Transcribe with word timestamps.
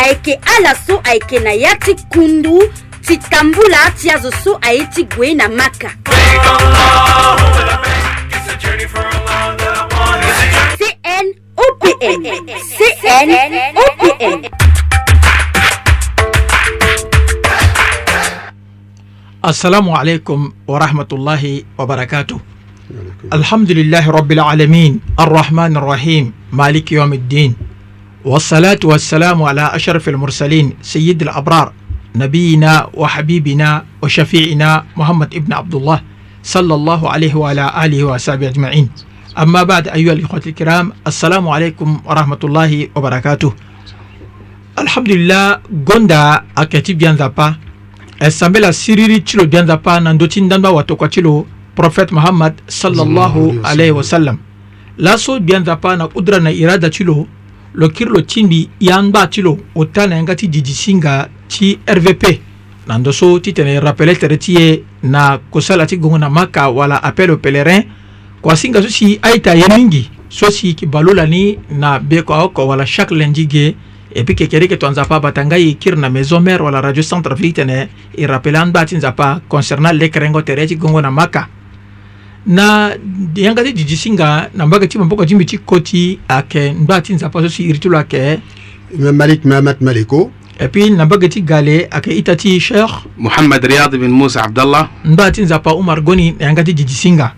ayeke 0.00 0.34
ala 0.56 0.72
so 0.72 0.96
ayeke 1.04 1.36
na 1.44 1.52
ya 1.52 1.76
ti 1.76 1.92
kundu 2.08 2.56
ti 3.04 3.20
tambula 3.28 3.92
ti 4.00 4.08
azo 4.08 4.32
so 4.40 4.56
aye 4.64 4.86
ti 4.88 5.04
gue 5.04 5.36
na 5.36 5.44
maka 5.50 5.92
cn 10.80 11.26
opn 11.56 11.96
cn 12.78 13.28
opn 13.76 14.40
السلام 19.40 19.86
عليكم 19.90 20.40
ورحمة 20.68 21.10
الله 21.12 21.44
وبركاته 21.78 22.38
الحمد 23.32 23.70
لله 23.72 24.04
رب 24.10 24.30
العالمين 24.32 24.92
الرحمن 25.20 25.72
الرحيم 25.76 26.24
مالك 26.52 26.92
يوم 26.92 27.12
الدين 27.12 27.52
والصلاة 28.24 28.80
والسلام 28.84 29.42
على 29.42 29.70
أشرف 29.74 30.08
المرسلين 30.08 30.74
سيد 30.84 31.22
الأبرار 31.22 31.72
نبينا 32.16 32.88
وحبيبنا 32.94 33.84
وشفيعنا 34.02 34.84
محمد 34.96 35.34
ابن 35.34 35.50
عبد 35.52 35.74
الله 35.74 35.98
صلى 36.42 36.74
الله 36.74 37.00
عليه 37.08 37.34
وعلى 37.36 37.64
آله 37.84 38.04
وصحبه 38.04 38.48
أجمعين 38.48 38.88
أما 39.38 39.62
بعد 39.62 39.88
أيها 39.88 40.12
الإخوة 40.12 40.42
الكرام 40.52 40.86
السلام 41.06 41.48
عليكم 41.48 41.88
ورحمة 42.04 42.40
الله 42.44 42.88
وبركاته 42.94 43.50
الحمد 44.78 45.08
لله 45.08 45.44
غوندا 45.88 46.24
أكتب 46.58 46.98
بيانزابا 46.98 47.48
esambela 48.20 48.68
siriri 48.72 49.20
تشلو 49.24 49.42
lo 49.42 49.46
bianza 49.48 49.76
pa 49.80 49.96
na 50.00 50.12
ndö 50.12 50.28
ti 50.28 50.40
ndandö 50.44 50.68
awatokua 50.68 51.08
ti 51.08 51.20
lo 51.24 51.46
prophète 51.76 52.12
mohammad 52.14 52.52
sallallahu 52.68 53.64
alayhi 53.64 53.90
wa 53.96 54.04
sallam 54.04 54.36
laso 55.00 55.40
bianza 55.40 55.76
pa 55.80 55.96
na 55.96 56.04
na 56.44 56.50
irada 56.52 56.90
lo 57.74 57.88
kiri 57.88 58.10
lo 58.10 58.22
tindi 58.24 58.68
yan 58.80 59.10
ba 59.10 59.26
ti 59.28 59.40
lo 59.42 59.54
o 59.74 59.80
ta 59.88 60.06
na 60.06 60.16
yanga 60.16 60.34
ti 60.34 60.48
didi 60.48 60.72
singa 60.74 61.28
ti 61.46 61.78
rvp 61.86 62.24
na 62.90 62.98
ndö 62.98 63.12
so 63.14 63.38
ti 63.38 63.52
tene 63.52 63.78
rappelé 63.78 64.16
tere 64.18 64.36
ti 64.38 64.52
ye 64.58 64.82
na 65.06 65.38
kosala 65.38 65.86
ti 65.86 65.98
gongo 65.98 66.18
na 66.18 66.28
maka 66.28 66.66
wala 66.70 66.98
appel 66.98 67.30
au 67.30 67.38
pèlerin 67.38 67.86
kua 68.42 68.56
singa 68.56 68.82
so 68.82 68.88
si 68.88 69.18
aita 69.22 69.54
ye 69.54 69.66
mingi 69.70 70.10
so 70.28 70.50
si 70.50 70.74
yeke 70.74 70.86
balo 70.86 71.14
lani 71.14 71.58
na 71.70 71.98
be 72.00 72.22
kua 72.22 72.42
oko 72.50 72.66
wala 72.66 72.84
chaque 72.84 73.14
lundi 73.14 73.46
ge 73.46 73.74
e 74.10 74.24
puis 74.24 74.34
kekeri 74.34 74.64
yeke 74.66 74.76
to 74.78 74.86
anzapa 74.86 75.16
abata 75.22 75.44
nga 75.46 75.56
e 75.58 75.76
kiri 75.78 75.96
na 75.96 76.08
maison 76.10 76.42
mare 76.42 76.62
wala 76.64 76.80
radio 76.80 77.02
centre 77.02 77.32
afrique 77.32 77.62
tene 77.62 77.88
e 78.16 78.26
rappelé 78.26 78.58
angbaa 78.58 78.84
ti 78.84 78.96
nzapa 78.96 79.42
concernant 79.48 79.94
lekrengo 79.94 80.42
tere 80.42 80.66
ti 80.66 80.74
gongo 80.76 81.00
na 81.00 81.10
maka 81.10 81.46
na 82.46 82.94
yanga 83.36 83.62
ti 83.64 83.72
didi 83.72 83.96
si 83.96 84.10
nga 84.10 84.48
na 84.54 84.66
mbage 84.66 84.86
ti 84.88 84.98
maboko 84.98 85.24
ti 85.26 85.34
mbi 85.34 85.44
ti 85.46 85.58
kö 85.58 85.80
ti 85.82 86.18
ayeke 86.28 86.72
ndö 86.72 87.00
ti 87.02 87.14
nzapa 87.14 87.40
so 87.42 87.48
si 87.48 87.64
iri 87.68 87.78
ti 87.78 87.88
lo 87.88 87.98
ayeke 87.98 88.40
malik 89.12 89.44
mahamat 89.44 89.80
maleko 89.80 90.30
et 90.58 90.68
puis 90.72 90.90
na 90.90 91.04
mbage 91.04 91.28
ti 91.28 91.40
ga 91.42 91.60
le 91.60 91.86
ayeke 91.92 92.16
ita 92.16 92.36
ti 92.36 92.58
cheikh 92.60 93.04
mohamad 93.18 93.64
riad 93.64 93.92
bin 94.00 94.08
musa 94.10 94.40
abdallah 94.44 94.88
ndö 95.04 95.30
ti 95.30 95.42
nzapa 95.42 95.72
umar 95.74 96.00
goni 96.00 96.32
na 96.40 96.46
yanga 96.46 96.64
ti 96.64 96.72
didi 96.74 96.92
si 96.92 97.10
nga 97.12 97.34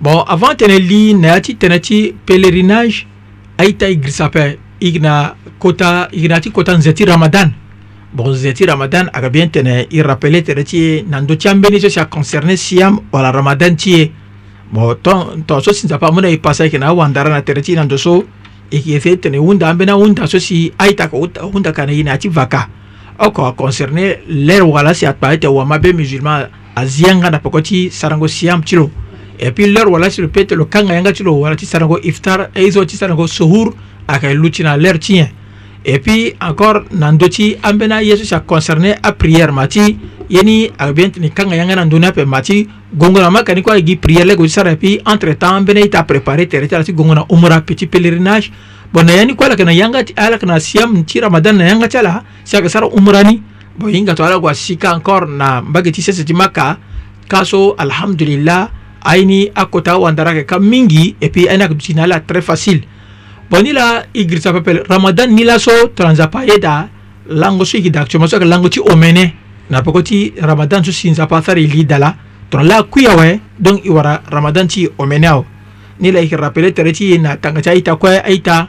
bon 0.00 0.22
avant 0.28 0.54
tene 0.54 0.78
li 0.78 1.14
na 1.14 1.28
ya 1.34 1.40
ti 1.40 1.56
tene 1.58 1.80
ti 1.80 2.14
pèlerinage 2.26 3.04
aita 3.58 3.88
e 3.90 3.96
grisa 3.98 4.26
ape 4.26 4.58
igi 4.80 5.00
na 5.00 5.34
kota 5.58 6.08
igi 6.12 6.28
na 6.28 6.34
ya 6.34 6.40
ti 6.40 6.50
kota 6.50 6.76
nze 6.78 6.92
ti 6.94 7.04
ramadan 7.04 7.50
bon 8.14 8.30
nze 8.30 8.52
ti 8.54 8.64
ramadan 8.66 9.10
ayeke 9.12 9.30
bien 9.30 9.50
tene 9.50 9.86
e 9.90 10.02
rappelé 10.06 10.42
tere 10.44 10.62
ti 10.62 10.78
ye 10.78 11.02
na 11.10 11.18
ndö 11.20 11.34
ti 11.34 11.48
ambeni 11.48 11.80
so 11.80 11.88
si 11.90 11.98
aconcerné 11.98 12.56
siam 12.56 13.00
wala 13.12 13.32
ramadan 13.32 13.74
ti 13.76 13.90
ye 13.90 14.12
bon 14.72 14.96
ton 14.96 15.42
ton 15.46 15.60
so 15.60 15.72
sinza 15.72 15.98
pa 15.98 16.10
muna 16.10 16.28
ipasa 16.28 16.64
yake 16.64 16.78
na 16.78 16.92
wandara 16.92 17.30
na 17.30 17.42
tere 17.42 17.62
ti 17.62 17.74
na 17.74 17.84
ndo 17.84 17.96
so 17.98 18.24
e 18.70 18.82
yeke 18.84 19.02
ti 19.10 19.16
tene 19.18 19.38
hunda 19.38 19.68
ambeni 19.68 19.90
ahunda 19.90 20.26
so 20.26 20.38
si 20.38 20.72
aitaka 20.78 21.16
hunda 21.52 21.72
kana 21.72 21.92
e 21.92 22.02
na 22.02 22.10
ya 22.10 22.18
ti 22.18 22.28
vaka 22.28 22.68
oko 23.18 23.44
aconcerné 23.46 24.18
lere 24.28 24.62
wala 24.62 24.94
si 24.94 25.06
atpa 25.06 25.28
ayeke 25.28 25.46
wa 25.48 25.64
mabe 25.66 25.92
musulman 25.92 26.46
azianga 26.74 27.30
na 27.30 27.38
poko 27.38 27.60
ti 27.60 27.90
sarango 27.90 28.28
siam 28.28 28.62
ti 28.64 28.76
lo 28.76 28.90
e 29.38 29.50
puis 29.52 29.68
lere 29.68 29.88
wala 29.88 30.10
si 30.10 30.20
lo 30.22 30.28
peut 30.28 30.42
être 30.42 30.54
lo 30.56 30.64
kanga 30.64 30.94
yanga 30.94 31.12
ti 31.12 31.22
lo 31.22 31.32
wala 31.34 31.56
ti 31.56 31.66
sarango 31.66 31.98
iftar 32.02 32.50
e 32.54 32.70
so 32.72 32.84
ti 32.84 32.96
sarango 32.96 33.26
sohur 33.26 33.72
ayeke 34.08 34.34
lu 34.34 34.50
ti 34.50 34.62
na 34.62 34.76
lere 34.76 34.98
ti 34.98 35.12
nyen 35.14 35.28
et 35.88 36.00
puis 36.00 36.34
encore 36.42 36.82
nan 36.90 37.14
ambena 37.14 37.28
ti 37.30 37.54
an 37.62 37.74
bena 37.78 38.02
ye 38.02 38.16
so 38.16 38.24
si 38.24 38.34
aconcerné 38.34 38.96
aprière 39.02 39.52
ma 39.52 39.68
ti 39.68 39.96
ye 40.28 40.42
ni 40.42 40.68
ayeke 40.78 41.12
tene 41.12 41.30
kanga 41.32 41.54
yanga 41.54 41.76
na 41.76 41.84
ndöni 41.84 42.06
ape 42.06 42.24
ma 42.26 42.40
ti 42.42 42.68
gongo 42.92 43.20
na 43.20 43.30
makani 43.30 43.62
kue 43.62 43.82
gi 43.86 43.94
prière 43.96 44.24
lego 44.26 44.42
ti 44.42 44.48
sara 44.50 44.70
e 44.72 44.76
puis 44.76 44.98
entre 45.06 45.34
temps 45.36 45.54
ambeni 45.54 45.80
aye 45.82 45.88
ti 45.88 45.96
apréparé 45.96 46.48
tere 46.48 46.66
ti 46.66 46.76
ti 46.84 46.92
gongo 46.92 47.14
na 47.14 47.60
petit 47.60 47.86
pèlerinage 47.86 48.50
bon 48.92 49.04
na 49.04 49.12
ya 49.14 49.24
ni 49.24 49.36
kue 49.36 49.46
na 49.46 49.72
yanga 49.72 50.02
ti 50.02 50.12
na 50.46 50.58
siam 50.58 51.04
ti 51.04 51.20
ramadan 51.20 51.56
na 51.56 51.66
yanga 51.68 51.86
ti 51.88 51.96
ala 51.96 52.24
si 52.44 52.56
ayeke 52.56 52.68
sara 52.68 52.86
umra 52.88 53.22
ni 53.22 53.40
bon 53.78 53.88
hinga 53.88 54.14
to 54.14 54.24
ala 54.24 54.38
gue 54.40 54.50
asika 54.50 54.92
encore 54.96 55.26
na 55.28 55.62
mbage 55.62 55.92
ti 55.92 56.02
sese 56.02 56.24
ti 56.24 56.32
maka 56.34 56.78
alhamdulillah 57.78 58.70
aye 59.04 59.52
akota 59.54 59.98
wandara 59.98 60.30
ayeke 60.30 60.46
ka 60.46 60.58
mingi 60.58 61.14
et 61.20 61.30
puis 61.30 61.46
aye 61.48 61.56
ni 61.56 61.62
ayeke 61.62 61.94
na 61.94 62.02
ala 62.02 62.18
très 62.18 62.42
facile 62.42 62.80
bon 63.50 63.62
ni 63.62 63.72
la 63.72 64.02
igrisa 64.14 64.52
pepe 64.52 64.82
ramadan 64.90 65.30
ni 65.32 65.44
la 65.44 65.58
so 65.58 65.70
tranzapa 65.94 66.44
ye 66.46 66.58
da 66.58 66.88
lango 67.30 67.64
so 67.64 67.76
yigi 67.78 67.90
dakcoma 67.90 68.26
so 68.26 68.36
yeke 68.36 68.46
lango 68.46 68.68
ti 68.68 68.80
omene 68.80 69.34
na 69.70 69.82
poko 69.82 70.02
ti 70.02 70.32
ramadan 70.42 70.82
so 70.82 70.90
si 70.90 71.10
nzapa 71.10 71.42
sara 71.42 71.60
e 71.60 71.64
li 71.66 71.84
dala 71.84 72.14
tongana 72.50 72.68
la 72.76 72.82
kui 72.82 73.06
awe 73.06 73.40
donc 73.60 73.84
e 73.84 73.90
wara 73.90 74.20
ramadan 74.32 74.66
ti 74.66 74.84
e 74.84 74.88
omene 74.98 75.26
awe 75.30 75.44
ni 76.00 76.10
la 76.10 76.20
yeke 76.20 76.34
rappele 76.36 76.72
tere 76.74 76.90
ti 76.92 77.14
e 77.14 77.18
na 77.18 77.36
tanga 77.36 77.60
ti 77.62 77.68
aita 77.70 77.96
kue 77.96 78.18
aita 78.20 78.66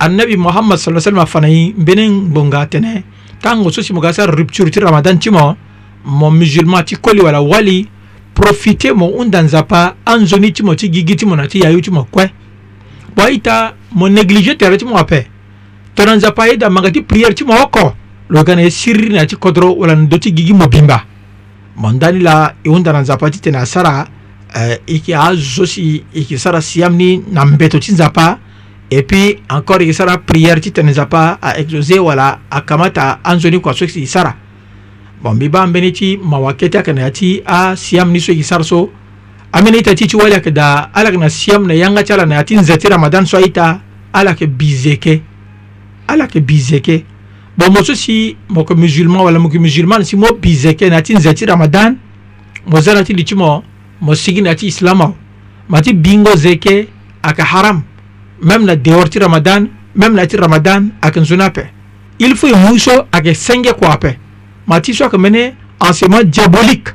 annabi 0.00 0.36
mohamad 0.36 0.78
sa 0.78 0.90
sallam 1.00 1.26
fana 1.26 1.46
ye 1.48 1.74
mbeni 1.76 2.08
ngbonga 2.08 2.66
tene 2.66 3.04
tango 3.42 3.70
so 3.70 3.82
si 3.82 3.92
mo 3.92 4.00
ga 4.00 4.12
sara 4.12 4.32
rupture 4.32 4.70
ti 4.70 4.80
ramadan 4.80 5.18
ti 5.18 5.28
mo 5.28 5.52
mo 6.04 6.30
musulman 6.30 6.82
ti 6.84 6.96
koli 6.98 7.20
wala 7.20 7.42
wali 7.42 7.84
profite 8.34 8.88
mo 8.96 9.04
hunda 9.18 9.42
nzapa 9.42 9.96
anzoni 10.06 10.50
ti 10.52 10.62
mo 10.62 10.72
ti 10.74 10.88
gigi 10.88 11.14
ti 11.16 11.26
mo 11.28 11.36
na 11.36 11.44
ti 11.46 11.60
yayu 11.60 11.82
ti 11.84 11.90
mo 11.92 12.06
kue 12.10 12.32
bo 13.16 13.22
aita 13.22 13.74
mo 13.94 14.08
négligé 14.10 14.56
tere 14.56 14.76
ti 14.76 14.84
mo 14.84 14.96
ape 14.98 15.26
tongana 15.94 16.16
nzapa 16.16 16.44
ayeda 16.44 16.70
manga 16.70 16.90
ti 16.90 17.02
prière 17.02 17.34
ti 17.34 17.44
mo 17.44 17.54
oko 17.62 17.92
lo 18.28 18.42
ga 18.44 18.54
na 18.56 18.62
ye 18.62 18.70
siriri 18.70 19.10
na 19.14 19.20
ya 19.24 19.26
ti 19.26 19.36
kodro 19.36 19.74
wala 19.78 19.94
na 19.94 20.02
ndö 20.02 20.18
ti 20.18 20.32
gi 20.36 20.44
gi 20.46 20.52
mo 20.54 20.66
bimba 20.68 21.04
mo 21.76 21.92
ndani 21.92 22.20
la 22.22 22.54
e 22.64 22.68
hunda 22.68 22.92
na 22.92 23.00
nzapa 23.02 23.30
ti 23.30 23.38
tene 23.40 23.58
asara 23.62 24.06
euh, 24.56 24.74
e 24.86 24.92
yeke 24.94 25.14
azo 25.14 25.66
si 25.66 26.02
e 26.12 26.18
yeke 26.20 26.36
sara 26.38 26.60
siam 26.60 26.96
ni 26.96 27.22
na 27.30 27.44
mbeto 27.44 27.78
ti 27.78 27.92
nzapa 27.92 28.38
e 28.90 29.02
puis 29.02 29.38
encore 29.48 29.82
e 29.82 29.86
yeke 29.86 29.94
sara 29.96 30.18
prière 30.18 30.60
ti 30.60 30.72
tene 30.72 30.90
nzapa 30.90 31.38
aexauser 31.42 32.00
wala 32.00 32.38
akamata 32.50 33.20
anzoni 33.24 33.60
kua 33.60 33.72
so 33.74 33.84
yeke 33.84 33.92
si 33.94 34.06
sara 34.06 34.34
bon 35.22 35.34
mbi 35.36 35.48
ba 35.48 35.62
ambeni 35.62 35.92
ti 35.92 36.16
mawa 36.18 36.54
kete 36.54 36.78
ayeke 36.78 36.92
na 36.92 37.02
ya 37.02 37.10
ti 37.10 37.42
asiam 37.46 38.10
ni 38.10 38.20
so 38.20 38.32
yeke 38.32 38.42
sara 38.44 38.64
so 38.64 38.90
amene 39.56 39.76
ita 39.78 39.92
ti 39.94 40.06
ti 40.06 40.16
wali 40.16 40.32
ayeke 40.34 40.50
da 40.52 40.90
ala 40.92 41.08
yeke 41.10 41.20
na 41.20 41.28
siam 41.30 41.66
na 41.66 41.74
yanga 41.74 42.02
ti 42.02 42.12
ala 42.12 42.26
na 42.26 42.34
ya 42.42 42.44
ti 42.44 42.56
nze 42.58 42.76
ti 42.76 42.88
ramadan 42.90 43.26
so 43.26 43.36
aita 43.38 43.78
ala 44.12 44.30
yeke 44.30 44.46
bize 44.46 44.96
ke 44.98 45.20
ala 46.08 46.24
yeke 46.24 46.40
bize 46.40 46.80
ke 46.82 47.04
bon 47.56 47.70
mo 47.72 47.82
so 47.86 47.94
si 47.94 48.36
mo 48.48 48.60
yeke 48.66 48.74
musulman 48.74 49.20
wala 49.22 49.38
mo 49.38 49.46
yeke 49.48 49.58
musulman 49.62 50.02
si 50.04 50.16
mo 50.18 50.32
bize 50.40 50.74
ke 50.74 50.90
na 50.90 50.96
ya 50.98 51.02
ti 51.06 51.14
nze 51.14 51.34
ti 51.38 51.46
ramadan 51.46 51.94
mo 52.66 52.80
za 52.82 52.94
na 52.98 53.04
ti 53.06 53.14
li 53.14 53.22
ti 53.22 53.34
mo 53.38 53.62
mo 54.02 54.14
sigi 54.18 54.42
na 54.42 54.50
ya 54.58 54.58
ti 54.58 54.66
islam 54.74 55.00
awe 55.06 55.14
ma 55.70 55.78
ti 55.80 55.94
bingo 55.94 56.34
ze 56.36 56.58
ke 56.58 56.74
ayeke 57.22 57.42
haram 57.54 57.82
même 58.42 58.64
na 58.66 58.74
dehors 58.74 59.06
ti 59.08 59.18
ramadan 59.22 59.68
même 59.94 60.14
na 60.18 60.22
ya 60.26 60.34
ti 60.34 60.36
ramadan 60.36 60.90
ayeke 61.00 61.20
nzoni 61.22 61.42
ape 61.46 61.62
il 62.18 62.34
faut 62.34 62.48
e 62.50 62.56
mu 62.58 62.74
so 62.76 63.06
ayeke 63.12 63.34
senge 63.38 63.70
kua 63.78 63.94
ape 63.94 64.18
ma 64.66 64.80
ti 64.80 64.90
so 64.92 65.04
ayeke 65.06 65.18
mene 65.18 65.54
enseignement 65.78 66.24
diabolique 66.26 66.90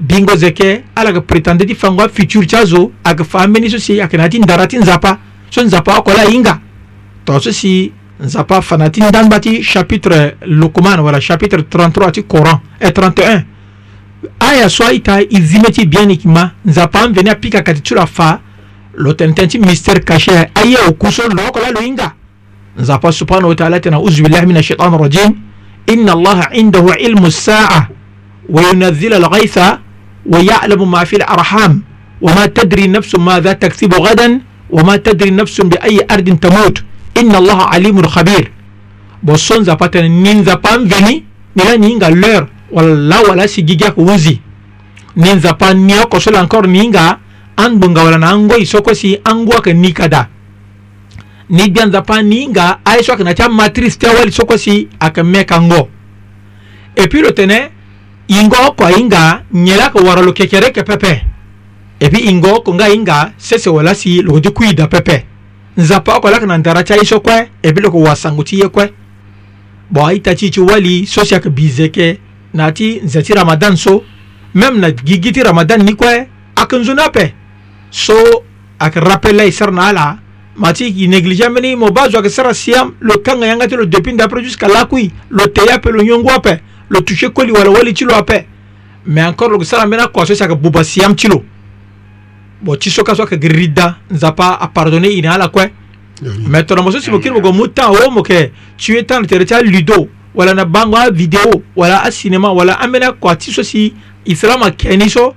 bingo 0.00 0.36
zeke 0.36 0.84
ala 0.94 1.12
ga 1.12 1.20
prétende 1.20 1.64
ti 1.64 1.74
fango 1.74 2.02
afuture 2.02 2.46
ti 2.46 2.56
azo 2.56 2.92
aga 3.02 3.24
fa 3.24 3.44
ambeni 3.44 3.70
so 3.70 3.78
si 3.78 3.92
ayeke 3.92 4.16
na 4.16 4.24
ya 4.24 4.28
ti 4.28 4.38
ndara 4.38 4.66
ti 4.66 4.78
nzapa 4.78 5.18
so 5.50 5.62
nzapa 5.62 5.98
oko 5.98 6.10
ala 6.10 6.30
hinga 6.30 6.60
tongana 7.24 7.42
so 7.44 7.52
si 7.52 7.92
nzapa 8.20 8.60
fa 8.62 8.76
na 8.76 8.90
ti 8.90 9.00
ndanba 9.00 9.40
ti 9.40 9.62
chapitre 9.62 10.36
lukman 10.46 11.00
wala 11.00 11.20
chapitre 11.20 11.62
33 11.62 12.10
ti 12.10 12.22
coran 12.26 12.58
e 12.80 12.88
31 12.88 13.44
aya 14.40 14.68
so 14.68 14.84
aita 14.84 15.20
e 15.22 15.40
zi 15.40 15.58
mê 15.58 15.70
ti 15.70 15.86
bien 15.86 16.10
yeke 16.10 16.26
ma 16.28 16.50
nzapa 16.64 17.02
ambeni 17.04 17.30
apikaka 17.30 17.74
ti 17.74 17.80
ti 17.80 17.94
lo 17.94 18.02
afa 18.02 18.40
lo 18.94 19.14
tene 19.14 19.34
tënë 19.34 19.48
ti 19.48 19.58
mystère 19.58 20.04
caché 20.04 20.50
aye 20.54 20.76
oku 20.88 21.10
so 21.10 21.22
lo 21.28 21.48
oko 21.48 21.58
ala 21.62 21.70
lo 21.70 21.80
hinga 21.80 22.12
nzapa 22.78 23.12
subhanahu 23.12 23.48
wa 23.54 23.54
taala 23.54 23.80
tene 23.80 23.94
auzu 23.96 24.22
billahi 24.24 24.46
min 24.46 24.56
ashaitan 24.56 24.98
rajim 24.98 25.38
inna 25.86 26.12
allaha 26.12 26.50
indahu 26.52 26.90
ilmu 26.98 27.30
saa 27.30 27.88
وينزل 28.44 29.14
الغيث 29.14 29.56
ويعلم 30.32 30.80
ما 30.90 31.04
في 31.04 31.16
الأرحام 31.20 31.72
وما 32.20 32.46
تدري 32.46 32.86
نفس 32.88 33.12
ماذا 33.14 33.52
تكسب 33.52 33.94
غدا 33.94 34.40
وما 34.70 34.96
تدري 34.96 35.30
نفس 35.30 35.60
بأي 35.60 36.00
أرض 36.10 36.28
تموت 36.44 36.76
إن 37.20 37.30
الله 37.34 37.58
عليم 37.72 37.98
خبير 38.06 38.44
بصون 39.22 39.60
زفتن 39.64 40.04
نين 40.10 40.44
زفان 40.44 40.88
فيني 40.88 41.16
نلا 41.56 41.76
نينغا 41.76 42.10
لير 42.10 42.42
ولا 42.72 43.18
ولا 43.28 43.46
سيجيجا 43.46 43.88
كوزي 43.96 44.38
نين 45.16 45.38
زفان 45.40 45.76
نيو 45.86 46.04
كسول 46.08 46.36
أنكور 46.36 46.66
نينغا 46.66 47.08
أن 47.58 47.78
بونغا 47.78 48.02
ولا 48.02 48.16
نانغو 48.16 48.56
يسوكو 48.56 48.92
سي 48.92 49.20
أنغوا 49.28 49.60
كنيكادا 49.60 50.22
نيجان 51.50 51.92
زفان 51.92 52.24
نينغا 52.28 52.68
أيشوا 52.88 53.14
كنا 53.14 53.32
تام 53.32 53.56
ماتريس 53.56 53.98
تاول 53.98 54.28
يسوكو 54.28 54.56
سي 54.56 54.88
أكمي 55.02 55.44
كانغو 55.44 55.88
إبيرو 56.98 57.30
تنه 57.36 57.60
ingo 58.28 58.56
ko 58.72 58.88
inga 58.88 59.44
nyela 59.52 59.92
ko 59.92 60.00
waralo 60.00 60.32
kekere 60.32 60.72
ke 60.72 60.80
pepe 60.80 61.20
epi 62.00 62.24
ingo 62.32 62.64
ko 62.64 62.72
nga 62.72 62.88
inga 62.88 63.36
sese 63.36 63.68
wala 63.68 63.92
si 63.92 64.24
lo 64.24 64.40
di 64.40 64.48
kuida 64.48 64.88
pepe 64.88 65.28
nzapa 65.76 66.24
ko 66.24 66.32
lak 66.32 66.48
na 66.48 66.56
ndara 66.56 66.80
cha 66.80 66.96
iso 66.96 67.20
kwe 67.20 67.52
epi 67.60 67.80
lo 67.84 67.92
ko 67.92 68.00
wasangu 68.00 68.40
ti 68.40 68.64
ye 68.64 68.68
kwe 68.72 68.88
bo 69.92 70.08
aita 70.08 70.32
ti 70.32 70.48
ti 70.48 70.60
wali 70.64 71.04
so 71.04 71.20
si 71.20 71.34
ayeke 71.36 71.52
bize 71.52 71.92
ke 71.92 72.16
na 72.56 72.72
ti 72.72 72.96
nze 73.04 73.20
ti 73.20 73.36
ramadan 73.36 73.76
so 73.76 74.00
même 74.56 74.80
na 74.80 74.88
gigi 74.88 75.28
ti 75.32 75.42
ramadan 75.44 75.84
ni 75.84 75.92
kue 75.92 76.24
ayeke 76.56 76.76
nzoni 76.80 77.04
ape 77.04 77.36
so 77.92 78.16
ayeke 78.80 79.04
rappel 79.04 79.36
la 79.36 79.44
e 79.44 79.52
sara 79.52 79.68
na 79.70 79.84
ala 79.92 80.06
ma 80.56 80.72
ti 80.72 80.88
yeke 80.88 81.12
négligé 81.12 81.44
ambeni 81.44 81.76
mo 81.76 81.92
ba 81.92 82.08
zo 82.08 82.16
ayeke 82.24 82.32
sara 82.32 82.54
siam 82.56 82.96
lo 83.04 83.20
kanga 83.20 83.44
yanga 83.46 83.68
ti 83.68 83.76
lo 83.76 83.84
depuis 83.84 84.16
ndapre 84.16 84.40
jusqu'à 84.40 84.68
lakui 84.72 85.12
lo 85.28 85.44
tei 85.52 85.68
ape 85.68 85.92
lo 85.92 86.00
nyongu 86.00 86.32
ape 86.32 86.63
lo 86.88 87.02
touché 87.02 87.30
koli 87.32 87.50
wala 87.50 87.70
wali 87.70 87.92
ti 87.94 88.04
lo 88.04 88.14
ape 88.14 88.46
me 89.06 89.20
encore 89.22 89.50
lo 89.56 89.62
sara 89.64 89.86
mbeni 89.86 90.02
akonso 90.02 90.34
si 90.34 90.42
ayeke 90.42 90.54
buba 90.56 90.84
siam 90.84 91.14
ti 91.14 91.28
lo 91.28 91.44
bon 92.60 92.76
ti 92.78 92.90
so 92.90 93.02
ka 93.02 93.14
so 93.14 93.22
ayeke 93.24 93.48
rida 93.48 93.98
nzapa 94.10 94.58
apardonné 94.60 95.08
ini 95.08 95.26
ala 95.26 95.48
kue 95.48 95.70
me 96.48 96.62
tongana 96.62 96.82
mo 96.86 96.90
so 96.92 97.00
si 97.00 97.10
mo 97.10 97.18
kiri 97.18 97.34
mo 97.34 97.40
go 97.40 97.52
mu 97.52 97.66
tan 97.68 97.90
o 97.94 98.10
mo 98.10 98.22
yeke 98.28 98.52
tue 98.76 99.02
tan 99.06 99.20
lo 99.22 99.26
tere 99.26 99.44
ti 99.46 99.54
aludo 99.54 100.08
wala 100.34 100.54
na 100.54 100.64
bango 100.64 100.96
avideo 100.96 101.62
wala 101.76 102.02
asinema 102.04 102.52
wala 102.52 102.78
ambeni 102.80 103.04
akua 103.06 103.36
ti 103.36 103.50
so 103.52 103.62
si 103.62 103.92
islam 104.26 104.62
akeni 104.62 105.08
so 105.10 105.34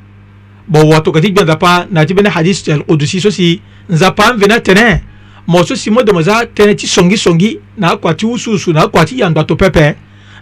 bon 0.67 0.83
watoka 0.89 1.21
ti 1.21 1.29
gbe 1.31 1.43
nzapa 1.43 1.87
na 1.91 2.05
ti 2.05 2.13
mbeni 2.13 2.29
hadis 2.29 2.67
alqudusi 2.69 3.21
so 3.21 3.31
si 3.31 3.61
nzapa 3.89 4.25
amveni 4.33 4.53
atene 4.53 5.01
mo 5.47 5.63
so 5.63 5.75
si 5.75 5.89
modemo 5.91 6.21
za 6.21 6.43
atënë 6.43 6.75
ti 6.75 6.87
songisongi 6.87 7.59
na 7.77 7.91
akua 7.93 8.13
ti 8.13 8.25
ususu 8.25 8.73
na 8.73 8.83
akua 8.83 9.05
ti 9.05 9.19
yando 9.19 9.39
ato 9.39 9.55
pepe 9.55 9.95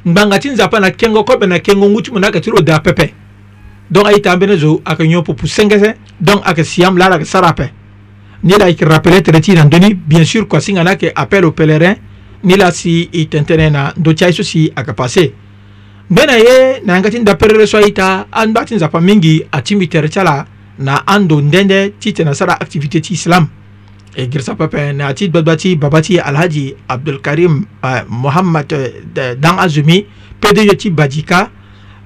ngbanga 0.07 0.37
ti 0.39 0.49
nzapa 0.49 0.79
na 0.79 0.91
kengo 0.91 1.23
kobe 1.23 1.47
na 1.47 1.59
kengo 1.59 1.89
ngu 1.89 2.01
ti 2.01 2.09
mo 2.11 2.19
na 2.19 2.27
ayeke 2.27 2.39
ti 2.41 2.49
lo 2.51 2.61
da 2.61 2.79
pepe 2.79 3.13
donc 3.89 4.07
aita 4.07 4.31
ambeni 4.31 4.57
zo 4.57 4.81
ayeke 4.85 5.07
nyon 5.07 5.23
pupu 5.23 5.47
sengese 5.47 5.97
donc 6.21 6.45
ayeke 6.45 6.63
siam 6.63 6.97
lala 6.97 7.15
ayeke 7.15 7.25
sara 7.25 7.47
ape 7.49 7.71
ni 8.43 8.53
la 8.55 8.65
ayeke 8.65 8.85
rappelé 8.85 9.21
tere 9.21 9.41
ti 9.41 9.53
na 9.53 9.63
ndöni 9.63 9.93
bien 9.95 10.23
sûr 10.25 10.45
kuasinga 10.47 10.83
na 10.83 10.91
ayeke 10.91 11.11
appel 11.15 11.43
au 11.45 11.51
pèlerin 11.51 11.95
ni 12.43 12.55
la 12.55 12.71
si 12.71 13.09
e 13.11 13.25
tentene 13.27 13.69
na 13.71 13.93
ndö 13.97 14.13
ti 14.13 14.23
aye 14.25 14.31
so 14.31 14.43
si 14.43 14.71
ayeke 14.75 14.93
passé 14.93 15.33
mbe 16.09 16.25
na 16.25 16.35
ye 16.37 16.81
na 16.85 16.93
yanga 16.93 17.09
ti 17.09 17.19
nda 17.19 17.35
perere 17.35 17.65
so 17.65 17.77
aita 17.77 18.27
angba 18.31 18.63
ti 18.65 18.75
nzapa 18.75 19.01
mingi 19.01 19.41
atimi 19.51 19.87
tere 19.87 20.09
ti 20.09 20.19
ala 20.19 20.45
na 20.79 21.01
ando 21.07 21.41
ndende 21.41 21.93
ti 21.99 22.13
tene 22.13 22.29
asara 22.29 22.53
activité 22.59 23.01
ti 23.01 23.13
islam 23.13 23.47
e 24.15 24.23
eh, 24.23 24.27
girsa 24.29 24.56
papen 24.56 25.01
ati 25.01 25.27
babati 25.29 25.75
babati 25.75 26.19
alhaji 26.19 26.73
abdulkarim 26.88 27.65
uh, 27.83 28.00
muhammad 28.09 28.71
uh, 28.73 29.35
dan 29.35 29.59
azumi 29.59 30.06
pdg 30.41 30.77
ti 30.77 30.89
badika 30.89 31.50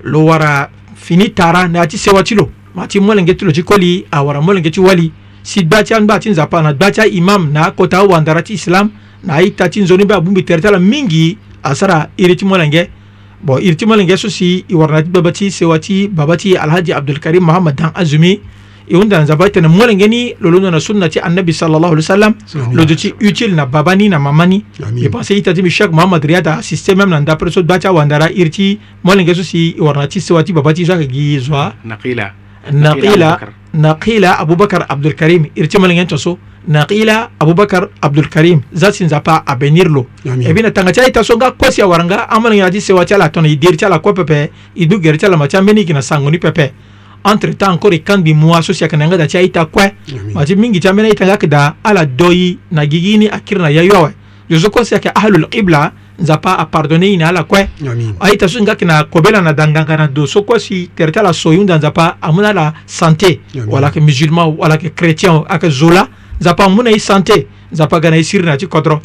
lo 0.04 0.26
wara 0.26 0.70
fini 0.96 1.30
tara 1.30 1.68
na 1.68 1.82
ati 1.82 1.98
sewa 1.98 2.24
ti 2.24 2.36
lo 2.36 2.50
ma 2.76 2.88
ti 2.88 3.00
molenge 3.00 3.34
ti 3.38 3.46
lo 3.46 3.52
ti 3.52 3.64
koli 3.64 4.06
awara 4.12 4.42
molenge 4.42 4.70
ti 4.72 4.80
wali 4.80 5.12
si 5.44 5.64
gba 5.64 5.84
ti 5.84 5.94
angba 5.94 6.20
ti 6.20 6.30
nzapa 6.32 6.62
na 6.64 6.74
gba 6.74 6.92
ti 6.92 7.08
imam 7.14 7.52
na 7.54 7.72
kota 7.72 8.00
awandara 8.00 8.42
ti 8.42 8.54
islam 8.54 8.90
na 9.24 9.34
aita 9.38 9.70
ti 9.70 9.82
nzoni 9.82 10.04
mbe 10.04 10.12
abungbi 10.14 10.44
tere 10.44 10.62
ti 10.62 10.68
ala 10.68 10.80
mingi 10.80 11.38
asara 11.64 12.10
iri 12.18 12.36
ti 12.36 12.46
molenge 12.46 12.90
bon 13.44 13.62
iri 13.62 13.76
ti 13.76 13.86
molenge 13.86 14.18
so 14.18 14.30
si 14.30 14.66
i 14.68 14.74
wara 14.76 14.96
na 14.98 15.02
ti 15.04 15.10
gbagba 15.10 15.32
ti 15.32 15.52
sewa 15.52 15.78
ti 15.80 16.08
baba 16.08 16.38
ti 16.38 16.58
alhaji 16.58 16.92
abdulkarim 16.94 17.44
muhammad 17.46 17.76
dan 17.76 17.92
azumi 17.94 18.40
yewundana 18.90 19.24
nzaba 19.24 19.44
ayitene 19.46 19.68
molengeni 19.68 20.36
lolo 20.42 20.60
ndo 20.60 20.72
na 20.72 20.80
sunna 20.80 21.10
ti 21.10 21.20
annabi 21.20 21.54
sallallahu 21.54 21.94
alaihi 21.94 22.02
wasallam 22.08 22.34
lodo 22.74 22.96
ti 22.96 23.14
utile 23.28 23.54
na 23.56 23.66
baba 23.66 23.96
ni 23.96 24.10
na 24.10 24.20
mama 24.20 24.46
ni 24.48 24.64
e 25.02 25.10
pense 25.10 25.30
ita 25.38 25.54
ti 25.54 25.62
mi 25.62 25.70
chaque 25.70 25.94
mohamad 25.94 26.26
ri 26.26 26.36
ata 26.36 26.58
assiste 26.58 26.96
même 26.98 27.10
na 27.10 27.20
ndapre 27.22 27.52
so 27.52 27.62
da 27.62 27.78
ti 27.80 27.88
awanda 27.88 28.18
ra 28.20 28.30
iri 28.32 28.50
ti 28.50 28.80
molenge 29.04 29.36
so 29.36 29.44
si 29.44 29.76
e 29.78 29.82
wara 29.82 30.02
na 30.02 30.08
ti 30.08 30.20
sewa 30.22 30.44
ti 30.44 30.54
baba 30.54 30.74
ti 30.74 30.86
so 30.86 30.94
ayeke 30.94 31.12
gi 31.14 31.40
zwa 31.40 31.74
naqila 31.86 32.34
naqila 33.88 34.40
abubakar 34.40 34.86
abdulkarim 34.90 35.46
iri 35.56 35.68
ti 35.68 35.78
molenge 35.78 36.02
ni 36.02 36.08
tonso 36.08 36.38
naqila 36.68 37.30
abubakar 37.40 37.90
abdulkarim 38.02 38.62
za 38.74 38.92
si 38.92 39.06
nzapa 39.06 39.44
abenir 39.46 39.86
lo 39.90 40.08
e 40.26 40.34
eh 40.50 40.54
bi 40.54 40.62
na 40.66 40.72
tanga 40.72 40.92
ti 40.92 41.00
aita 41.00 41.24
so 41.24 41.38
nga 41.38 41.52
kosi 41.52 41.82
awara 41.82 42.04
nga 42.04 42.26
amolenge 42.30 42.64
na 42.64 42.70
ti 42.72 42.82
sewa 42.82 43.06
ti 43.06 43.14
ala 43.14 43.30
tongana 43.30 43.54
e 43.54 43.56
diri 43.56 43.78
ti 43.78 43.86
ala 43.86 44.00
kuâ 44.00 44.14
pepe 44.14 44.50
e 44.76 44.86
duge 44.88 45.12
ri 45.12 45.18
ti 45.18 45.26
ala 45.26 45.38
ma 45.38 45.48
ti 45.48 45.58
ambeni 45.58 45.80
yeke 45.82 45.94
na 45.94 46.02
sango 46.02 46.30
ni 46.32 46.38
pepe 46.40 46.74
entre 47.24 47.56
temps 47.56 47.72
encore 47.72 47.94
ekambi 47.94 48.34
mwaso 48.34 48.74
si 48.74 48.84
ayeke 48.84 48.98
na 48.98 49.08
nga 49.08 49.18
da 49.18 49.28
ti 49.28 49.38
aita 49.38 49.66
kue 49.66 49.94
ma 50.34 50.46
ti 50.46 50.56
mingi 50.56 50.80
ti 50.80 50.88
ambeni 50.88 51.10
aita 51.10 51.26
nga 51.26 51.32
yeke 51.34 51.48
da 51.48 51.76
ala 51.84 52.06
doi 52.06 52.58
na 52.72 52.86
gigi 52.88 53.18
ni 53.18 53.28
akiri 53.28 53.62
na 53.62 53.70
yayo 53.70 53.96
awe 53.96 54.12
lo 54.50 54.60
so 54.60 54.70
kue 54.70 54.86
si 54.86 54.94
ayeke 54.96 55.10
ahlul 55.14 55.48
qibla 55.50 55.92
nzapa 56.20 56.54
apardonne 56.58 57.04
ye 57.12 57.18
na 57.18 57.28
ala 57.28 57.44
kue 57.44 57.68
aita 58.20 58.46
ah, 58.46 58.48
so 58.50 58.60
nga 58.64 58.72
yeke 58.72 58.86
na 58.86 59.04
kobela 59.04 59.42
na 59.42 59.52
da 59.54 59.68
nganga 59.68 59.98
na 59.98 60.08
do 60.08 60.26
so 60.26 60.44
kue 60.44 60.60
si 60.60 60.90
tere 60.96 61.12
ti 61.12 61.20
ala 61.20 61.34
so 61.34 61.52
hunda 61.52 61.78
nzapa 61.78 62.18
amû 62.22 62.40
ni 62.42 62.48
ala 62.48 62.74
santé 62.86 63.42
wala 63.68 63.88
yeke 63.88 64.00
musulman 64.00 64.56
wala 64.58 64.76
yeke 64.76 64.96
chrétien 64.96 65.44
ayeke 65.50 65.70
zo 65.70 65.90
la 65.90 66.08
nzapa 66.40 66.66
amû 66.66 66.84
na 66.84 66.90
ye 66.92 67.00
santé 67.00 67.48
nzapa 67.72 68.00
ga 68.00 68.10
na 68.12 68.16
ye 68.16 68.24
siri 68.24 68.46
na 68.46 68.56
ti 68.58 68.66
kodro 68.68 69.02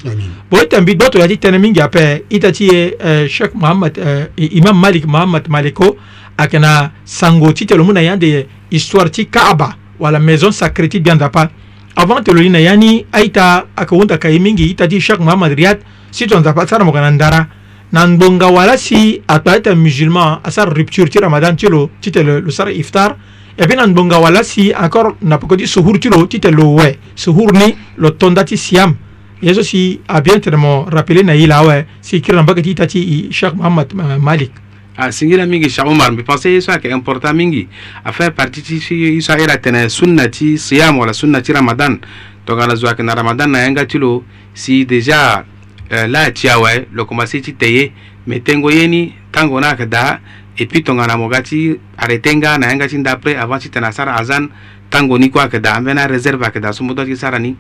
bo 0.51 0.61
e 0.63 0.67
tembi 0.69 0.95
doto 0.95 1.19
ya 1.19 1.27
ti 1.27 1.35
tënë 1.39 1.59
mingi 1.59 1.81
ape 1.81 2.25
ita 2.31 2.53
ti 2.53 2.71
ye 2.71 2.97
euh, 3.05 3.27
cheikh 3.29 3.55
mohamad 3.55 3.99
euh, 3.99 4.27
imam 4.37 4.79
malik 4.81 5.05
mohamad 5.05 5.49
maliko 5.49 5.97
ayeke 6.39 6.59
sango 7.05 7.53
ti 7.53 7.65
tene 7.67 7.79
lo 7.79 7.85
mû 7.85 7.93
na 7.93 8.03
ya 8.03 8.13
ande 8.15 8.47
histoire 8.71 9.11
ti 9.11 9.27
kaaba 9.27 9.75
wala 9.99 10.19
maison 10.19 10.51
sacré 10.53 10.89
ti 10.89 11.01
bianda 11.01 11.29
pa 11.31 11.51
avant 11.97 12.23
tene 12.23 12.37
lo 12.37 12.43
ni 12.43 12.51
na 12.51 12.59
ya 12.59 12.75
ni 12.77 13.05
aita 13.13 13.67
ayeke 13.77 13.95
hunda 13.95 14.19
ka 14.19 14.29
ye 14.29 14.39
mingi 14.39 14.71
ita 14.71 14.87
ti 14.87 15.01
cheikh 15.01 15.21
mohamad 15.21 15.53
riad 15.55 15.81
si 16.11 16.27
tonza 16.27 16.53
pa 16.53 16.67
sara 16.67 16.85
mogo 16.85 16.99
na 16.99 17.11
ndara 17.11 17.47
na 17.93 18.07
ngbonga 18.07 18.49
wala 18.51 18.77
si 18.77 19.21
atongana 19.29 19.61
ti 19.61 19.71
musulman 19.77 20.41
asara 20.43 20.71
rupture 20.75 21.09
ti 21.09 21.19
ramadan 21.21 21.57
ti 21.57 21.67
lo 21.69 21.91
ti 22.01 22.11
tene 22.11 22.41
lo 22.41 22.51
sara 22.51 22.71
iftar 22.73 23.17
e 23.57 23.67
peut 23.67 23.77
na 23.79 23.87
ngbonga 23.87 24.19
wala 24.19 24.43
si 24.43 24.73
encore 24.75 25.15
na 25.23 25.39
poko 25.39 25.55
ti 25.57 25.67
suhur 25.67 25.99
ti 25.99 26.09
lo 26.09 26.27
ti 26.27 26.39
tene 26.41 26.57
lo 26.57 26.75
we 26.75 26.99
suhur 27.15 27.53
ni 27.55 27.71
lo 28.03 28.11
tonda 28.19 28.43
ti 28.45 28.57
siam 28.57 28.97
ye 29.43 29.55
so 29.55 29.63
si 29.63 30.01
abien 30.11 30.41
tene 30.41 30.57
mo 30.57 30.87
rappele 30.91 31.23
na 31.23 31.33
ye 31.35 31.47
la 31.47 31.63
awe 31.63 31.87
si 32.01 32.21
kiri 32.21 32.35
na 32.35 32.43
mbage 32.43 32.63
ti 32.63 32.71
ita 32.75 32.87
ti 32.87 33.29
cheikh 33.31 33.55
mohamad 33.55 33.87
eh, 33.95 34.19
malik 34.19 34.64
a 34.97 35.11
singira 35.13 35.45
mingi 35.47 35.69
cheikh 35.69 35.87
omar 35.87 36.13
mbi 36.13 36.23
pense 36.23 36.47
yeso 36.51 36.71
ayeke 36.73 36.89
important 36.91 37.35
mingi 37.37 37.69
afin 38.05 38.31
parti 38.33 38.63
ti 38.63 38.81
so, 38.81 38.95
so 39.27 39.33
airi 39.39 39.51
atene 39.53 39.89
sunna 39.89 40.29
ti 40.29 40.57
siyam 40.59 40.99
wala 40.99 41.13
sunna 41.13 41.41
ti 41.43 41.53
ramadan 41.53 41.99
donc 42.47 42.61
ala 42.63 42.77
zo 42.77 42.87
ayeke 42.87 43.03
na 43.03 43.15
ramadan 43.15 43.51
na 43.51 43.59
yanga 43.59 43.85
ti 43.87 43.99
lo 43.99 44.25
si 44.55 44.85
déjà 44.87 45.45
euh, 45.91 46.07
la 46.07 46.31
ti 46.31 46.49
awe 46.49 46.87
loko 46.93 47.15
ma 47.15 47.27
si 47.27 47.41
ti 47.43 47.53
te 47.57 47.67
ye 47.67 47.93
me 48.27 48.41
tengo 48.41 48.71
ye 48.71 48.87
ni 48.87 49.15
tango 49.33 49.59
na 49.61 49.71
ayeke 49.75 49.89
daa 49.91 50.21
et 50.57 50.67
puis 50.71 50.83
tongana 50.85 51.17
mo 51.17 51.29
ga 51.29 51.43
ti 51.43 51.75
arrêté 51.99 52.31
nga 52.37 52.57
na 52.59 52.71
yanga 52.71 52.87
ti 52.87 52.97
ndapre 52.99 53.35
avant 53.35 53.59
ti 53.59 53.71
tene 53.71 53.87
asara 53.91 54.15
azan 54.15 54.47
tango 54.91 55.19
ni 55.19 55.29
kue 55.31 55.41
ayeke 55.43 55.59
daa 55.61 55.75
ambeni 55.75 55.99
aréserve 56.01 56.45
ayeke 56.45 56.61
daa 56.63 56.71
so 56.73 56.85
mu 56.85 56.95
dö 56.95 57.03
ti 57.05 57.17
sara 57.17 57.39
ni 57.43 57.57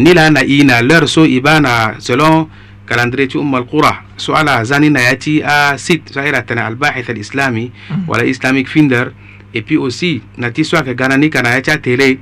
ni 0.00 0.14
la 0.16 0.30
na 0.30 0.40
i 0.40 0.64
na 0.64 0.80
l'heure 0.80 1.06
so 1.06 1.24
e 1.28 1.36
ba 1.40 1.60
na 1.60 1.94
selon 2.00 2.48
calendrier 2.88 3.28
ci 3.28 3.36
umma 3.36 3.58
alqura 3.58 4.02
so 4.16 4.32
ala 4.34 4.62
zani 4.64 4.90
na 4.90 5.00
ya 5.00 5.14
ti 5.16 5.42
asite 5.44 6.10
ah, 6.10 6.12
so 6.14 6.20
ayra 6.20 6.42
tene 6.42 6.60
albahith 6.60 7.10
alislami 7.10 7.70
hmm. 7.88 8.08
wala 8.08 8.24
islamic 8.24 8.66
finder 8.68 9.12
et 9.54 9.62
puis 9.62 9.76
aussi 9.76 10.22
na 10.38 10.50
ti 10.50 10.64
so 10.64 10.76
ayeke 10.76 10.94
ga 10.96 11.08
na 11.08 11.16
ni 11.20 11.28
ka 11.30 11.42
na 11.44 11.52
ya 11.60 11.60
ti 11.60 11.70
atele 11.70 12.18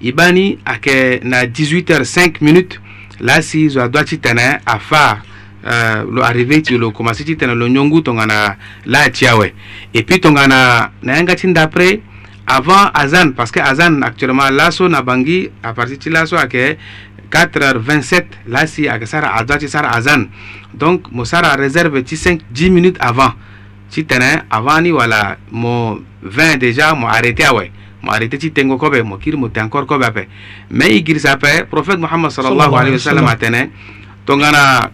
e 0.00 0.12
ba 0.12 0.30
ni 0.32 0.56
ayeke 0.64 1.20
na 1.28 1.44
18 1.44 1.92
heures 1.92 2.08
5 2.18 2.40
minutes 2.42 2.80
laa 3.20 3.42
si 3.44 3.68
zo 3.68 3.84
adwa 3.84 4.02
ti 4.02 4.18
tene 4.18 4.58
afâ 4.64 5.22
Uh, 5.66 6.06
lo 6.14 6.22
arrivé 6.22 6.60
ti 6.62 6.76
lo 6.78 6.92
commencé 6.94 7.24
ti 7.26 7.34
tene 7.34 7.50
lo 7.58 7.66
nyongu 7.66 7.98
tongana 8.06 8.54
laa 8.86 9.08
ti 9.10 9.26
awe 9.26 9.48
et 9.92 10.06
puis 10.06 10.20
tongana 10.22 10.92
na 11.02 11.10
yanga 11.16 11.34
ti 11.34 11.48
ndapre 11.50 11.98
avant 12.46 12.92
azan 12.94 13.32
parce 13.34 13.50
que 13.50 13.58
azan 13.58 13.98
actuellement 14.06 14.46
laso 14.54 14.86
na 14.86 15.02
bangi 15.02 15.50
apartir 15.66 15.98
ti 15.98 16.06
laso 16.08 16.38
ayeke 16.38 16.78
4h27 17.30 18.46
laasi 18.46 18.86
aga 18.88 19.06
sara 19.06 19.34
adwa 19.34 19.58
ti 19.58 19.68
sara 19.68 19.90
azan 19.94 20.30
donc 20.72 21.10
mo 21.10 21.24
sara 21.26 21.54
réserve 21.58 22.02
ti 22.06 22.14
5 22.16 22.46
10 22.54 22.70
minutes 22.72 22.98
avant 23.02 23.34
ti 23.90 24.06
tene 24.06 24.46
avant 24.50 24.80
ni 24.82 24.92
wala 24.94 25.36
mo 25.50 25.98
20 26.22 26.58
déjà 26.62 26.94
mo 26.94 27.08
arrêté 27.10 27.44
awe 27.44 27.66
ah 27.66 27.70
mo 28.02 28.12
arrêté 28.12 28.38
ti 28.38 28.50
tengo 28.54 28.78
kobe 28.78 29.02
mo 29.02 29.18
kiri 29.18 29.36
mo 29.36 29.48
te 29.50 29.60
encore 29.60 29.86
kobe 29.86 30.06
ape 30.06 30.24
ah 30.30 30.30
mais 30.70 30.94
i 30.94 31.02
girisa 31.04 31.32
ape 31.34 31.66
prophète 31.66 31.98
mohammed 31.98 32.30
sallallahu 32.30 32.74
alayhi 32.78 32.96
wa 32.98 33.02
sallam 33.10 33.26
atene 33.28 33.70
tongana 34.24 34.90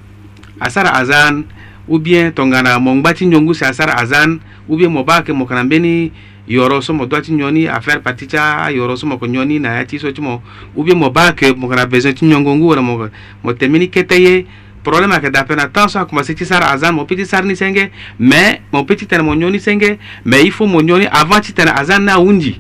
a 0.61 0.67
sara 0.73 0.97
azan 0.97 1.45
ou 1.89 1.99
bien 1.99 2.33
tongana 2.33 2.79
mo 2.79 2.95
ngba 2.95 3.15
ti 3.15 3.27
nyongu 3.27 3.55
si 3.55 3.65
asara 3.65 3.99
azan 3.99 4.39
ou 4.69 4.77
bien 4.77 4.91
mo 4.91 5.03
ba 5.05 5.23
ke 5.23 5.33
mo 5.33 5.47
kana 5.47 5.65
mbeni 5.65 6.13
yoro 6.47 6.81
so 6.81 6.95
mo 6.95 7.07
doit 7.07 7.23
ti 7.23 7.33
nyoni 7.33 7.67
affaire 7.69 8.03
parti 8.03 8.27
ti 8.27 8.37
ayoro 8.39 8.95
so 8.97 9.07
mo 9.07 9.15
yko 9.17 9.27
nyoni 9.27 9.59
na 9.59 9.77
ya 9.83 9.85
ti 9.85 9.99
so 9.99 10.11
ti 10.13 10.21
mo 10.23 10.43
ou 10.77 10.85
bien 10.85 10.97
mo 10.99 11.11
ba 11.11 11.33
ke 11.35 11.51
mo 11.55 11.69
kana 11.69 11.87
besoin 11.87 12.15
ti 12.15 12.25
nyongongu 12.25 12.67
wala 12.71 12.83
mo, 12.83 13.09
mo 13.43 13.53
teme 13.53 13.79
ni 13.79 13.89
kete 13.91 14.15
ye 14.23 14.47
problème 14.83 15.13
ayeke 15.13 15.31
dape 15.31 15.55
na 15.57 15.67
temps 15.69 15.93
so 15.95 15.99
akomanse 16.01 16.35
ti 16.35 16.45
sara 16.47 16.71
azan 16.71 16.95
mo 16.95 17.05
peut 17.05 17.17
ti 17.19 17.27
sara 17.27 17.43
ni 17.47 17.57
senge 17.57 17.91
mais 18.19 18.61
mo 18.73 18.85
peut 18.87 18.97
ti 18.97 19.07
tene 19.07 19.23
mo 19.23 19.35
nyoni 19.35 19.61
senge 19.61 19.99
mais 20.25 20.45
il 20.45 20.53
faut 20.53 20.67
mo 20.67 20.83
nyoni 20.83 21.07
avant 21.11 21.41
ti 21.41 21.53
tene 21.53 21.71
azan 21.75 22.03
ni 22.07 22.11
awunzi 22.11 22.59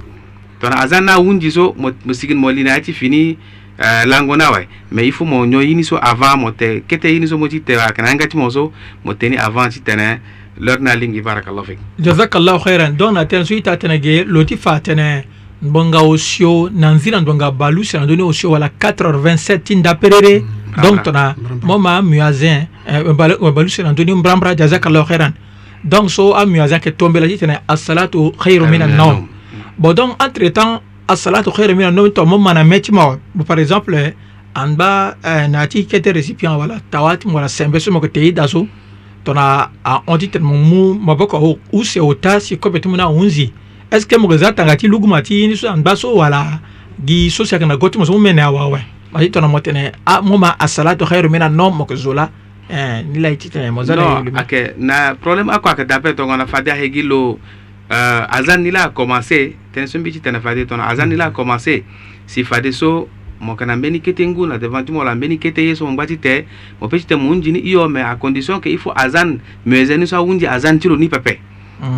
tongana 0.60 0.82
azan 0.82 1.06
ni 1.06 1.10
awunzi 1.10 1.50
so 1.50 1.74
mo, 1.78 1.90
mo 2.04 2.12
sigini 2.12 2.38
mo 2.40 2.50
li 2.50 2.62
na 2.62 2.76
ya 2.78 2.80
ti 2.80 2.92
fini 2.92 3.36
uh, 3.82 4.06
lango 4.10 4.36
na 4.36 4.50
wae 4.52 4.68
me 4.90 5.02
il 5.02 5.12
faut 5.12 5.24
mo 5.24 5.44
nyo 5.46 5.60
yini 5.62 5.84
so 5.84 5.96
avant 5.96 6.36
mo 6.38 6.50
te 6.52 6.82
kete 6.86 7.08
yini 7.12 7.26
so 7.28 7.38
mo 7.38 7.48
ti 7.48 7.60
te 7.62 7.76
wa 7.76 7.90
kana 7.92 8.14
nga 8.14 8.26
ti 8.26 8.36
mo 8.36 8.50
so 8.50 8.72
mo 9.04 9.14
teni 9.14 9.36
avant 9.36 9.68
ti 9.68 9.80
tene 9.82 10.20
lor 10.58 10.80
na 10.80 10.94
lingi 10.94 11.20
barakallahu 11.20 11.66
fik 11.66 11.78
jazakallahu 11.98 12.58
khairan 12.64 12.92
donc 12.96 13.14
na 13.14 13.24
tene 13.24 13.44
so 13.44 13.54
ita 13.54 13.76
tene 13.76 13.98
ge 14.00 14.24
loti 14.26 14.56
fa 14.56 14.78
tene 14.80 15.08
ngbonga 15.64 16.00
osio 16.02 16.68
na 16.72 16.90
nzira 16.92 17.20
ndonga 17.20 17.50
balu 17.50 17.84
si 17.84 17.96
na 17.96 18.04
ndöni 18.04 18.22
osio 18.22 18.50
wala 18.50 18.68
4h27 18.78 19.60
ti 19.62 19.74
nda 19.76 19.94
perere 19.94 20.40
mm. 20.40 20.82
donc 20.82 21.02
tona 21.02 21.34
mo 21.62 21.78
ma 21.78 22.00
muazin 22.02 22.66
eh, 22.88 23.02
balu 23.50 23.68
si 23.68 23.82
na 23.82 23.92
ndöni 23.92 24.14
mbrambra 24.14 24.54
jazakallahu 24.54 25.06
khairan 25.08 25.32
donc 25.84 26.10
so 26.10 26.32
amuazin 26.34 26.74
ayeke 26.74 26.90
tombela 26.96 27.28
ti 27.28 27.36
tene 27.38 27.58
assalatu 27.68 28.32
khairu 28.38 28.66
min 28.66 28.80
annaum 28.82 29.10
euh, 29.10 29.26
bon 29.78 29.92
donc 29.94 30.10
entre 30.22 30.46
temps 30.50 30.82
assalatu 31.12 31.50
khairu 31.52 31.76
mina 31.76 31.90
nomi 31.90 32.10
to 32.10 32.24
mo 32.26 32.38
mana 32.38 32.64
meccimawo 32.64 33.16
par 33.46 33.58
exemple 33.58 33.94
an 34.54 34.76
ba 34.80 35.14
euh, 35.24 35.48
naati 35.48 35.84
kete 35.86 36.12
récipient 36.12 36.56
wala 36.58 36.80
tawati 36.90 37.28
wala 37.28 37.48
sembe 37.48 37.80
somo 37.80 38.00
ko 38.00 38.08
teyi 38.08 38.32
daso 38.32 38.66
tona 39.24 39.70
a 39.84 40.02
onti 40.06 40.28
ten 40.28 40.42
mo 40.42 40.54
mu 40.56 40.82
maboko 41.08 41.36
o 41.36 41.58
use 41.72 41.96
o 42.00 42.14
tasi 42.14 42.56
kobe 42.58 42.80
tumu 42.80 42.96
na 42.96 43.08
unzi 43.08 43.52
est 43.92 44.00
ce 44.00 44.06
que 44.06 44.14
ah, 44.14 44.18
mo 44.18 44.36
za 44.36 44.52
tanga 44.52 44.76
ti 44.76 44.88
lugu 44.88 45.06
mati 45.06 45.46
ni 45.48 45.56
so 45.56 45.68
an 45.68 45.82
ba 45.82 45.96
so 45.96 46.14
wala 46.16 46.60
gi 47.04 47.30
so 47.30 47.44
sia 47.44 47.58
kana 47.58 47.76
gotu 47.76 47.98
mo 47.98 48.04
so 48.04 48.18
mene 48.18 48.40
awa 48.40 48.66
we 48.70 48.80
mati 49.12 49.30
tona 49.30 49.48
mo 49.48 49.60
tene 49.60 49.92
a 50.06 50.20
mo 50.22 50.36
ma 50.38 50.56
assalatu 50.58 51.04
khairu 51.06 51.30
mina 51.30 51.48
nom 51.48 51.74
mo 51.76 51.84
ko 51.84 51.94
zola 51.96 52.30
eh 52.70 53.02
ni 53.04 53.18
lai 53.20 53.36
ti 53.36 53.48
tene 53.50 53.70
mo 53.70 53.84
za 53.84 53.94
no 53.96 54.22
ake 54.40 54.74
na 54.78 55.14
problème 55.14 55.50
akwa 55.52 55.74
ka 55.74 55.84
dape 55.84 56.16
to 56.16 56.24
ngona 56.24 56.46
fadia 56.46 56.74
hegilo 56.74 57.38
euh 57.92 58.22
azan 58.28 58.60
ni 58.64 58.70
la 58.70 58.88
commencer 58.88 59.54
tene 59.72 59.86
so 59.88 59.98
mbi 59.98 60.12
ti 60.12 60.20
tene 60.20 60.40
fade 60.40 60.64
tongana 60.66 60.88
aza 60.88 61.04
ni 61.06 61.16
la 61.16 61.30
commencé 61.30 61.84
si 62.26 62.44
fade 62.44 62.72
so 62.72 63.08
mo 63.40 63.56
kana 63.56 63.76
mbeni 63.76 64.00
kete 64.00 64.26
ngu 64.28 64.46
na 64.46 64.58
devant 64.58 64.84
ti 64.84 64.92
mo 64.92 65.04
la 65.04 65.14
mbeni 65.14 65.38
kete 65.38 65.62
ye 65.66 65.74
so 65.74 65.86
mo 65.86 65.92
ngba 65.92 66.06
ti 66.06 66.16
tee 66.18 66.46
mo 66.80 66.88
peut 66.88 66.98
ti 67.00 67.06
tene 67.06 67.20
mu 67.22 67.30
hunzini 67.30 67.58
hio 67.60 67.88
me 67.88 68.00
à 68.00 68.14
condition 68.16 68.60
que 68.60 68.68
il 68.68 68.78
faut 68.78 68.92
azan 68.94 69.38
meuze 69.66 69.96
ni 69.98 70.06
so 70.06 70.16
ahunzi 70.16 70.46
azan 70.46 70.78
ti 70.78 70.88
hmm. 70.88 70.94
lo 70.94 71.00
ni 71.00 71.08
pepe 71.08 71.38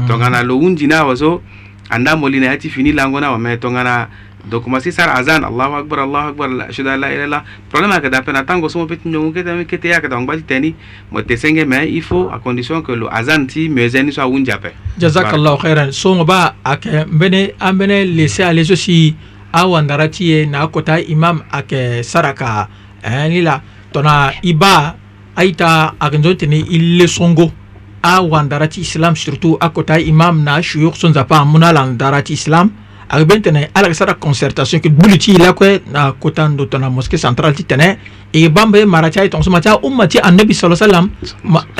tongana 0.07 0.43
lo 0.43 0.57
hunzini 0.57 0.93
awe 0.95 1.17
so 1.17 1.43
andaa 1.91 2.17
mo 2.17 2.29
li 2.29 2.41
na 2.41 2.47
ya 2.47 2.57
ti 2.57 2.71
fini 2.71 2.93
lango 2.93 3.21
ni 3.21 3.27
awe 3.27 3.39
me 3.39 3.57
tongana 3.57 4.09
donc 4.51 4.67
masi 4.69 4.93
sara 4.93 5.13
azan 5.17 5.41
allahu 5.45 5.77
akbar 5.81 5.99
allahu 6.05 6.29
akbar 6.37 6.49
ashhadu 6.69 6.91
an 6.93 7.01
la 7.01 7.09
ilaha 7.09 7.17
illallah 7.25 7.43
problème 7.73 7.93
ayeke 7.97 8.09
dape 8.13 8.29
na 8.33 8.45
tango 8.45 8.69
so 8.69 8.79
mo 8.79 8.85
peut 8.87 9.01
ti 9.01 9.09
nyongu 9.09 9.33
kete 9.33 9.49
kete 9.67 9.89
ye 9.89 9.95
ayeke 9.97 10.09
dape 10.09 10.21
ngba 10.21 10.37
ti 10.37 10.45
teni 10.47 10.71
mo 11.11 11.21
te 11.25 11.37
senge 11.37 11.65
me 11.65 11.85
il 11.89 12.03
faut 12.05 12.29
à 12.31 12.39
condition 12.39 12.83
que 12.85 12.93
lo 12.93 13.09
azan 13.09 13.47
ti 13.49 13.69
meuze 13.69 14.03
ni 14.05 14.13
so 14.13 14.21
awunzi 14.23 14.53
ape 14.53 14.73
jazakallahu 15.01 15.57
khairan 15.65 15.93
so 15.93 16.13
mo 16.15 16.25
ba 16.25 16.55
ayeke 16.65 17.09
ambeni 17.09 17.51
ambeni 17.61 18.05
laissé 18.17 18.43
aller 18.45 18.65
so 18.69 18.77
si 18.77 19.17
awandara 19.53 20.09
ti 20.13 20.25
ye 20.29 20.47
na 20.47 20.65
akota 20.69 21.01
imam 21.01 21.41
ayeke 21.53 22.05
sara 22.05 22.35
ka 22.37 22.69
eh, 23.03 23.29
ni 23.33 23.41
la 23.41 23.63
tongana 23.93 24.33
i 24.45 24.53
ba 24.55 24.95
aita 25.37 25.95
ayeke 26.01 26.19
nzoni 26.21 26.37
tene 26.37 26.57
i 26.69 26.99
lesongo 27.01 27.49
awandara 28.03 28.69
ti 28.69 28.81
islam 28.85 29.17
surtout 29.17 29.57
akota 29.61 29.97
imam 29.99 30.45
na 30.45 30.61
shuyuk 30.61 30.97
so 31.01 31.09
nzapa 31.09 31.41
amû 31.41 31.57
na 31.59 31.69
ala 31.73 31.87
ndara 31.89 32.21
ti 32.23 32.35
islam 32.37 32.84
ayeke 33.09 33.29
beni 33.29 33.41
tene 33.43 33.69
ala 33.75 33.87
yeke 33.89 33.95
sara 33.97 34.15
concertation 34.21 34.79
yeke 34.81 34.89
gbuli 34.91 35.19
ti 35.19 35.33
ye 35.33 35.39
lakue 35.39 35.81
na 35.93 36.13
kota 36.13 36.49
ndo 36.49 36.67
tongana 36.67 36.91
mosquée 36.91 37.19
centrale 37.19 37.55
ti 37.55 37.65
tene 37.67 37.99
yeke 38.33 38.51
bâmbö 38.53 38.79
ye 38.79 38.85
mara 38.85 39.11
ti 39.11 39.19
aye 39.21 39.29
tongaso 39.29 39.51
ma 39.51 39.61
ti 39.61 39.69
auma 39.69 40.07
ti 40.07 40.19
annabi 40.19 40.55
sala 40.55 40.77
salam 40.77 41.11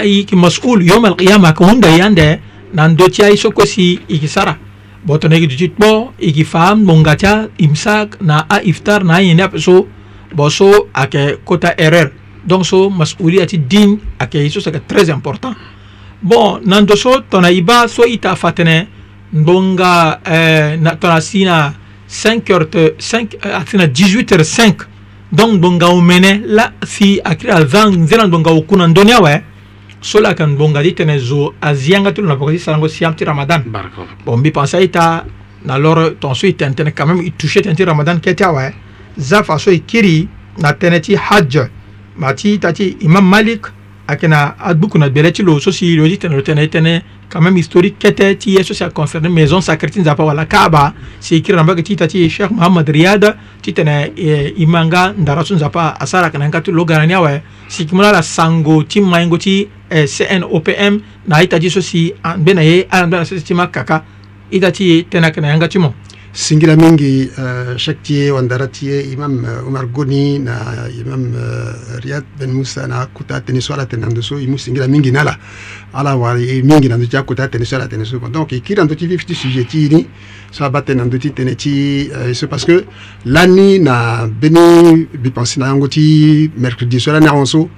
yeke 0.05 0.37
masul 0.37 0.83
yom 0.83 1.05
alkiyama 1.05 1.49
yeke 1.49 1.65
hunda 1.65 1.89
ye 1.89 2.03
ande 2.03 2.41
na 2.75 2.89
ndö 2.89 3.09
ti 3.11 3.23
aye 3.23 3.37
so 3.37 3.51
kue 3.51 3.65
yeke 3.65 4.27
sara 4.29 4.57
bon 5.05 5.19
tongana 5.19 5.41
yeke 5.41 5.51
duti 5.53 5.69
kpo 5.71 6.13
yeke 6.21 6.45
fa 6.45 6.69
amonga 6.75 7.17
ti 7.17 7.27
aimsak 7.27 8.21
na 8.21 8.45
aiftar 8.49 9.05
na 9.05 9.15
anyeni 9.17 9.43
ape 9.43 9.59
so 9.59 9.87
bon 10.35 10.51
so 10.51 10.89
ayeke 10.93 11.41
kota 11.45 11.75
erreur 11.79 12.11
donc 12.45 12.65
so 12.67 12.91
masulia 12.91 13.47
ti 13.47 13.59
din 13.59 13.97
ayeke 14.21 14.39
ye 14.45 14.51
so 14.51 14.61
so 14.61 14.71
ayeke 14.71 14.87
très 14.87 15.09
important 15.09 15.57
bon 16.23 16.61
na 16.65 16.81
ndo 16.81 16.97
so 16.97 17.21
tongana 17.29 17.51
e 17.51 17.63
ba 17.65 17.89
so 17.89 18.05
ita 18.05 18.37
fa 18.37 18.53
tene 18.53 18.94
ndonga 19.35 20.21
eh, 20.25 20.77
na, 20.81 20.95
tona 20.97 21.21
si 21.21 21.45
na 21.45 21.75
5h 22.09 22.69
eh, 22.77 23.55
asi 23.55 23.77
na 23.77 23.87
18h5 23.87 24.87
donc 25.33 25.57
ndonga 25.59 25.89
o 25.89 26.01
mene 26.01 26.41
la 26.47 26.73
si 26.87 27.21
akiri 27.25 27.51
aza 27.51 27.87
nzela 27.91 28.27
ndonga 28.27 28.51
oku 28.51 28.77
na 28.77 28.87
ndöni 28.87 29.13
awe 29.13 29.33
eh. 29.35 29.41
so 30.01 30.21
la 30.21 30.29
yeke 30.29 30.47
ndonga 30.47 30.83
ti 30.83 30.93
tene 30.93 31.19
zo 31.19 31.55
azianga 31.61 32.13
ti 32.13 32.21
lo 32.21 32.29
na 32.29 32.37
boko 32.37 32.51
ti 32.53 32.59
sarango 32.59 32.89
siam 32.89 33.15
ti 33.17 33.25
ramadan 33.25 33.63
bon 34.25 34.39
mbi 34.39 34.51
pensa 34.53 34.79
aye 34.79 34.89
ta 34.91 35.25
na 35.65 35.77
loro 35.79 36.11
tongaso 36.11 36.47
e 36.47 36.53
tene 36.55 36.73
tënë 36.75 36.93
quand 36.95 37.07
même 37.09 37.27
e 37.27 37.33
touché 37.39 37.61
tene 37.63 37.75
ti 37.75 37.85
ramadan 37.85 38.21
kue 38.21 38.35
ti 38.35 38.45
awe 38.45 38.73
za 39.19 39.43
fa 39.43 39.59
so 39.59 39.71
e 39.71 39.79
kiri 39.85 40.29
na 40.59 40.73
tënë 40.73 41.01
ti 41.01 41.17
hadj 41.17 41.59
ma 42.17 42.33
ti 42.35 42.59
ta 42.61 42.71
ti 42.73 42.97
imam 43.01 43.27
malik 43.29 43.67
akena 44.07 44.55
adbukuna 44.59 45.09
gbɛlɛ 45.09 45.31
ti 45.33 45.43
lo 45.43 45.59
sosi 45.59 45.97
loji 45.97 46.17
tɛnɛ 46.19 46.41
tɛnɛ 46.45 46.67
tɛnɛ 46.69 47.03
quand 47.31 47.43
même 47.43 47.57
historique 47.57 47.99
kɛtɛ 47.99 48.37
ti 48.39 48.51
ye 48.51 48.61
sosi 48.63 48.85
a 48.85 48.91
concerné 48.91 49.29
maison 49.33 49.61
sacrée 49.61 49.91
ti 49.91 50.01
nzapa 50.01 50.23
wala 50.23 50.45
kaaba 50.47 50.93
si 51.21 51.41
kira 51.41 51.63
nbake 51.65 51.83
ti 51.85 51.97
ta 51.97 52.07
ti 52.07 52.29
cheikh 52.29 52.51
mohamad 52.51 52.87
riyad 52.89 53.37
ti 53.63 53.73
tene 53.73 54.13
eh, 54.17 54.53
imanga 54.59 55.15
ndara 55.17 55.43
so 55.45 55.55
nzapa 55.57 55.97
asara 55.99 56.31
kana 56.31 56.49
nka 56.49 56.61
ti 56.63 56.71
lo 56.71 56.85
garani 56.85 57.15
awe 57.17 57.41
si 57.67 57.87
kimuna 57.87 58.13
la 58.13 58.21
sango 58.21 58.83
ti 58.87 59.01
maingo 59.01 59.39
ti 59.39 59.67
eh, 59.91 60.05
cnopm 60.05 61.01
na 61.27 61.37
aita 61.37 61.59
ti 61.59 61.67
sosi 61.71 62.13
mbe 62.37 62.55
na 62.55 62.61
ye 62.61 62.87
ala 62.91 63.07
mbe 63.07 63.13
na 63.17 63.23
sosi 63.25 63.43
ti 63.43 63.55
ma 63.55 63.67
kaka 63.69 64.05
ita 64.51 64.71
ti 64.71 64.85
ye 64.85 65.03
tene 65.09 65.25
akena 65.31 65.49
yanga 65.49 65.67
ti 65.67 65.79
mo 65.79 65.95
singila 66.35 66.75
mingi 66.77 67.31
uh, 67.39 67.77
shaktiye 67.77 68.31
wandaratiye 68.31 69.03
imam 69.13 69.45
uh, 69.45 69.69
umar 69.69 69.87
goni 69.87 70.41
na 70.41 70.89
imam 71.01 71.31
uh, 71.33 72.01
riyad 72.03 72.25
ben 72.39 72.51
musa 72.51 72.89
na 72.89 73.07
kuta 73.07 73.41
tene 73.41 73.61
so 73.61 73.73
ala 73.73 73.87
tene 73.87 74.03
andoso 74.05 74.39
imu 74.41 74.59
singila 74.59 74.89
mingi 74.89 75.13
nala 75.13 75.39
ala 75.93 76.17
wari 76.17 76.59
e 76.59 76.63
mingi 76.63 76.89
na 76.89 76.97
ndotia 76.99 77.23
kuta 77.23 77.47
tene 77.47 77.65
so 77.65 77.77
ala 77.77 77.87
tene 77.87 78.05
so 78.05 78.19
donc 78.19 78.51
ikira 78.51 78.85
ndoti 78.85 79.07
vif 79.07 79.25
ti 79.25 79.35
sujet 79.35 79.69
ti 79.69 79.89
ni 79.89 80.07
so 80.51 80.65
abate 80.65 80.91
na 80.95 81.05
ndoti 81.05 81.31
tene 81.31 81.55
ti 81.55 82.11
uh, 82.11 82.33
so 82.35 82.49
parce 82.49 82.65
que 82.67 82.85
lani 83.27 83.79
na 83.79 84.27
beni 84.27 85.07
bipensi 85.15 85.61
na 85.61 85.67
yango 85.67 85.87
ti 85.87 86.51
mercredi 86.59 86.99
so 86.99 87.13
lani 87.13 87.27
ahonso 87.29 87.71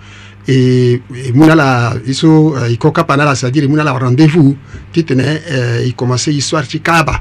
e, 0.49 0.95
e 1.13 1.33
mu 1.35 1.45
na 1.45 1.55
la 1.55 1.95
e 2.07 2.13
so 2.15 2.57
uh, 2.57 2.73
e 2.73 2.79
koka 2.79 3.05
pa 3.05 3.17
na 3.19 3.25
la 3.27 3.35
c'est 3.35 3.45
à 3.45 3.51
dire 3.51 3.65
e 3.67 3.69
mu 3.69 3.77
na 3.77 3.83
la 3.85 3.93
rendez-vous 3.93 4.57
ti 4.93 5.05
tene 5.05 5.43
uh, 5.45 5.85
e 5.87 5.93
commencer 5.95 6.33
histoire 6.33 6.67
ti 6.67 6.81
kaba 6.81 7.21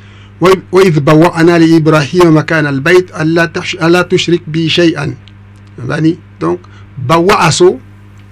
وإذ 0.71 0.99
بوأنا 0.99 1.57
لإبراهيم 1.59 2.37
مكان 2.37 2.67
البيت 2.67 3.11
ألا, 3.21 3.45
تش... 3.45 3.75
ألا 3.75 4.01
تشرك 4.01 4.41
بي 4.47 4.69
شيئا 4.69 5.15
يعني 5.89 6.17
دونك 6.41 6.59
بوأسو 7.07 7.77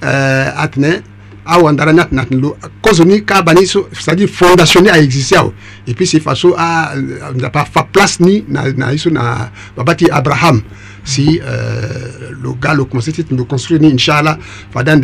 آه 0.03 0.63
أتنا 0.63 1.03
awa 1.49 1.71
ndara 1.71 1.91
ni 1.91 2.01
atene 2.01 2.21
atene 2.21 2.41
lo 2.41 2.57
cause 2.83 3.03
ni 3.05 3.21
ka 3.25 3.41
ba 3.41 3.53
ni 3.53 3.65
so 3.65 3.89
c'est 3.91 4.11
à 4.11 4.15
dire 4.15 4.29
fondation 4.29 4.81
ni 4.81 4.89
aexiste 4.89 5.33
awa 5.35 5.51
et 5.87 5.93
puis 5.95 6.05
c'est 6.05 6.19
façon 6.19 6.53
a 6.57 6.93
nzapa 7.35 7.65
fa 7.65 7.83
place 7.93 8.19
ni 8.19 8.45
na, 8.47 8.71
na 8.73 8.91
ye 8.91 8.99
so 9.01 9.09
na 9.09 9.49
babâ 9.75 9.95
ti 9.97 10.05
abraham 10.19 10.61
si 11.03 11.39
le 11.39 12.53
gars 12.59 12.73
le 12.73 12.83
conseil 12.85 13.13
construit 13.47 13.79
inshallah 13.85 14.37
fadan 14.71 15.01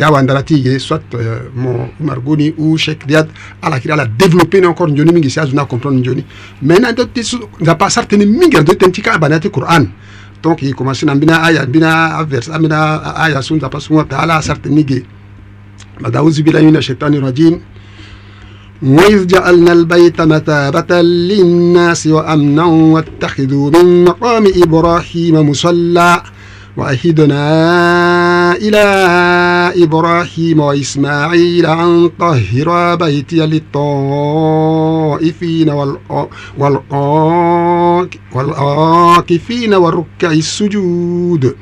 soit 0.78 1.00
mon 1.54 1.88
margoni 2.00 2.54
ou 2.58 2.76
Cheikh 2.76 3.06
Diad 3.06 3.28
ala 3.62 3.80
kira 3.80 3.96
la 3.96 4.06
développer 4.06 4.64
encore 4.66 4.88
njoni 4.88 5.12
mingi 5.12 5.30
si 5.30 5.40
azuna 5.40 5.64
comprendre 5.64 5.98
njoni 6.00 6.24
maintenant 6.62 7.04
n'y 7.16 7.66
n'a 7.66 7.74
pas 7.74 7.90
certain 7.90 8.18
mingi 8.18 9.00
Coran, 9.52 9.84
donc 10.42 10.62
il 10.62 10.74
commence 10.74 11.04
na 11.04 11.14
bina 11.14 11.36
aya 11.42 11.66
bina 11.66 12.16
aya 12.18 13.40
pas 13.70 13.80
certain 14.40 14.84
madawzi 16.00 16.42
bila 16.42 16.60
yuna 16.60 16.80
وإذ 18.82 19.26
جعلنا 19.26 19.72
البيت 19.72 20.20
مثابة 20.20 21.00
للناس 21.02 22.06
وأمنا 22.06 22.64
واتخذوا 22.64 23.70
من 23.70 24.04
مقام 24.04 24.44
إبراهيم 24.62 25.48
مصلى 25.50 26.22
وأهدنا 26.76 27.42
إلى 28.56 28.82
إبراهيم 29.84 30.60
وإسماعيل 30.60 31.66
أن 31.66 32.10
طهر 32.20 32.94
بيتي 32.94 33.36
للطائفين 33.38 35.70
والآكفين 38.30 39.74
والركع 39.74 40.30
السجود 40.32 41.54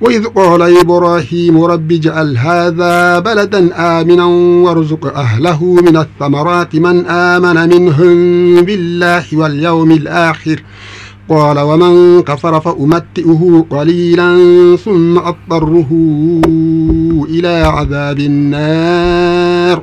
وإذ 0.00 0.24
قال 0.26 0.62
إبراهيم 0.78 1.62
رب 1.64 1.92
اجعل 1.92 2.36
هذا 2.38 3.18
بلدا 3.18 3.70
آمنا 4.00 4.24
وارزق 4.64 5.14
أهله 5.18 5.64
من 5.64 5.96
الثمرات 5.96 6.74
من 6.76 7.06
آمن 7.06 7.68
منهم 7.68 8.06
بالله 8.62 9.24
واليوم 9.32 9.90
الآخر 9.90 10.56
ۖ 10.56 10.60
قال 11.30 11.58
ومن 11.60 12.22
كفر 12.22 12.60
فأمتئه 12.60 13.66
قليلا 13.70 14.36
ثم 14.84 15.18
أضطره 15.18 15.88
إلى 17.30 17.62
عذاب 17.66 18.18
النار 18.18 19.82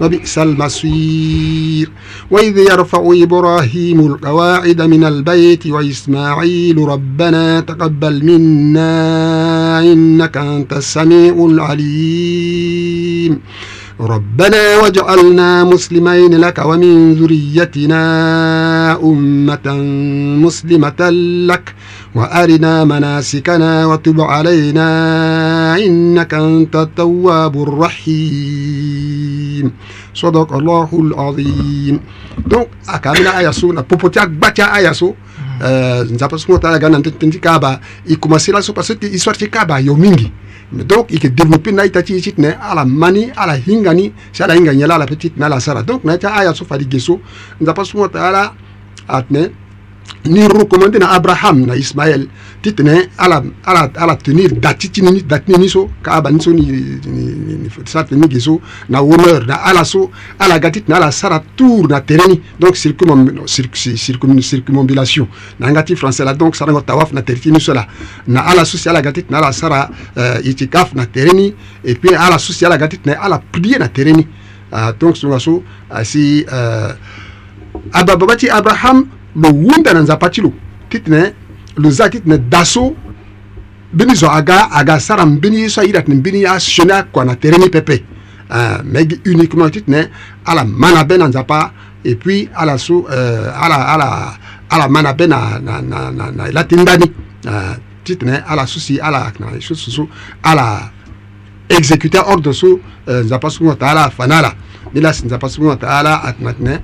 وبئس 0.00 0.38
المصير 0.38 1.90
وإذ 2.30 2.58
يرفع 2.58 3.08
إبراهيم 3.22 4.00
القواعد 4.00 4.82
من 4.82 5.04
البيت 5.04 5.66
وإسماعيل 5.66 6.78
ربنا 6.78 7.60
تقبل 7.60 8.24
منا 8.24 9.80
إنك 9.80 10.36
أنت 10.36 10.72
السميع 10.72 11.32
العليم 11.46 13.38
ربنا 14.00 14.78
وجعلنا 14.84 15.64
مسلمين 15.64 16.38
لك 16.40 16.62
ومن 16.66 17.14
ذريتنا 17.14 18.08
أمة 18.96 19.66
مسلمة 20.44 21.00
لك 21.50 21.66
وأرنا 22.14 22.84
مناسكنا 22.84 23.86
وتب 23.86 24.20
علينا 24.20 24.88
إنك 25.76 26.34
أنت 26.34 26.76
التواب 26.76 27.54
الرحيم 27.62 29.66
صدق 30.14 30.48
الله 30.56 30.88
العظيم 30.92 32.00
donc 32.48 32.70
akamina 32.86 33.34
aya 33.36 33.50
so 33.52 33.72
na 33.74 33.82
آياسو 33.82 34.10
agbatia 34.22 34.72
aya 34.72 34.94
so 34.94 35.14
euh, 35.62 36.06
nzapa 36.10 36.38
so 36.38 36.54
ta 36.58 36.78
ga 36.78 36.88
na 36.88 37.00
tenti 37.02 37.38
kaba 37.42 37.80
i 38.06 38.14
commencer 38.16 38.54
so 38.62 38.72
que 38.72 38.96
ti 39.10 39.50
kaba 39.50 39.78
yo 39.82 39.94
mingi 39.94 40.32
donc 40.72 41.10
ike 41.10 41.32
na 41.74 41.84
ita 41.84 42.00
ti 42.02 42.14
titene 42.22 42.52
ala 42.56 42.84
mani 42.84 43.30
ala 43.36 43.52
hingani, 43.58 44.02
ni 44.08 44.14
si 44.32 44.42
ala 44.42 44.54
hinga 44.54 44.74
nyala 44.74 44.94
ala 45.02 45.06
pe 45.06 45.16
ala 45.42 45.60
sara 45.60 45.82
donc 45.82 46.04
na 46.04 46.16
ti 46.16 46.26
aya 46.26 46.54
so 46.54 46.64
fali 46.64 46.84
ge 46.86 46.98
nzapa 47.60 47.82
ala 48.22 48.54
att 49.08 49.30
ne 49.30 49.48
ni 50.24 50.42
rekommandena 50.48 51.06
abraham 51.14 51.66
na 51.66 51.74
ismael 51.76 52.28
ti 52.62 52.72
tene 52.74 53.08
ala, 53.18 53.42
ala, 53.64 53.88
ala 53.96 54.16
tenir 54.16 54.54
dati 54.60 54.88
ti 54.90 55.02
ni 55.02 55.22
dati 55.22 55.52
ni 55.56 55.68
so 55.68 55.88
ka 56.02 56.16
abani 56.16 56.40
so 56.40 56.50
ni, 56.50 56.62
ni, 56.64 57.22
ni, 57.46 57.54
ni 57.62 57.68
sara 57.86 58.04
tene 58.04 58.26
ge 58.26 58.40
so 58.40 58.60
na 58.88 58.98
honneur 58.98 59.46
na 59.46 59.54
ala 59.56 59.84
so 59.84 60.10
ala 60.38 60.58
ga 60.58 60.70
ti 60.70 60.80
tene 60.82 60.96
ala 60.96 61.10
sara 61.12 61.42
tour 61.56 61.88
na 61.88 62.00
tere 62.00 62.26
ni 62.28 62.40
donc 62.58 62.74
circumambulation 64.42 65.28
na 65.60 65.66
yanga 65.66 65.82
ti 65.82 65.94
français 65.94 66.24
la 66.24 66.34
donc 66.34 66.56
sarango 66.56 66.80
tawaf 66.80 67.12
na 67.12 67.22
tere 67.22 67.38
ti 67.38 67.50
ni 67.52 67.60
so 67.60 67.72
la 67.74 67.86
na 68.26 68.40
ala 68.40 68.64
so 68.64 68.76
si 68.76 68.88
ala 68.88 69.00
ga 69.02 69.12
ti 69.12 69.22
tene 69.22 69.36
ala 69.36 69.52
sara 69.52 69.88
uh, 70.16 70.38
itikaf 70.44 70.94
na 70.94 71.06
tere 71.06 71.32
ni 71.34 71.54
et 71.84 71.94
puis 71.94 72.14
ala 72.14 72.38
so 72.38 72.52
si 72.52 72.64
ala 72.64 72.76
ga 72.78 72.88
ti 72.88 72.98
tene 72.98 73.14
ala 73.16 73.38
prier 73.52 73.78
na 73.78 73.88
tere 73.88 74.12
ni 74.12 74.22
uh, 74.72 74.76
ah, 74.76 74.92
donc 74.92 75.16
so 75.16 75.28
nga 75.28 75.38
so 75.38 75.62
asi 75.90 76.44
ah, 76.48 76.88
uh, 76.88 76.94
aba 77.92 78.16
babati 78.16 78.48
abraham 78.50 79.06
le 79.36 79.48
wunda 79.48 79.94
na 79.94 80.02
Titne, 80.02 80.08
ti 80.34 80.38
Titne 80.38 80.84
titene 80.90 81.28
lo 81.76 81.90
za 81.90 82.08
titene 82.08 82.38
daso 82.48 82.92
aga 84.30 84.68
aga 84.72 85.00
Saram 85.00 85.38
Beni 85.38 85.60
ye 85.60 85.68
so 85.68 85.80
airi 85.80 85.92
na 87.24 87.34
tereni 87.36 87.68
pepe 87.70 88.04
Ah, 88.50 88.80
meg 88.82 89.20
uniquement 89.26 89.68
titne. 89.68 90.08
ala 90.46 90.64
manaben 90.64 91.18
na 91.18 91.70
et 92.02 92.14
puis 92.14 92.48
ala 92.54 92.78
sou 92.78 93.04
euh 93.10 93.50
ala 93.54 93.74
ala 93.76 94.32
ala 94.70 94.88
manaben 94.88 95.26
na 95.28 95.58
na 95.60 95.82
na 95.82 96.10
na 96.10 96.30
na, 96.30 96.30
na 96.46 96.50
la 96.50 96.64
tindani 96.64 97.04
uh, 97.46 97.76
titne 98.04 98.40
ala 98.48 98.66
souci 98.66 98.98
ala 99.00 99.30
na 99.38 99.50
les 99.52 99.60
choses 99.60 99.80
sous 99.80 100.08
ala 100.42 100.80
exécuter 101.68 102.20
ordre 102.26 102.52
so 102.52 102.80
uh, 103.08 103.20
nzapa 103.20 103.50
subhanahu 103.50 103.76
wa 103.82 103.90
ala 103.90 104.10
fanala 104.10 104.54
ni 104.94 105.02
la 105.02 105.10
nzapa 105.10 105.46
subhanahu 105.46 105.76
wa 105.84 106.80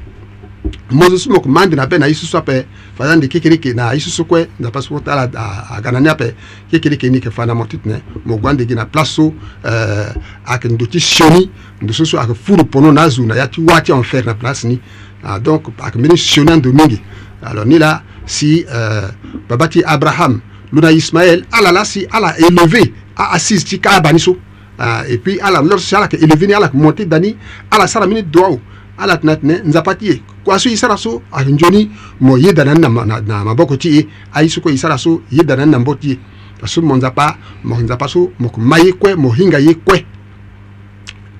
mosusu 0.90 1.30
mo 1.30 1.40
kuma 1.40 1.62
andina 1.62 1.82
ape 1.82 1.98
na 1.98 2.06
ye 2.06 2.14
susu 2.14 2.36
ape 2.38 2.66
fazan 2.98 3.18
ndi 3.18 3.28
kekeni 3.28 3.58
ke 3.58 3.74
na 3.74 3.92
ye 3.92 4.00
susu 4.00 4.24
kue 4.24 4.48
nzapa 4.60 4.82
so 4.82 4.98
tala 5.00 5.30
agana 5.76 6.00
ni 6.00 6.08
ape 6.08 6.34
kekeni 6.70 6.96
ke 6.98 7.08
ni 7.10 7.14
yeke 7.16 7.30
fâ 7.30 7.46
na 7.46 7.54
mo 7.54 7.66
titene 7.66 7.98
mo 8.26 8.36
gua 8.36 8.52
ndenge 8.52 8.74
na 8.74 8.84
place 8.86 9.10
eh, 9.10 9.14
so 9.14 9.34
euh, 9.64 10.12
ayeke 10.46 10.68
ndo 10.68 10.86
ti 10.86 11.00
sioni 11.00 11.50
ndo 11.82 11.92
so 11.92 12.04
so 12.04 12.18
ayeke 12.18 12.34
furu 12.34 12.64
pono 12.64 12.92
na 12.92 13.02
azu 13.02 13.22
na 13.26 13.34
ya 13.36 13.48
ti 13.48 13.60
wâ 13.60 13.80
ti 13.82 13.92
enfer 13.92 14.24
na 14.26 14.34
place 14.34 14.64
ni 14.68 14.80
ah, 15.24 15.38
donc 15.38 15.68
ayeke 15.82 15.98
mbeni 15.98 16.18
sioni 16.18 16.50
ando 16.52 16.72
mingi 16.72 17.00
alors 17.42 17.66
ni 17.66 17.78
la 17.78 18.02
si 18.26 18.64
euh, 18.74 19.08
babâ 19.48 19.68
ti 19.68 19.82
abraham 19.84 20.40
lo 20.72 20.80
na 20.80 20.92
ismaël 20.92 21.44
ala 21.52 21.72
la 21.72 21.84
si 21.84 22.06
ala 22.10 22.34
élevé 22.38 22.92
aassise 23.16 23.64
ti 23.64 23.78
kaaba 23.80 24.12
ni 24.12 24.20
so 24.20 24.36
ah, 24.78 25.02
et 25.08 25.18
puis 25.18 25.38
ala 25.40 25.60
lor 25.62 25.80
si 25.80 25.94
ala 25.94 26.04
yeke 26.12 26.22
élevé 26.24 26.46
ni 26.46 26.54
ala 26.54 26.66
yeke 26.66 26.74
monté 26.76 27.06
da 27.06 27.18
ni 27.18 27.36
ala 27.70 27.86
sara 27.86 28.06
mbeni 28.06 28.22
doa 28.22 28.48
o 28.50 28.60
ala 28.98 29.16
tena 29.18 29.34
tene 29.40 29.56
nzapa 29.66 29.94
ti 29.98 30.06
e 30.14 30.22
kua 30.46 30.58
so 30.58 30.68
e 30.70 30.76
sara 30.78 30.94
so 30.96 31.22
anzoni 31.34 31.90
mo 32.22 32.38
ye 32.38 32.52
da 32.54 32.62
na 32.64 32.74
ni 32.74 32.80
na, 32.80 32.88
na 33.20 33.36
maboko 33.44 33.74
ti 33.76 33.98
e 33.98 34.08
aye 34.34 34.46
so 34.48 34.60
kue 34.62 34.72
e 34.72 34.76
sara 34.78 34.96
so 34.98 35.20
ye 35.34 35.42
da 35.44 35.56
na 35.58 35.66
ni 35.66 35.72
na 35.74 35.78
mbö 35.82 35.94
ti 35.98 36.10
e 36.14 36.18
aso 36.62 36.78
mo 36.82 36.94
nzapa 36.96 37.36
mo 37.66 37.74
nzapa 37.80 38.06
so 38.08 38.30
mo 38.38 38.50
yeke 38.54 38.60
ma 38.60 38.76
ye 38.78 38.92
kue 38.94 39.12
mo 39.18 39.30
hinga 39.34 39.58
ye 39.60 39.74
kue 39.82 40.06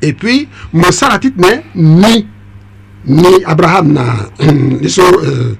e 0.02 0.12
puis 0.12 0.46
mo 0.72 0.90
sara 0.90 1.18
ti 1.18 1.30
tene 1.32 1.62
ni 1.74 2.26
ni 3.06 3.32
abraham 3.46 3.86
na 3.92 4.04
ni 4.80 4.88
so 4.90 5.02
euh, 5.06 5.54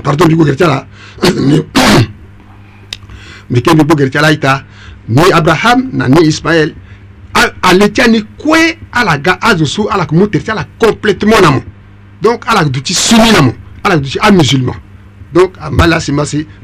pardon 0.04 0.26
mbi 0.26 0.34
gbogere 0.34 0.56
ti 0.58 0.64
ala 0.66 0.82
mbi 3.46 3.62
keni 3.62 3.74
mbi 3.78 3.86
gbogere 3.86 4.10
ti 4.10 4.18
ala 4.18 4.28
aita 4.34 4.64
ni 5.14 5.22
abraham 5.32 5.86
na 5.94 6.08
ni 6.10 6.26
ismaël 6.26 6.74
aletiani 7.62 8.20
kue 8.38 8.78
ala 8.92 9.18
ga 9.18 9.38
azo 9.40 9.88
à 9.90 9.96
la 9.96 10.06
mo 10.12 10.24
à 10.48 10.54
la 10.54 10.64
complètement 10.78 11.40
na 11.40 11.50
donc 12.20 12.44
la 12.46 12.64
suni 12.84 13.32
na 13.32 13.52
à 13.84 13.88
la 13.90 14.00
à 14.22 14.30
musulman 14.32 14.74
donc 15.32 15.52
à 15.60 15.86
lasi 15.86 16.12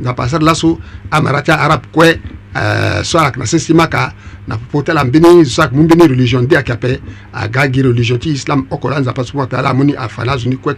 na 0.00 0.14
pasar 0.14 0.40
ça 0.54 1.18
de 1.20 1.40
ti 1.42 1.50
arabe 1.50 1.82
kue 1.92 2.20
arabe 2.54 3.36
na 3.36 3.46
sese 3.46 3.70
na 3.72 3.86
pas 3.88 4.14
ti 4.84 4.90
ala 4.90 5.04
mbeni 5.04 5.42
religion 6.06 6.42
Dia 6.42 6.62
Kape, 6.62 7.00
à 7.32 7.48
Gagi 7.48 7.82
religion 7.82 8.18
islam 8.24 8.66
au 8.70 8.78
coran 8.78 9.00
nzapa 9.00 9.24
so 9.24 9.44
ta 9.46 9.58
ala 9.58 9.70
amû 9.70 9.94
afa 9.96 10.24
ni 10.24 10.28
azo 10.30 10.48
ni 10.48 10.56
quoi 10.56 10.74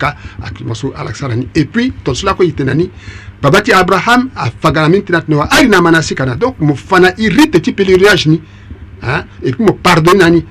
et 1.54 1.64
puis 1.64 1.92
tout 2.04 2.14
cela 2.14 2.34
quoi 2.34 2.46
abraham 3.74 4.28
à 4.36 4.48
ténat 4.50 5.22
wa 5.28 5.48
ari 5.50 5.68
na 5.68 5.80
na 5.80 6.34
donc 6.36 6.56
mon 6.60 6.74
irite 7.18 7.62
ti 7.62 7.74
réagir 7.82 8.30
ni 8.32 8.42
et 9.42 9.52
puis 9.54 9.64
mo 9.64 9.72
pardonné 9.74 10.24
ani 10.24 10.44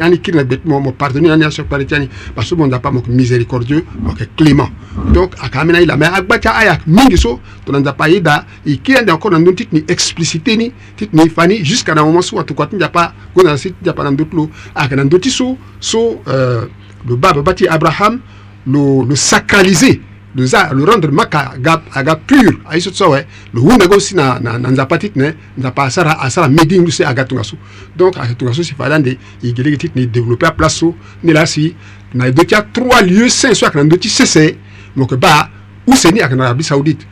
ani 0.00 0.18
kiri 0.18 0.36
na 0.38 0.44
gbeti 0.44 0.66
mo 0.66 0.80
mo 0.80 0.92
pardonné 0.92 1.30
ani 1.30 1.44
aso 1.44 1.64
kpari 1.64 1.84
ti 1.86 1.94
ani 1.94 2.08
parce 2.34 2.50
que 2.50 2.54
mo 2.54 2.66
nzapa 2.66 2.90
mo 2.90 3.00
yeke 3.00 3.08
miséricordieux 3.10 3.84
mo 4.00 4.10
yeke 4.12 4.28
clément 4.36 4.68
donc 5.12 5.34
ayeke 5.42 5.58
ambeni 5.58 5.78
aila 5.78 5.96
me 5.96 6.06
agba 6.06 6.38
ti 6.38 6.48
aya 6.48 6.78
mingi 6.86 7.16
so 7.18 7.40
tongana 7.64 7.82
nzapa 7.82 8.08
ye 8.08 8.20
da 8.20 8.46
e 8.66 8.76
kiri 8.78 8.98
ande 8.98 9.10
encore 9.12 9.32
na 9.34 9.38
ndöni 9.40 9.56
ti 9.56 9.66
tene 9.66 9.82
explicité 9.88 10.56
ni 10.56 10.72
ti 10.96 11.06
tene 11.08 11.28
fa 11.28 11.46
ni 11.46 11.62
jusqu'à 11.64 11.94
na 11.94 12.04
moment 12.04 12.22
so 12.22 12.38
atokua 12.38 12.66
ti 12.66 12.76
nzapa 12.76 13.12
gonda 13.34 13.50
na 13.52 13.56
si 13.58 13.70
ti 13.70 13.76
nzapa 13.82 14.02
na 14.04 14.10
ndö 14.10 14.24
ti 14.24 14.36
lo 14.36 14.48
ayeke 14.74 14.96
na 14.96 15.04
ndö 15.04 15.18
ti 15.18 15.30
so 15.30 15.56
so 15.80 16.20
euh, 16.26 16.66
lo 17.06 17.16
ba 17.16 17.32
babâ 17.34 17.54
ti 17.54 17.68
abraham 17.68 18.20
lo, 18.66 19.02
lo 19.04 19.14
sacralisé 19.16 20.00
luza 20.34 20.68
lurendre 20.74 21.14
maka 21.14 21.54
aga, 21.56 21.80
aga 21.94 22.18
pure 22.18 22.58
aye 22.68 22.80
so 22.82 22.90
ti 22.90 22.98
so 22.98 23.10
awe 23.14 23.22
luhunda 23.54 23.86
go 23.86 23.98
si 24.02 24.14
na, 24.18 24.38
na, 24.42 24.58
na 24.58 24.70
nzapa 24.70 24.98
ti 24.98 25.10
tene 25.14 25.34
nzapa 25.58 25.84
asara 25.86 26.18
asara 26.20 26.48
medi 26.50 26.78
ngu 26.80 26.90
si 26.90 27.04
aga 27.06 27.24
tongaso 27.24 27.56
donc 27.96 28.18
aga 28.18 28.34
tongaso 28.34 28.62
si 28.66 28.74
fa 28.74 28.88
la 28.90 28.98
nde 28.98 29.16
e 29.42 29.52
gele 29.54 29.70
ge 29.74 29.86
ti 29.86 29.88
tene 29.94 30.04
e 30.04 30.08
développé 30.10 30.46
aplace 30.50 30.78
so 30.78 30.94
ni 31.22 31.32
la 31.32 31.46
si 31.46 31.72
na 32.14 32.28
ndö 32.28 32.44
ti 32.44 32.54
a3 32.54 33.06
lieu 33.06 33.28
saint 33.30 33.54
so 33.54 33.66
ayeke 33.66 33.78
na 33.78 33.84
ndö 33.86 33.96
ti 33.98 34.08
sese 34.10 34.58
mo 34.98 35.02
yeke 35.06 35.16
ba 35.16 35.48
use 35.86 36.10
ni 36.10 36.20
ayeke 36.20 36.34
na 36.34 36.44
arabie 36.50 36.66
saoudite 36.66 37.06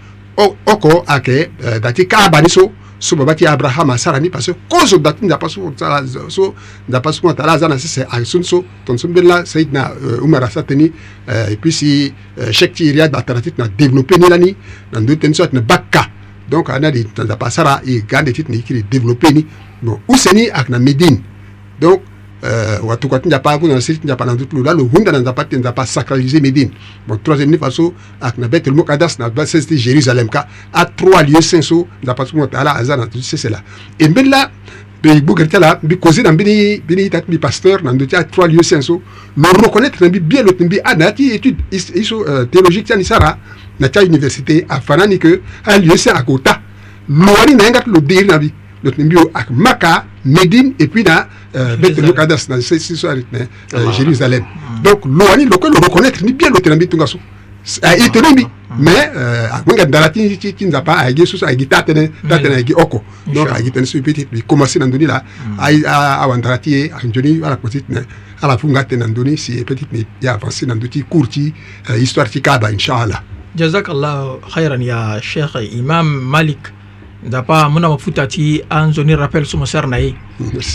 oko 0.67 1.05
ayeke 1.07 1.51
uh, 1.63 1.79
da 1.79 1.93
ti 1.95 2.07
kaaba 2.11 2.43
ni 2.43 2.51
so 2.51 2.71
so 3.03 3.17
babaki 3.19 3.43
abrahama 3.51 3.95
asalami 3.99 4.31
parce 4.31 4.55
kozo 4.71 4.99
dati 5.03 5.27
nda 5.27 5.37
paso 5.37 5.75
so 6.31 6.55
nda 6.89 7.01
paso 7.01 7.21
kuna 7.21 7.35
tala 7.35 7.53
aza 7.59 7.69
na 7.69 7.75
sese 7.77 8.07
asun 8.09 8.45
so 8.45 8.63
ton 8.87 8.95
so 8.97 9.09
mbela 9.09 9.43
sayidna 9.45 9.91
euh, 9.99 10.23
umar 10.23 10.45
asa 10.45 10.63
teni 10.63 10.93
euh, 11.29 11.51
et 11.51 11.57
puis 11.57 11.73
si 11.73 12.15
euh, 12.39 12.53
chek 12.53 12.73
ti 12.73 12.85
iriad 12.85 13.11
atara 13.15 13.41
ti 13.43 13.51
tena 13.51 13.67
développé 13.67 14.17
ni 14.23 14.29
lani 14.31 14.57
na 14.93 15.01
ndö 15.01 15.17
teni 15.19 15.35
so 15.35 15.43
atene 15.43 15.61
bakka 15.67 16.07
donc 16.49 16.71
ana 16.71 16.91
di 16.93 17.03
nda 17.03 17.37
pasara 17.37 17.83
e 17.85 18.05
ga 18.07 18.23
nde 18.23 18.33
ti 18.33 18.45
tene 18.45 18.57
yiki 18.63 18.73
di 18.73 18.83
développé 18.89 19.33
ni 19.35 19.45
bon 19.83 19.99
use 20.07 20.31
ni 20.33 20.47
ayeke 20.49 20.71
na 20.71 20.79
médine 20.79 21.19
donc 21.81 22.03
uh, 22.43 22.85
watuku 22.89 23.15
ati 23.17 23.29
nzapa 23.29 23.51
akuna 23.53 23.75
na 23.75 23.81
siri 23.81 23.99
ti 23.99 24.05
nzapa 24.07 24.25
na 24.25 24.35
ndutu 24.35 24.57
lo 24.57 24.63
lalo 24.63 24.85
hunda 24.85 25.13
na 25.13 25.19
nzapa 25.19 25.45
ti 25.45 25.57
nzapa 25.57 25.87
sacralise 25.87 26.41
médine 26.41 26.71
bon 27.09 27.19
troisiéme 27.25 27.53
ni 27.53 27.59
faso 27.59 27.93
ayeke 28.21 28.41
na 28.41 28.49
betele 28.49 28.77
moko 28.77 28.93
adas 28.93 29.19
na 29.19 29.31
ba 29.31 29.47
sese 29.47 29.67
ti 29.67 29.77
jérusalem 29.79 30.29
ka 30.29 30.49
atroa 30.73 31.23
lieu 31.23 31.43
saint 31.43 31.63
so 31.65 31.87
nzapa 32.03 32.25
ti 32.25 32.37
mû 32.37 32.47
taala 32.49 32.75
aza 32.75 32.97
na 32.97 33.05
duti 33.07 33.23
sese 33.23 33.49
la 33.51 33.63
e 33.99 34.09
mbeni 34.09 34.29
la 34.29 34.51
mbi 34.99 35.21
gbogere 35.21 35.49
ti 35.49 35.57
ala 35.57 35.79
mbi 35.83 35.97
cause 36.01 36.23
na 36.23 36.33
mbeni 36.33 36.83
mbeni 36.85 37.03
ita 37.05 37.21
ti 37.21 37.27
mbi 37.29 37.39
pasteur 37.39 37.83
na 37.83 37.93
ndö 37.93 38.07
ti 38.07 38.17
atroa 38.17 38.49
lieu 38.49 38.63
saint 38.63 38.83
so 38.83 39.03
lo 39.37 39.53
reconnaitre 39.63 40.01
na 40.01 40.09
mbi 40.09 40.21
bien 40.21 40.45
lo 40.47 40.53
ti 40.53 40.65
mbi 40.65 40.81
ana 40.85 41.05
ya 41.05 41.13
ti 41.13 41.31
étude 41.37 41.57
i 41.71 42.05
so 42.05 42.21
uh, 42.21 42.45
théologique 42.47 42.87
ti 42.87 42.93
ani 42.93 43.05
sara 43.05 43.39
na 43.81 43.89
ti 43.89 43.99
auniversité 43.99 44.65
afana 44.69 45.07
ni 45.07 45.19
ke 45.19 45.41
alieu 45.65 45.97
saint 45.97 46.17
ayeke 46.17 46.33
ota 46.33 46.61
lo 47.09 47.33
wani 47.39 47.55
na 47.55 47.65
yanga 47.65 47.83
ti 47.83 47.91
lo 47.91 48.01
deiri 48.01 48.29
na 48.29 48.37
mbi 48.39 48.51
donc 48.85 48.99
na 48.99 49.05
mbi 49.05 49.15
yo 49.17 49.23
maka 49.51 50.07
médine 50.25 50.75
et 50.79 50.89
puis 50.89 51.05
na 51.05 51.27
euh, 51.55 51.77
bet 51.77 51.97
mokadas 52.03 52.47
na 52.49 52.61
siso 52.61 53.07
ari 53.09 53.25
tene 53.25 53.49
euh, 53.75 53.93
jérusalem 53.93 54.45
donc 54.83 55.05
lo 55.05 55.25
wani 55.29 55.45
lo 55.47 55.59
kue 55.59 55.69
lo 55.71 55.81
reconnaitre 55.81 56.25
ni 56.25 56.33
bien 56.33 56.51
lo 56.51 56.57
tene 56.61 56.71
na 56.71 56.77
mbi 56.81 56.89
tunga 56.89 57.07
so 57.07 57.19
aye 57.83 58.11
tene 58.11 58.33
mbi 58.33 58.45
mais 58.79 59.11
agbenge 59.55 59.87
ndala 59.87 60.09
ti 60.11 60.27
ti 60.39 60.55
ti 60.55 60.65
nzapa 60.67 60.93
ayeke 61.05 61.27
so 61.27 61.37
so 61.37 61.47
ayeke 61.47 61.69
ta 61.69 61.83
tënë 61.83 62.05
ta 62.29 62.39
tënë 62.41 62.55
ayeke 62.57 62.75
oko 62.83 63.03
donc 63.27 63.51
ayeke 63.53 63.73
tënë 63.77 63.87
so 63.91 64.01
peut 64.03 64.13
être 64.23 64.47
commencé 64.47 64.79
na 64.79 64.87
ndöni 64.87 65.07
la 65.07 65.21
awa 65.89 66.37
ndala 66.41 66.59
ti 66.59 66.75
e 66.81 66.91
anzoni 66.93 67.39
ala 67.45 67.57
kue 67.57 67.71
ti 67.71 67.83
tene 67.87 68.03
ala 68.43 68.57
funga 68.59 68.81
atene 68.81 69.01
na 69.01 69.07
ndöni 69.13 69.37
si 69.39 69.63
peut 69.65 69.75
être 69.79 69.93
ne 69.93 70.03
e 70.23 70.27
avancé 70.29 70.67
na 70.67 70.75
ndö 70.75 70.89
ti 70.89 71.05
cour 71.09 71.29
ti 71.29 71.53
histoire 72.01 72.31
ti 72.31 72.41
kaba 72.43 72.73
inchallah 72.73 73.21
jazakallah 73.55 74.41
khairan 74.55 74.81
ya 74.83 75.21
cheikh 75.21 75.55
imam 75.77 76.07
malik 76.31 76.73
dapa 77.23 77.71
muna 77.71 77.87
mafuta 77.89 78.27
ti 78.27 78.59
anzoni 78.67 79.15
rappel 79.15 79.47
somo 79.47 79.63
sar 79.65 79.87
na 79.87 79.97
ye 79.97 80.11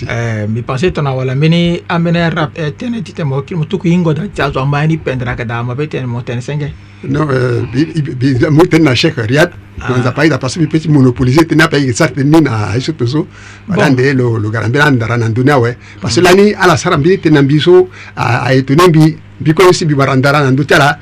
eh, 0.07 0.47
mi 0.47 0.63
pense 0.63 0.91
tona 0.95 1.11
wala 1.11 1.35
mbeni 1.35 1.83
ambene 1.91 2.23
eh, 2.55 2.71
tene 2.79 3.03
ti 3.03 3.11
tene 3.11 3.27
mo 3.27 3.41
kiri 3.43 3.59
mo 3.59 3.65
tuku 3.67 3.91
hingo 3.91 4.13
da 4.15 4.23
ti 4.31 4.39
azo 4.41 4.63
ambani 4.63 4.95
ni 4.95 4.97
pendra 4.97 5.35
ka 5.35 5.43
da 5.43 5.59
mabe 5.61 5.87
tene 5.91 6.05
mo 6.07 6.23
tene 6.23 6.39
senge 6.39 6.71
non 7.03 7.27
euh, 7.27 7.67
bi 8.15 8.37
mo 8.49 8.63
tene 8.63 8.83
na 8.87 8.95
chèque 8.95 9.27
riad 9.27 9.51
non 9.91 10.01
za 10.01 10.11
paida 10.13 10.37
parce 10.37 10.55
que 10.55 10.61
mi 10.63 10.67
petit 10.71 10.87
monopoliser 10.87 11.45
tene 11.45 11.63
apa 11.67 11.75
ye 11.77 11.91
sar 11.91 12.11
tene 12.11 12.39
na 12.39 12.71
iso 12.79 12.93
to 12.95 13.05
so 13.05 13.27
wala 13.67 13.89
nde 13.91 14.15
lo 14.15 14.39
lo 14.39 14.49
garambe 14.49 14.79
na 14.79 14.89
ndara 14.89 15.17
na 15.19 15.27
ndunia 15.27 15.59
we 15.59 15.75
parce 15.99 16.15
que 16.15 16.23
lani 16.23 16.53
ala 16.55 16.77
sara 16.77 16.97
mbi 16.97 17.19
tene 17.19 17.41
mbiso 17.41 17.89
a, 18.15 18.47
a 18.47 18.53
etone 18.55 18.87
mbi 18.87 19.17
bikoni 19.41 19.73
si 19.73 19.83
bibara 19.85 20.15
ndara 20.15 20.39
na 20.39 20.51
ndu 20.51 20.63
ti 20.63 20.73
ala 20.73 20.97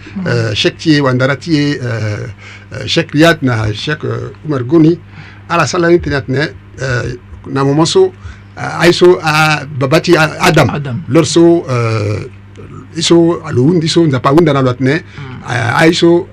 chèque 0.58 0.78
ti 0.82 0.90
ye 0.98 1.00
wandara 1.06 1.38
ti 1.38 1.54
ye 1.56 1.78
euh, 1.78 2.26
euh, 2.74 2.86
chèque 2.88 3.14
riad 3.14 3.44
na 3.46 3.70
chèque 3.72 4.06
euh, 4.10 4.34
umar 4.50 4.66
goni 4.66 4.98
ala 5.50 5.66
salani 5.70 6.02
tena 6.02 6.22
tene 6.26 6.44
euh, 6.82 7.04
na 7.54 7.62
momo 7.62 7.86
euh, 7.86 7.90
so 7.90 8.12
ay 8.58 8.92
so 8.94 9.18
babati 9.78 10.18
adam 10.18 11.06
lor 11.10 11.26
so 11.28 11.66
euh, 11.70 12.26
i 12.96 13.04
so 13.04 13.42
lo 13.44 13.62
hundi 13.70 13.92
so 13.92 14.02
nzapa 14.08 14.32
ahundana 14.34 14.64
lo 14.66 14.72
atene 14.74 15.04
mm. 15.04 15.78
ay 15.78 15.92
so 15.92 16.26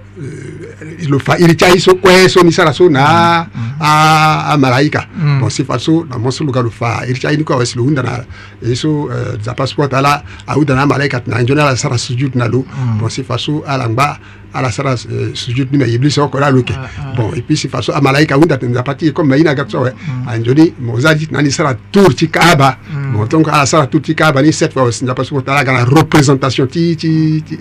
lo 1.03 1.19
fa 1.19 1.35
iri 1.37 1.59
ti 1.59 1.67
aye 1.67 1.83
so 1.83 1.99
kue 1.99 2.31
so 2.31 2.41
ni 2.47 2.55
sara 2.55 2.71
so 2.71 2.87
na 2.87 3.43
mm. 3.51 4.55
amalaika 4.55 5.11
mm. 5.11 5.43
bon 5.43 5.51
si 5.51 5.67
fa 5.67 5.77
so 5.83 6.07
na 6.07 6.15
mo 6.23 6.31
so 6.31 6.47
luka 6.47 6.63
lo 6.63 6.71
fa 6.71 7.03
iri 7.11 7.19
ti 7.19 7.27
aye 7.27 7.35
ni 7.35 7.43
kue 7.43 7.59
awesi 7.59 7.75
lo 7.75 7.91
hunda 7.91 8.07
na 8.07 8.23
e 8.63 8.79
so 8.79 9.11
nzapa 9.11 9.67
so 9.67 9.75
kuâ 9.83 9.91
tala 9.91 10.23
ahunda 10.47 10.79
na 10.79 10.87
amalaika 10.87 11.19
tene 11.21 11.35
anzoni 11.43 11.59
ala 11.59 11.75
sara 11.75 11.99
sujud 11.99 12.39
na 12.39 12.47
lo 12.47 12.63
bon 12.97 13.11
si 13.11 13.27
fa 13.27 13.35
so 13.37 13.67
ala 13.67 13.91
ngba 13.91 14.09
alasara 14.55 14.97
sujud 15.35 15.67
euh, 15.69 15.73
nime 15.73 15.87
iblisi 15.89 16.21
okola 16.21 16.51
luke 16.51 16.73
ah, 16.77 16.89
ah. 16.99 17.15
bon 17.17 17.33
epuis 17.37 17.57
si 17.61 17.69
façon 17.69 17.93
amalaika 17.97 18.37
wunda 18.39 18.59
tenzapati 18.59 19.13
comme 19.13 19.29
mainaga 19.31 19.65
tsowe 19.65 19.91
anjoni 20.29 20.75
mm. 20.79 20.85
mozadi 20.87 21.29
nani 21.31 21.51
sara 21.51 21.75
tour 21.93 22.15
ti 22.15 22.29
kaaba 22.29 22.77
mm. 22.93 23.13
bon 23.15 23.27
donc 23.27 23.49
alasara 23.49 23.87
tour 23.87 24.03
ti 24.03 24.15
kaaba 24.15 24.43
ni 24.43 24.53
sept 24.53 24.75
fois 24.75 24.89
osinzapa 24.89 25.25
so 25.25 25.35
kotalaga 25.39 25.73
na 25.73 25.85
représentation 25.85 26.67
ti 26.69 26.97
ti 26.97 27.13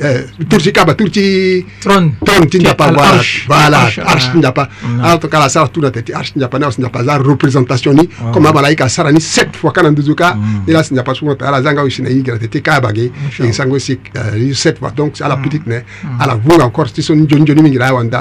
euh, 0.01 0.25
tour 0.49 0.59
ti 0.61 0.71
kaaba 0.73 0.93
tour 0.93 1.09
ti 1.11 1.65
trône 1.79 2.11
ti 2.51 2.59
nzapa 2.59 2.91
voilà 3.47 3.85
arche 4.05 4.31
ti 4.31 4.37
nzapa 4.37 4.67
ala 5.01 5.17
toka 5.17 5.37
alasara 5.37 5.67
tour 5.69 5.83
na 5.83 5.91
tete 5.91 6.13
arche 6.13 6.33
ti 6.33 6.39
nzapa 6.39 6.59
ni 6.59 6.65
aosinzapa 6.65 6.99
aza 6.99 7.17
représentation 7.17 7.93
ni 7.95 8.09
comme 8.33 8.47
amalaika 8.49 8.85
asara 8.85 9.11
ni 9.11 9.21
sept 9.21 9.55
fois 9.55 9.71
kana 9.71 9.89
nduzu 9.91 10.15
ka 10.15 10.35
ni 10.67 10.73
la 10.73 10.83
sinzapa 10.83 11.15
so 11.15 11.25
kotala 11.25 11.57
azanga 11.61 11.83
osi 11.87 12.01
na 12.03 12.09
higi 12.09 12.31
na 12.31 12.37
tete 12.37 12.59
kaaba 12.61 12.91
ge 12.91 13.11
e 13.39 13.53
sango 13.53 13.79
si 13.79 13.95
euh, 14.17 14.51
sept 14.53 14.77
fois 14.79 14.91
donc 14.91 15.21
ala 15.21 15.35
mm. 15.35 15.41
petite 15.41 15.67
ne 15.67 15.79
ala 16.19 16.35
vunga 16.35 16.63
encore 16.65 16.80
kortisonin 16.81 17.27
joni 17.29 17.45
joni 17.47 17.61
min 17.61 17.71
giɗa 17.73 17.93
wonda 17.93 18.19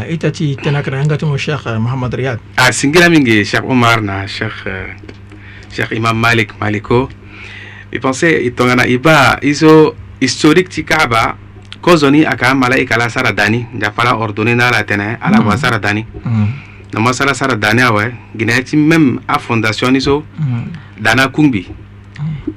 itati 0.09 0.57
tenakra 0.62 1.05
mo 1.29 1.37
cheikh 1.37 1.66
eh, 1.66 1.79
mouhamad 1.79 2.14
riyad 2.14 2.38
a 2.57 2.62
ah, 2.66 2.71
singiraminge 2.73 3.45
cheikh 3.45 3.64
omar 3.64 4.01
na 4.03 4.27
cheikh 4.27 4.57
cheikh 5.75 5.92
eh, 5.92 5.97
imam 5.97 6.16
malik 6.16 6.51
maliko 6.61 7.09
mi 7.92 7.99
pensé 7.99 8.42
itongana 8.49 8.87
iba 8.87 9.38
iso 9.42 9.95
historique 10.21 10.68
ti 10.73 10.83
kaaba 10.85 11.37
kozoni 11.81 12.25
aka 12.25 12.55
malaika 12.55 12.97
la 12.97 13.09
sara 13.09 13.33
dani 13.33 13.66
jafala 13.81 14.16
ordonné 14.16 14.55
la 14.57 14.83
tene 14.85 15.18
ala 15.21 15.40
mm. 15.40 15.47
wa 15.47 15.57
sara 15.57 15.79
dani 15.79 16.07
mm. 16.25 16.47
na 16.95 17.01
masala 17.01 17.35
sara 17.35 17.57
dani 17.57 17.83
awe 17.83 18.07
guinée 18.37 18.64
ti 18.64 18.77
même 18.77 19.21
a 19.29 19.38
fondation 19.38 19.92
iso 19.95 20.25
dana 21.01 21.29
kungbi 21.29 21.66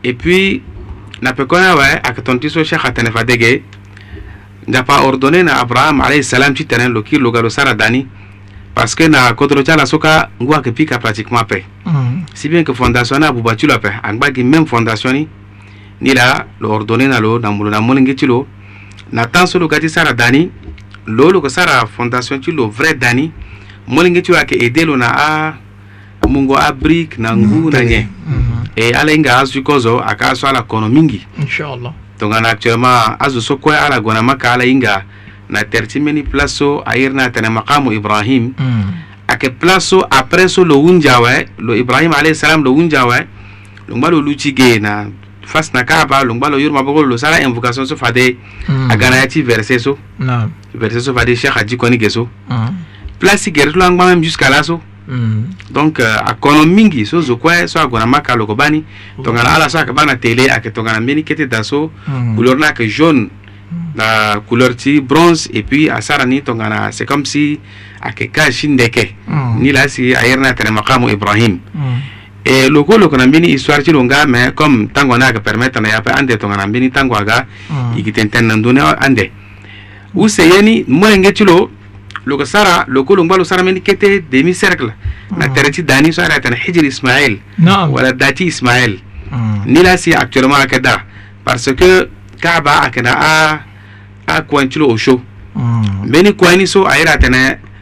et 0.03 0.13
puis 0.13 0.61
na 1.21 1.33
pekona 1.35 1.75
waye 1.75 1.93
aka 1.93 2.21
tontiso 2.21 2.63
shekha 2.63 2.91
tanefadege 2.91 3.63
japa 4.67 5.01
ordone 5.01 5.43
na 5.43 5.59
abraham 5.59 6.01
alayhi 6.01 6.23
salam 6.23 6.53
ti 6.53 6.65
tene 6.65 6.87
lo 6.89 7.01
kiri 7.01 7.21
logalo 7.21 7.49
sara 7.49 7.73
dani 7.73 8.07
parce 8.75 8.95
que 8.95 9.07
na 9.07 9.33
kodro 9.33 9.63
ti 9.63 9.71
ala 9.71 9.85
so 9.85 9.97
ka 9.99 10.29
ngu 10.41 10.53
ayeke 10.53 10.71
pika 10.71 10.99
pratiquement 10.99 11.39
ape 11.41 11.63
mm. 11.85 12.23
si 12.33 12.49
bien 12.49 12.63
que 12.63 12.73
fondation 12.73 13.19
ni 13.19 13.25
abuba 13.25 13.55
ti 13.55 13.67
lo 13.67 13.73
ape 13.73 13.87
angba 14.03 14.31
gi 14.33 14.43
même 14.43 14.65
fondation 14.65 15.13
ni 15.13 15.27
ni 16.01 16.13
la 16.13 16.45
lo 16.59 16.69
ordone 16.71 17.07
na 17.07 17.19
lo 17.19 17.39
na 17.39 17.49
molo 17.51 17.69
na 17.69 17.79
molenge 17.79 18.13
ti 18.15 18.25
lo 18.25 18.47
na 19.11 19.25
temps 19.25 19.51
so 19.51 19.59
lo 19.59 19.67
ga 19.67 19.79
ti 19.79 19.87
sara 19.89 20.13
dani 20.13 20.49
lo 21.07 21.29
lo 21.31 21.37
yeke 21.39 21.49
sara 21.49 21.85
fondation 21.85 22.41
ti 22.41 22.51
lo 22.51 22.67
vrai 22.69 22.95
dani 22.97 23.31
molenge 23.87 24.21
ti 24.21 24.31
lo 24.31 24.37
ayeke 24.37 24.59
aide 24.61 24.85
lo 24.85 24.97
na 24.97 25.55
amûngo 26.21 26.57
abrique 26.57 27.17
na 27.17 27.35
ngu 27.35 27.45
mm. 27.55 27.69
na 27.71 27.79
hmm. 27.79 27.89
nye 27.89 28.07
mm. 28.27 28.54
e 28.75 28.91
ala 28.93 29.11
hinga 29.13 29.37
asu 29.39 29.63
kozo 29.63 29.99
aka 29.99 30.31
asu 30.31 30.47
ala 30.47 30.61
kono 30.63 30.89
mingi 30.89 31.25
inshallah 31.39 31.93
tongana 32.19 32.49
actuellement 32.49 33.15
azu 33.19 33.41
so 33.41 33.57
koy 33.57 33.75
ala 33.75 33.99
gona 33.99 34.21
maka 34.21 34.53
ala 34.53 34.63
hinga 34.63 35.03
na 35.49 35.63
terti 35.63 35.99
meni 35.99 36.23
place 36.23 36.55
so 36.57 36.81
ayirna 36.85 37.29
tene 37.29 37.49
maqamu 37.49 37.91
ibrahim 37.93 38.53
mm. 38.57 38.91
ake 39.27 39.49
place 39.59 39.83
so 39.83 40.01
après 40.09 40.49
so 40.49 40.63
lo 40.65 40.75
wunjawe 40.81 41.45
lo 41.59 41.75
ibrahim 41.75 42.13
alayhi 42.13 42.35
salam 42.35 42.63
lo 42.63 42.71
wunjawe 42.73 43.19
lo 43.87 43.97
ngba 43.97 44.07
lo 44.09 44.21
luci 44.21 44.53
ge 44.55 44.79
na 44.79 45.07
fas 45.45 45.73
na 45.73 45.83
kaaba 45.83 46.23
lo 46.25 46.33
ngba 46.35 46.49
lo 46.49 46.57
yorma 46.59 46.83
bogo 46.83 47.03
lo 47.03 47.17
sala 47.17 47.41
invocation 47.41 47.85
so 47.85 47.95
fade 47.95 48.37
mm. 48.67 48.91
agana 48.91 49.15
yati 49.17 49.41
verset 49.41 49.79
so 49.81 49.97
no. 50.19 50.49
verset 50.73 51.01
so 51.03 51.13
fade 51.13 51.35
cheikh 51.37 51.53
aji 51.57 51.77
koni 51.77 51.97
ge 52.01 52.09
so 52.09 52.27
mm. 52.49 52.73
place 53.19 53.51
gere 53.51 53.71
to 53.71 53.77
lo 53.79 53.85
ngba 53.89 54.05
même 54.07 54.23
jusqu'à 54.23 54.49
là 54.49 54.63
so 54.63 54.81
Mm 55.07 55.13
-hmm. 55.21 55.43
donc 55.69 55.99
uh, 56.01 56.17
akono 56.29 56.65
mingi 56.65 57.05
so 57.05 57.21
zukue 57.21 57.67
so 57.69 57.77
agona 57.79 58.05
ma 58.09 58.21
ka 58.25 58.35
loko 58.35 58.55
bani 58.57 58.79
okay. 58.81 58.85
Mm. 59.21 59.23
tongana 59.23 59.49
ala 59.55 59.69
so 59.69 59.77
ayeke 59.77 59.93
bâ 59.93 60.01
na 60.05 60.15
télé 60.17 60.49
ayeke 60.49 60.71
tongana 60.73 60.97
mbeni 61.01 61.21
kete 61.23 61.45
da 61.45 61.61
so 61.63 61.89
mm 61.89 61.89
-hmm. 61.89 62.33
couleur 62.35 62.57
ni 62.57 62.63
ayeke 62.65 62.87
jaune 62.89 63.29
mm. 63.29 63.95
na 63.95 64.05
couleur 64.49 64.73
ti 64.75 65.01
bronze 65.01 65.47
et 65.53 65.61
puis 65.63 65.89
asara 65.93 66.25
ni 66.25 66.41
tongana 66.41 66.89
c'est 66.91 67.05
comme 67.05 67.21
si 67.25 67.59
ayeke 68.01 68.31
ka 68.33 68.49
si 68.51 68.67
ndeke 68.67 69.13
mm 69.29 69.33
-hmm. 69.33 69.53
ni 69.61 69.69
la 69.71 69.85
si 69.87 70.09
ayere 70.17 70.41
ni 70.41 70.47
atene 70.49 70.71
makamu 70.73 71.09
ibrahim 71.13 71.59
mm. 71.61 71.97
e 72.43 72.69
loko 72.73 72.97
loko 72.97 73.13
na 73.17 73.27
mbeni 73.29 73.49
histoire 73.53 73.83
ti 73.85 73.91
lo 73.93 74.01
nga 74.09 74.25
me 74.25 74.51
comme 74.57 74.87
tango 74.91 75.13
ni 75.21 75.23
ayeke 75.23 75.39
permettre 75.45 75.81
na 75.85 75.89
yape 75.93 76.09
ande 76.17 76.33
tongana 76.41 76.65
mbeni 76.67 76.89
tango 76.89 77.13
aga 77.15 77.45
yigi 77.95 78.09
tentene 78.11 78.47
na 78.49 78.53
ndö 78.57 78.71
ni 78.73 78.79
ande 78.81 79.29
use 80.17 80.39
ye 80.41 80.61
ni 80.65 80.73
molenge 80.89 81.29
ti 81.31 81.45
lo 81.45 81.69
loko 82.25 82.45
sara 82.45 82.85
loko 82.87 83.15
lungba 83.15 83.37
lo 83.37 83.43
sara 83.43 83.63
meni 83.63 83.81
kete 83.81 84.21
demi 84.31 84.53
cercle 84.53 84.93
na 85.37 85.45
ah. 85.45 85.49
tereti 85.49 85.83
dani 85.83 86.11
so 86.13 86.21
ara 86.23 86.39
tan 86.39 86.53
hijri 86.53 86.87
ismail 86.87 87.39
wala 87.89 88.13
dati 88.13 88.45
ismail 88.47 88.99
ah. 89.31 89.63
ni 89.65 89.81
la 89.83 89.97
si 89.97 90.13
actuellement 90.13 90.55
akada 90.57 91.03
parce 91.45 91.71
que 91.75 92.09
kaaba 92.41 92.81
akana 92.87 93.11
a 93.13 93.59
a 94.27 94.41
kwanchilo 94.41 94.87
osho 94.89 95.21
beni 96.07 96.31
kwani 96.33 96.67
so 96.67 96.87
ayra 96.87 97.17
tan 97.17 97.33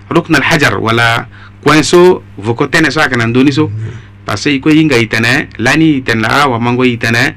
rukn 0.10 0.36
al 0.36 0.42
hajar 0.44 0.78
wala 0.80 1.28
kwanso 1.64 2.24
vokotene 2.38 2.92
so 2.92 3.02
akana 3.02 3.28
ndoni 3.28 3.52
so 3.54 3.72
parce 4.26 4.44
que 4.50 4.56
iko 4.56 4.70
yinga 4.70 4.98
itana 4.98 5.48
lani 5.58 5.98
itana 5.98 6.48
wa 6.48 6.60
mango 6.60 6.84
itana 6.86 7.34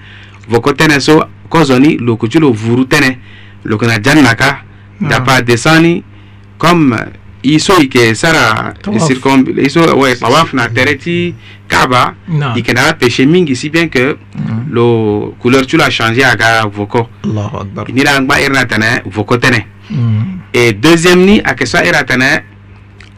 vokotene 0.50 1.00
so 1.00 1.24
kozoni 1.48 1.98
loko 1.98 2.26
chulo 2.26 2.50
vuru 2.52 2.84
tene 2.84 3.18
loko 3.64 3.86
na 3.86 3.98
janna 4.00 4.34
ka 4.34 4.44
ah. 4.50 5.08
dapa 5.08 5.42
desani 5.42 6.02
comme 6.58 7.12
iso 7.42 7.76
ike 7.80 8.14
sara 8.14 8.74
circum 8.98 9.44
iso 9.60 9.80
ouais 9.96 10.18
tawaf 10.20 10.52
na 10.52 10.68
mm. 10.68 10.74
tere 10.74 10.94
ti 10.96 11.34
kaba 11.68 12.14
ike 12.56 12.72
na 12.74 12.92
péché 12.94 13.26
mingi 13.26 13.54
si 13.56 13.70
bien 13.70 13.88
que 13.88 14.16
mm. 14.34 14.70
lo 14.70 15.34
couleur 15.38 15.66
tu 15.66 15.76
la 15.76 15.88
changé 15.90 16.24
aga 16.24 16.66
voko 16.66 17.08
ni 17.92 18.02
la 18.02 18.20
ngba 18.20 18.40
irna 18.40 18.64
tene 18.64 19.02
voko 19.06 19.38
tene 19.38 19.66
mm. 19.90 20.50
et 20.52 20.72
deuxième 20.72 21.20
ni 21.24 21.40
ake 21.44 21.66
so 21.66 21.78
ira 21.78 22.02
tene 22.04 22.42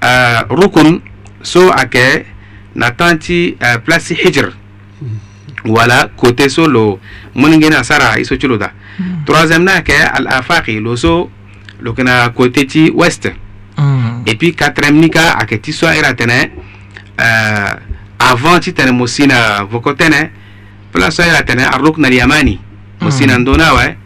euh, 0.05 0.43
rukun 0.51 1.01
so 1.43 1.71
ake 1.73 2.27
na 2.75 2.91
tanti 2.91 3.57
uh, 3.63 3.79
place 3.79 4.11
hijr 4.13 4.53
mm. 5.01 5.71
wala 5.71 6.11
côté 6.17 6.49
so 6.51 6.67
lo 6.69 6.99
mun 7.35 7.55
ngena 7.57 7.83
sara 7.85 8.19
iso 8.19 8.37
chulo 8.37 8.59
da 8.59 8.73
mm. 8.99 9.25
troisième 9.25 9.65
na 9.65 9.81
ke 9.81 9.95
al 9.97 10.27
afaqi 10.29 10.81
lo 10.81 10.97
so 10.97 11.31
lo 11.81 11.93
kena 11.95 12.29
côté 12.35 12.65
ti 12.67 12.91
ouest 12.95 13.29
mm. 13.77 14.23
et 14.27 14.35
puis 14.37 14.55
quatrième 14.55 14.99
ni 14.99 15.11
ka 15.11 15.33
ayeke 15.39 15.61
ti 15.63 15.73
so 15.73 15.87
ira 15.87 16.15
tene 16.15 16.51
uh, 17.19 17.73
avant 18.19 18.59
ti 18.61 18.73
tene 18.73 18.91
mo 18.93 19.07
si 19.07 19.27
na 19.27 19.63
voko 19.63 19.95
tënë 19.95 20.25
pla 20.93 21.11
so 21.11 21.23
ira 21.23 21.43
tene 21.43 21.63
ara 21.65 21.79
lo 21.83 21.93
kena 21.93 22.09
liamani 22.11 22.59
hmm. 22.59 23.05
mo 23.05 23.11
si 23.11 23.27
na 23.27 23.39
ndö 23.39 23.55
ni 23.57 23.63
awe 23.63 23.97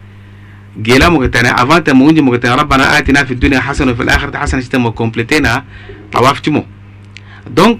ge 0.81 0.99
la 0.99 1.09
mo 1.09 1.23
yeke 1.23 1.31
tene 1.33 1.49
avant 1.49 1.81
tene 1.81 1.97
mo 1.97 2.05
hunzi 2.05 2.21
mo 2.21 2.33
yeke 2.33 2.41
tene 2.45 2.55
rabbana 2.61 2.91
atina 2.97 3.25
fi 3.25 3.35
dunia 3.35 3.59
hasana 3.61 3.91
wa 3.91 3.97
fi 3.97 4.03
lakhirati 4.05 4.37
hasana 4.37 4.61
ti 4.61 4.69
tene 4.69 4.83
mo 4.83 4.91
complété 4.93 5.39
na 5.41 5.63
tawaf 6.11 6.41
ti 6.41 6.51
mo 6.51 6.65
donc 7.49 7.79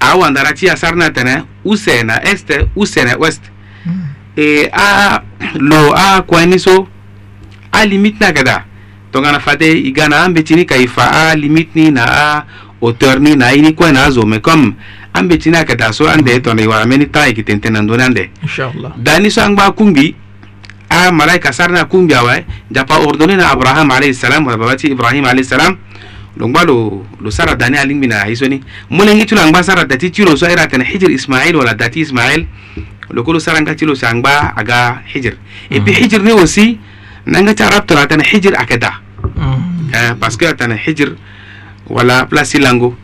awandara 0.00 0.52
ti 0.52 0.68
asara 0.68 0.96
ni 0.96 1.02
atene 1.04 1.44
use 1.64 2.02
na 2.04 2.18
este 2.26 2.66
use 2.74 3.04
na 3.04 3.14
ouest 3.16 3.42
mm. 3.86 4.06
e 4.36 4.68
a 4.72 5.22
lo 5.60 5.92
akue 5.94 6.46
ni 6.46 6.58
so 6.58 6.88
alimite 7.70 8.18
ni 8.20 8.26
ayeke 8.26 8.42
da 8.42 8.64
donc 9.12 9.26
fade 9.40 9.64
igana 9.72 10.20
ambetini 10.24 10.64
kaifa 10.64 11.10
a 11.28 11.34
limit 11.34 11.68
ni 11.74 11.90
na 11.90 12.06
a 12.38 12.44
hauteur 12.80 13.20
ni 13.20 13.36
na 13.36 13.52
ini 13.52 13.72
kue 13.72 13.92
na 13.92 14.04
azo 14.04 14.22
mais 14.24 14.40
comme 14.42 14.72
ambetini 15.12 15.56
akata 15.56 15.92
so 15.92 16.08
ande 16.08 16.40
tonde 16.40 16.66
wara 16.66 16.86
meni 16.86 17.06
temps 17.06 17.28
e 17.28 17.32
kitente 17.34 17.68
na 17.70 17.78
ande 17.80 18.30
Inshallah. 18.42 18.92
dani 18.96 19.30
so 19.30 19.42
angba 19.42 19.70
kumbi 19.72 20.14
a 20.88 21.12
malaika 21.12 21.52
sarna 21.52 21.84
kumbi 21.84 22.14
awai 22.14 22.44
japa 22.70 22.98
ordone 23.06 23.36
na 23.36 23.50
abraham 23.50 23.90
alayhi 23.90 24.14
salam 24.14 24.46
wala 24.46 24.56
babati 24.58 24.86
ibrahim 24.86 25.24
alayhi 25.24 25.44
salam 25.44 25.76
lo 26.38 26.48
lo 26.48 27.06
lo 27.20 27.30
sara 27.30 27.54
dani 27.54 27.76
alingbi 27.76 28.06
na 28.06 28.24
hisoni 28.24 28.62
mulengi 28.90 29.26
tilo 29.26 29.42
angba 29.42 29.62
sara 29.62 29.84
dati 29.84 30.10
tilo 30.10 30.36
so 30.36 30.46
era 30.46 30.66
kana 30.66 30.84
hijir 30.84 31.10
ismail 31.10 31.56
wala 31.56 31.74
dati 31.74 32.00
ismail 32.00 32.46
lo 33.10 33.22
kolo 33.24 33.38
sara 33.40 33.60
nga 33.60 33.74
aga 34.56 35.02
hijir 35.04 35.36
et 35.70 35.80
puis 35.82 35.92
mm-hmm. 35.92 36.02
hijir 36.04 36.22
ni 36.22 36.30
aussi 36.30 36.78
nanga 37.26 37.54
ta 37.54 37.68
rabtora 37.70 38.06
tana 38.06 38.24
hijir 38.24 38.56
akada 38.56 39.01
eh, 40.02 40.14
parce 40.18 40.36
que 40.38 40.46
atana 40.46 40.76
hijr 40.76 41.16
wala 41.88 42.28
place 42.28 42.58
lango 42.58 42.96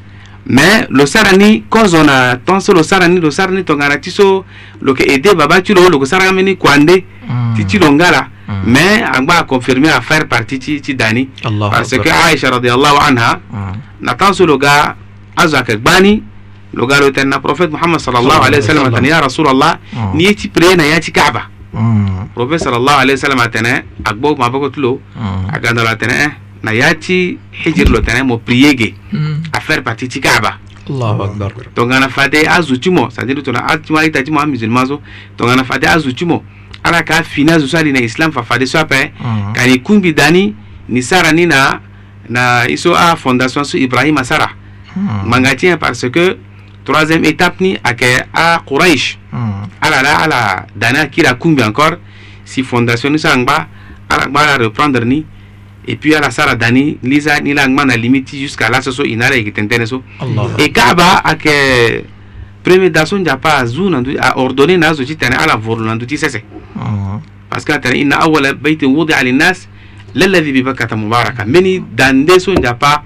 mais 0.46 0.86
lo 0.90 1.06
sara 1.06 1.32
ni 1.32 1.62
kozo 1.68 2.02
na 2.04 2.36
tonso 2.44 2.72
lo 2.72 2.82
sara 2.82 3.08
ni 3.08 3.20
lo 3.20 3.30
sara 3.30 3.52
ni 3.52 3.62
tongana 3.62 3.98
ti 3.98 4.10
so 4.10 4.44
lo 4.80 4.94
yeke 4.94 5.10
aide 5.10 5.34
babâ 5.34 5.62
ti 5.62 5.74
lo 5.74 5.88
lo 5.88 5.96
yeke 5.98 6.06
sara 6.06 6.28
ambeni 6.30 6.56
kuande 6.56 7.04
mm. 7.28 7.54
ti 7.56 7.64
ti 7.64 7.78
lo 7.78 7.90
ngala 7.92 8.30
mm. 8.48 8.52
mais 8.72 9.02
angba 9.16 9.38
aconfirme 9.38 9.88
affaire 9.90 10.26
partie 10.28 10.58
ti 10.58 10.80
ti 10.80 10.94
dani 10.94 11.28
Allah 11.44 11.70
parce 11.70 11.92
Allah. 11.94 12.04
que 12.04 12.10
aisha 12.10 12.50
radiallahu 12.50 12.96
anha 13.00 13.40
mm. 13.52 13.72
na 14.00 14.14
tan 14.14 14.34
so 14.34 14.46
lo 14.46 14.58
ga 14.58 14.96
azo 15.36 15.56
ayeke 15.56 15.76
gba 15.78 16.00
ni 16.00 16.22
lo 16.72 16.86
ga 16.86 16.98
lo 17.00 17.10
tene 17.10 17.30
na 17.30 17.40
prophète 17.40 17.70
mohammed 17.70 18.00
salallahu 18.00 18.42
alayhi 18.42 18.62
wa 18.62 18.66
sallam 18.74 18.94
atene 18.94 19.08
ya 19.08 19.20
rasulallah 19.20 19.78
mm. 19.92 20.14
ni 20.16 20.24
ye 20.24 20.34
ti 20.34 20.48
prier 20.48 20.76
na 20.76 20.84
ya 20.84 21.00
ti 21.00 21.10
kaaba 21.12 21.48
mm. 21.74 22.32
prophète 22.34 22.60
salallahu 22.64 22.98
alayhi 23.04 23.20
wa 23.20 23.28
sallam 23.28 23.40
atene 23.40 23.84
agbo 24.04 24.36
maboko 24.36 24.70
ti 24.70 24.80
lo 24.80 25.00
mm. 25.16 25.50
aganda 25.52 25.82
lo 25.84 25.88
atene 25.90 26.12
eh. 26.14 26.30
na 26.62 26.72
yati 26.72 27.38
hijir 27.64 27.88
lo 27.90 28.00
tane 28.02 28.22
mo 28.22 28.38
priege 28.38 28.94
mm. 29.12 29.42
a 29.52 29.60
faire 29.60 29.82
partie 29.82 30.08
ti 30.08 30.20
kaaba 30.20 30.58
Allahu 30.90 31.22
akbar 31.22 31.52
to 31.74 31.86
ngana 31.86 32.08
fade 32.08 32.42
azuti 32.48 32.90
mo 32.90 33.10
sa 33.10 33.22
dire 33.24 33.42
to 33.42 33.52
na 33.52 33.66
atima 33.68 34.04
ita 34.04 34.22
ti 34.22 34.30
mo 34.30 34.42
musulman 34.46 34.86
zo 34.86 35.00
to 35.36 35.44
ngana 35.44 35.64
fade 35.64 35.86
azuti 35.86 36.24
mo 36.24 36.42
ala 36.82 37.02
ka 37.02 37.22
fina 37.22 37.58
zo 37.58 37.66
sali 37.66 37.92
na 37.92 38.00
islam 38.00 38.32
fa 38.32 38.42
fade 38.42 38.66
so 38.66 38.78
ape 38.78 39.12
mm. 39.22 39.52
kani 39.54 39.82
kumbi 39.82 40.12
dani 40.14 40.54
ni 40.88 41.02
sara 41.02 41.32
ni 41.32 41.46
na 41.46 41.80
na 42.28 42.66
iso 42.68 42.94
a 42.96 43.16
fondation 43.16 43.64
so 43.64 43.78
ibrahima 43.78 44.24
sara 44.24 44.50
mm. 44.96 45.28
mangatien 45.28 45.76
parce 45.78 46.10
que 46.10 46.38
troisième 46.84 47.24
étape 47.24 47.60
ni 47.60 47.78
ake 47.84 48.24
a 48.34 48.60
quraish 48.66 49.18
ala 49.80 50.02
la 50.02 50.18
ala 50.18 50.66
dana 50.74 51.06
kila 51.06 51.34
kumbi 51.34 51.62
encore 51.62 52.00
si 52.44 52.62
fondation 52.62 53.12
ni 53.12 53.18
sangba 53.18 53.68
ala 54.08 54.26
ba 54.28 54.56
reprendre 54.58 55.04
ni 55.04 55.24
et 55.88 55.96
puis 55.96 56.14
ala 56.14 56.30
sara 56.30 56.54
dani 56.54 56.98
lisa 57.02 57.40
ni 57.40 57.54
la 57.54 57.66
ngma 57.66 57.86
na 57.86 57.96
limiti 57.96 58.38
jusqu'à 58.38 58.66
oh. 58.68 58.72
la 58.72 58.82
soso 58.82 59.04
inara 59.04 59.34
yeke 59.36 59.52
tentene 59.54 59.86
so 59.86 60.02
e 60.58 60.66
ga 60.70 60.94
ba 60.94 61.22
ayeke 61.24 62.04
premier 62.62 62.90
da 62.90 63.06
so 63.06 63.16
nzapa 63.18 63.56
azu 63.62 63.88
na 63.88 64.00
ndö 64.02 64.18
aordonné 64.20 64.76
na 64.76 64.90
azo 64.90 65.04
ti 65.04 65.16
tene 65.16 65.34
ala 65.34 65.56
voro 65.56 65.82
na 65.84 65.94
ndö 65.94 66.04
ti 66.04 66.18
sese 66.18 66.42
parce 67.48 67.64
que 67.64 67.72
atene 67.72 67.96
inna 68.00 68.16
awala 68.20 68.52
beitin 68.52 68.86
wudia 68.94 69.22
linnas 69.22 69.66
lalazi 70.14 70.52
bibakata 70.52 70.94
mubaraka 70.96 71.46
mbeni 71.46 71.80
da 71.96 72.12
nde 72.12 72.38
so 72.40 72.52
nzapa 72.52 73.02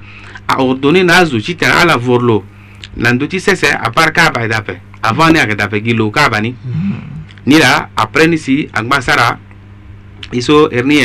aordonné 0.49 1.05
na 1.05 1.19
azo 1.19 1.39
ti 1.41 1.55
tene 1.55 1.71
ala 1.73 1.97
voro 1.97 2.23
lo 2.27 2.45
na 2.97 3.13
ndö 3.13 3.29
ti 3.29 3.39
sese 3.41 3.71
apart 3.79 4.11
kâ 4.15 4.31
ba 4.35 4.43
e 4.45 4.49
dape 4.49 4.81
avant 5.03 5.31
ni 5.33 5.39
ayeke 5.39 5.55
dape 5.55 5.81
gi 5.85 5.95
lo 5.95 6.11
kâ 6.11 6.29
ba 6.29 6.41
ni 6.41 6.53
ni 7.47 7.59
la 7.59 7.89
après 7.95 8.27
ni 8.27 8.39
si 8.39 8.67
angba 8.75 9.01
sara 9.01 9.39
e 10.33 10.41
so 10.41 10.69
eri 10.69 10.89
ni 10.89 10.99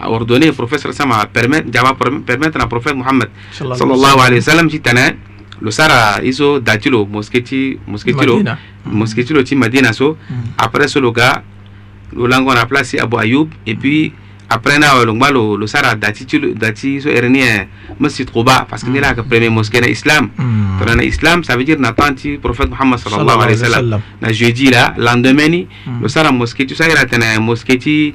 a 0.00 0.08
ordonné 0.10 0.48
au 0.48 0.52
professeur 0.52 0.92
Sam 0.92 1.12
à 1.12 1.26
permettre, 1.26 1.66
à 1.84 1.94
permettre 2.26 2.60
à 2.60 2.66
prophète 2.66 2.94
Mohammed 2.96 3.28
sallallahu 3.52 4.20
alayhi 4.20 4.36
wa 4.36 4.40
sallam 4.40 4.70
jitana 4.70 5.12
le 5.60 5.70
sara 5.72 6.22
iso 6.22 6.60
datilo 6.60 7.04
mosketi 7.06 7.78
mosketilo 7.86 8.38
hmm. 8.38 8.56
mosketilo 8.86 9.42
ti 9.42 9.56
madina 9.56 9.92
so 9.92 10.12
hmm. 10.28 10.54
après 10.58 10.86
ce 10.88 11.00
lo 11.00 11.10
ga 11.12 11.42
lo 12.14 12.26
lango 12.28 12.50
a 12.52 12.64
placé 12.66 12.98
abou 13.00 13.18
ayoub 13.18 13.48
et 13.66 13.74
puis 13.74 14.10
hmm. 14.10 14.12
après 14.50 14.78
na 14.78 14.94
lo 15.04 15.12
le 15.18 15.56
lo 15.58 15.66
sara 15.66 15.96
dati 15.96 16.26
ti 16.26 16.38
dati 16.54 17.00
so 17.00 17.08
ernie 17.08 17.66
masjid 17.98 18.24
quba 18.30 18.66
parce 18.70 18.84
que 18.84 18.90
ni 18.90 19.00
que 19.00 19.22
premier 19.22 19.50
mosquée 19.50 19.80
na 19.80 19.88
islam 19.88 20.30
tona 20.78 20.94
na 20.94 21.02
islam 21.02 21.42
ça 21.42 21.56
veut 21.56 21.64
dire 21.64 21.80
na 21.80 21.90
tanti 21.92 22.38
prophète 22.38 22.70
mohammed 22.70 23.00
sallallahu 23.00 23.40
alayhi 23.42 23.60
wa 23.62 23.68
sallam 23.68 24.00
na 24.22 24.30
jeudi 24.32 24.70
là 24.70 24.94
lendemain 24.96 25.48
le 25.48 25.66
lo 26.02 26.06
sara 26.06 26.30
mosquée 26.30 26.66
tu 26.66 26.80
a 26.80 27.04
tena 27.04 27.36
mosquée 27.40 27.74
mosquetti 27.74 28.14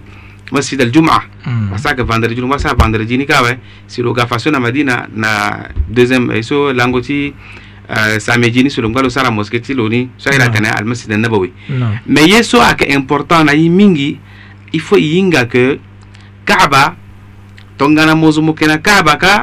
masjid 0.54 0.78
al-jum'a 0.86 1.20
mm. 1.42 1.74
wasaka 1.74 2.06
vendredi 2.06 2.38
ni 2.38 2.46
wasa 2.46 2.78
vendredi 2.78 3.18
ni 3.18 3.26
kawe 3.26 3.58
siloga 3.90 4.30
faso 4.30 4.54
na 4.54 4.62
madina 4.62 5.10
na 5.10 5.66
deuxième 5.90 6.30
so 6.46 6.70
lango 6.70 7.02
ti 7.02 7.34
uh, 7.90 8.16
samedi 8.22 8.62
ni 8.62 8.70
silonga 8.70 9.02
lo 9.02 9.10
sara 9.10 9.34
mosquée 9.34 9.66
ti 9.66 9.74
lo 9.74 9.90
ni 9.90 10.14
so 10.22 10.30
ira 10.30 10.46
no. 10.54 10.54
tene 10.54 10.70
al-masjid 10.70 11.10
an-nabawi 11.18 11.50
no. 11.74 11.90
mais 12.06 12.30
ye 12.30 12.40
so 12.46 12.62
aka 12.62 12.86
important 12.94 13.50
na 13.50 13.58
ye 13.58 13.66
mingi 13.66 14.22
il 14.72 14.80
faut 14.82 15.02
yinga 15.02 15.50
ke 15.50 15.82
kaaba 16.46 16.94
tongana 17.82 18.14
mozo 18.14 18.46
mo 18.46 18.54
kena 18.54 18.78
kaaba 18.78 19.18
ka 19.18 19.34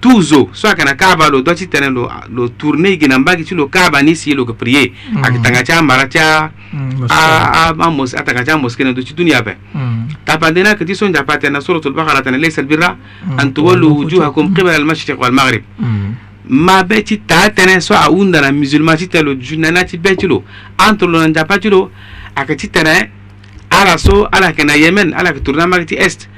tuzo 0.00 0.48
so 0.52 0.68
akana 0.68 0.94
kaba 0.94 1.28
lo 1.30 1.42
doci 1.42 1.66
tene 1.68 1.88
lo 1.90 2.10
lo 2.28 2.48
tourne 2.48 2.86
igi 2.92 3.08
na 3.08 3.18
mbagi 3.18 3.54
lo 3.54 3.66
kaba 3.68 4.02
ni 4.02 4.16
si 4.16 4.34
lo 4.34 4.44
ke 4.44 4.52
prier 4.52 4.90
mm. 4.90 5.24
akitanga 5.24 5.62
cha 5.62 5.82
mbara 5.82 6.06
cha 6.08 6.50
mm, 6.72 7.06
a 7.08 7.72
a 7.72 7.74
a 7.78 7.90
mos 7.90 8.14
atanga 8.14 8.44
cha 8.44 8.56
mos 8.58 8.76
kene 8.76 8.92
doci 8.92 9.14
dunia 9.14 9.42
be 9.42 9.56
mm. 9.74 10.22
tapandena 10.24 10.74
ke 10.74 10.84
tison 10.84 11.12
da 11.12 11.22
patena 11.24 11.60
suratul 11.60 11.92
baqara 11.92 12.22
tene 12.22 12.38
laysa 12.38 12.60
albirra 12.60 12.96
mm. 13.26 13.38
an 13.40 13.52
tuwallu 13.52 13.96
wujuhakum 14.04 14.54
qibala 14.54 14.76
almashriq 14.76 15.18
wal 15.20 15.32
maghrib 15.32 15.62
mm. 15.80 16.12
ma 16.48 16.82
be 16.84 17.02
ti 17.04 17.18
ta 17.26 17.48
tene 17.50 17.80
so 17.80 17.94
a 17.94 18.10
unda 18.10 18.40
na 18.40 18.52
musulman 18.52 18.96
ti 18.96 19.08
telo 19.08 19.34
junana 19.34 19.84
ti 19.84 19.96
be 19.98 20.16
ti 20.16 20.26
lo 20.26 20.44
entre 20.78 21.08
lo 21.08 21.18
na 21.20 21.26
ndapa 21.28 21.58
ti 21.58 21.68
lo 21.72 21.90
ake 22.36 22.54
ti 22.56 22.68
tene 22.68 22.92
eh, 22.98 23.10
ala 23.70 23.96
so 23.98 24.28
ala 24.30 24.52
ke 24.52 24.60
na 24.64 24.74
yemen 24.76 25.14
ala 25.16 25.32
ke 25.32 25.40
tourna 25.42 25.66
mbagi 25.66 25.84
ti 25.96 25.96
est 25.96 26.28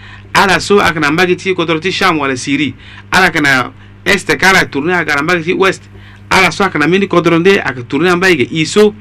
ala 0.43 0.61
so 0.61 0.79
ti 0.79 0.99
mbagiti 1.13 1.53
ti 1.81 1.93
sham 1.93 2.19
wala 2.19 2.37
siri 2.37 2.75
ala 3.11 3.31
kana 3.31 3.73
este 4.05 4.37
kala 4.39 4.69
na 4.85 5.23
mbagi 5.23 5.45
ti 5.45 5.53
west 5.55 5.83
ala 6.31 6.51
so 6.51 6.65
akana 6.65 6.87
mini 6.87 7.07
kodronde 7.09 7.59
aka 7.59 7.81
mbagi 8.17 8.47
ke 8.47 8.55
iso 8.55 8.95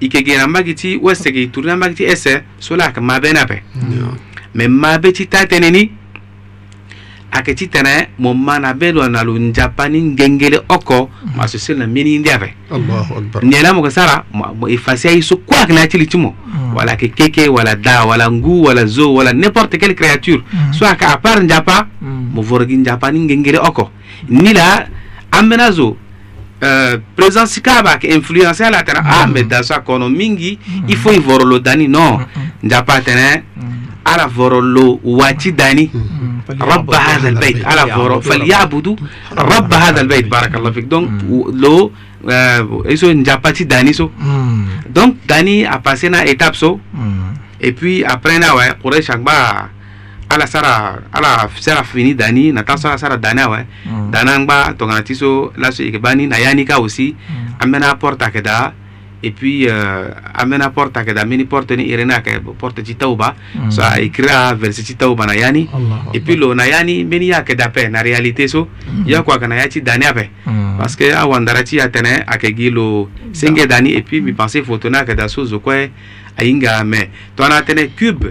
ike 0.00 0.22
gena 0.22 0.46
ti 0.74 0.96
west 0.96 1.24
ke 1.24 1.50
mbagi 1.74 1.94
ti 1.94 2.04
ese 2.04 2.44
so 2.58 2.76
la 2.76 2.90
ka 2.92 3.00
mabena 3.00 3.44
pe 3.46 3.62
mm. 3.74 4.54
me 4.54 5.12
ta 5.28 5.46
teneni 5.46 6.02
akititene 7.34 8.14
mo 8.22 8.30
mana 8.32 8.72
belwa 8.74 9.08
na 9.10 9.22
lo 9.26 9.34
njapani 9.38 9.98
ngengele 10.02 10.60
oko 10.68 11.10
masosel 11.36 11.78
na 11.78 11.86
mini 11.86 12.18
ndi 12.18 12.30
ave 12.30 12.54
Allahu 12.70 13.14
akbar 13.18 13.44
nyela 13.44 13.74
mo 13.74 13.90
sara 13.90 14.24
mo 14.32 14.68
ifasia 14.68 15.10
iso 15.10 15.36
kwa 15.36 15.66
kina 15.66 15.86
chili 15.86 16.06
chimo 16.06 16.30
mm. 16.46 16.76
wala 16.76 16.96
kekeke 16.96 17.48
wala 17.48 17.74
da 17.76 18.04
wala 18.04 18.30
ngu 18.30 18.62
wala 18.62 18.86
zo 18.86 19.14
wala 19.14 19.32
n'importe 19.32 19.78
quelle 19.78 19.94
créature 19.94 20.42
mm. 20.52 20.72
soit 20.72 20.94
ka 20.96 21.10
apart 21.18 21.42
njapa 21.42 21.86
mm. 22.00 22.30
mo 22.34 22.42
vorgi 22.42 22.76
njapani 22.76 23.20
ngengele 23.20 23.58
oko 23.58 23.90
nila 24.28 24.86
amena 25.30 25.70
zo 25.70 25.96
Uh, 26.64 26.96
présence 27.16 27.60
kaba 27.60 27.98
ke 28.00 28.08
influence 28.08 28.62
ala 28.64 28.80
tene 28.82 28.98
ah, 29.02 29.04
mm 29.04 29.10
-hmm. 29.10 29.22
ah 29.22 29.26
mais 29.26 29.44
dans 29.44 29.60
sa 29.62 29.80
kono 29.84 30.08
mingi 30.08 30.56
mm 30.58 30.62
-hmm. 30.64 30.88
il 30.88 30.96
faut 30.96 31.12
i 31.12 31.18
voro 31.20 31.44
lo 31.44 31.58
dani 31.58 31.88
non 31.90 32.24
njapa 32.62 33.00
tene 33.04 33.42
mm 33.42 33.42
-hmm. 33.62 33.83
ala 34.04 34.28
voro 34.28 34.60
lo 34.60 35.00
waati 35.02 35.52
dani 35.52 35.88
hmm. 35.90 36.44
Hmm. 36.44 36.60
rabba 36.60 36.96
hada 37.00 37.28
albayt 37.32 37.64
ala 37.64 37.88
voro 37.96 38.20
falyabudu 38.20 38.92
rabba 39.32 39.76
hada 39.80 40.04
albayt 40.04 40.28
barakallah 40.28 40.70
fik 40.76 40.86
donc 40.86 41.08
hmm. 41.08 41.48
lo 41.56 41.90
e 42.24 42.36
euh, 42.84 42.96
so 42.96 43.08
njapati 43.12 43.64
dani 43.64 43.94
so 43.96 44.12
donc 44.92 45.16
dani 45.26 45.64
a 45.64 45.78
passé 45.80 46.10
na 46.12 46.24
étape 46.24 46.56
so 46.56 46.78
et 47.60 47.72
puis 47.72 48.04
après 48.04 48.36
na 48.38 48.52
waye 48.54 48.72
quraish 48.82 49.08
agba 49.10 49.68
ala 50.28 50.46
sara 50.48 51.00
ala 51.12 51.48
sara 51.58 51.82
fini 51.84 52.12
dani 52.14 52.52
na 52.52 52.62
ta 52.64 52.76
sara 52.76 52.98
sara 53.00 53.16
dani 53.16 53.40
awaye 53.40 53.64
dana 54.12 54.36
ngba 54.38 54.74
tongana 54.78 55.00
ti 55.02 55.14
so 55.16 55.50
laso 55.56 55.80
yeke 55.82 55.96
bani 55.98 56.26
na 56.28 56.36
yani 56.36 56.64
ka 56.68 56.76
aussi 56.76 57.14
ambena 57.58 57.94
porte 57.96 58.20
ayeke 58.24 58.42
da 58.44 58.72
et 59.26 59.30
puis 59.30 59.66
euh, 59.68 60.10
amena 60.34 60.68
porta 60.70 61.02
kada 61.04 61.24
mini 61.24 61.44
porte 61.46 61.72
ni 61.78 61.84
irena 61.88 62.20
ka 62.22 62.32
porte 62.58 62.82
ci 62.84 62.94
tauba 62.94 63.34
so 63.70 63.80
mm. 63.80 63.94
ay 63.94 64.10
kira 64.12 64.54
verse 64.54 64.84
ci 64.84 64.94
tauba 65.00 65.24
na 65.24 65.32
yani 65.34 65.62
et 66.12 66.20
puis 66.22 66.36
lo 66.36 66.52
na 66.54 66.66
yani 66.66 67.04
mini 67.04 67.28
ya 67.32 67.40
kada 67.42 67.70
pe 67.70 67.88
na 67.88 68.02
réalité 68.02 68.48
so 68.48 68.68
ya 69.06 69.22
kwa 69.22 69.38
kana 69.38 69.56
ya 69.56 69.68
ci 69.68 69.80
dani 69.80 70.04
ape 70.04 70.28
mm. 70.46 70.76
parce 70.78 70.94
que 70.96 71.08
awandara 71.16 71.64
ci 71.64 71.80
atene 71.80 72.20
akegi 72.26 72.70
lo 72.70 73.08
senge 73.32 73.64
dani 73.66 73.94
et 73.96 74.02
puis 74.02 74.20
mi 74.20 74.32
penser 74.32 74.62
photo 74.62 74.90
na 74.90 75.04
kada 75.08 75.28
so 75.28 75.44
zo 75.44 75.58
kwa 75.60 75.74
ainga 76.36 76.84
me 76.84 77.08
to 77.36 77.48
na 77.48 77.62
atene 77.64 77.88
cube 77.96 78.28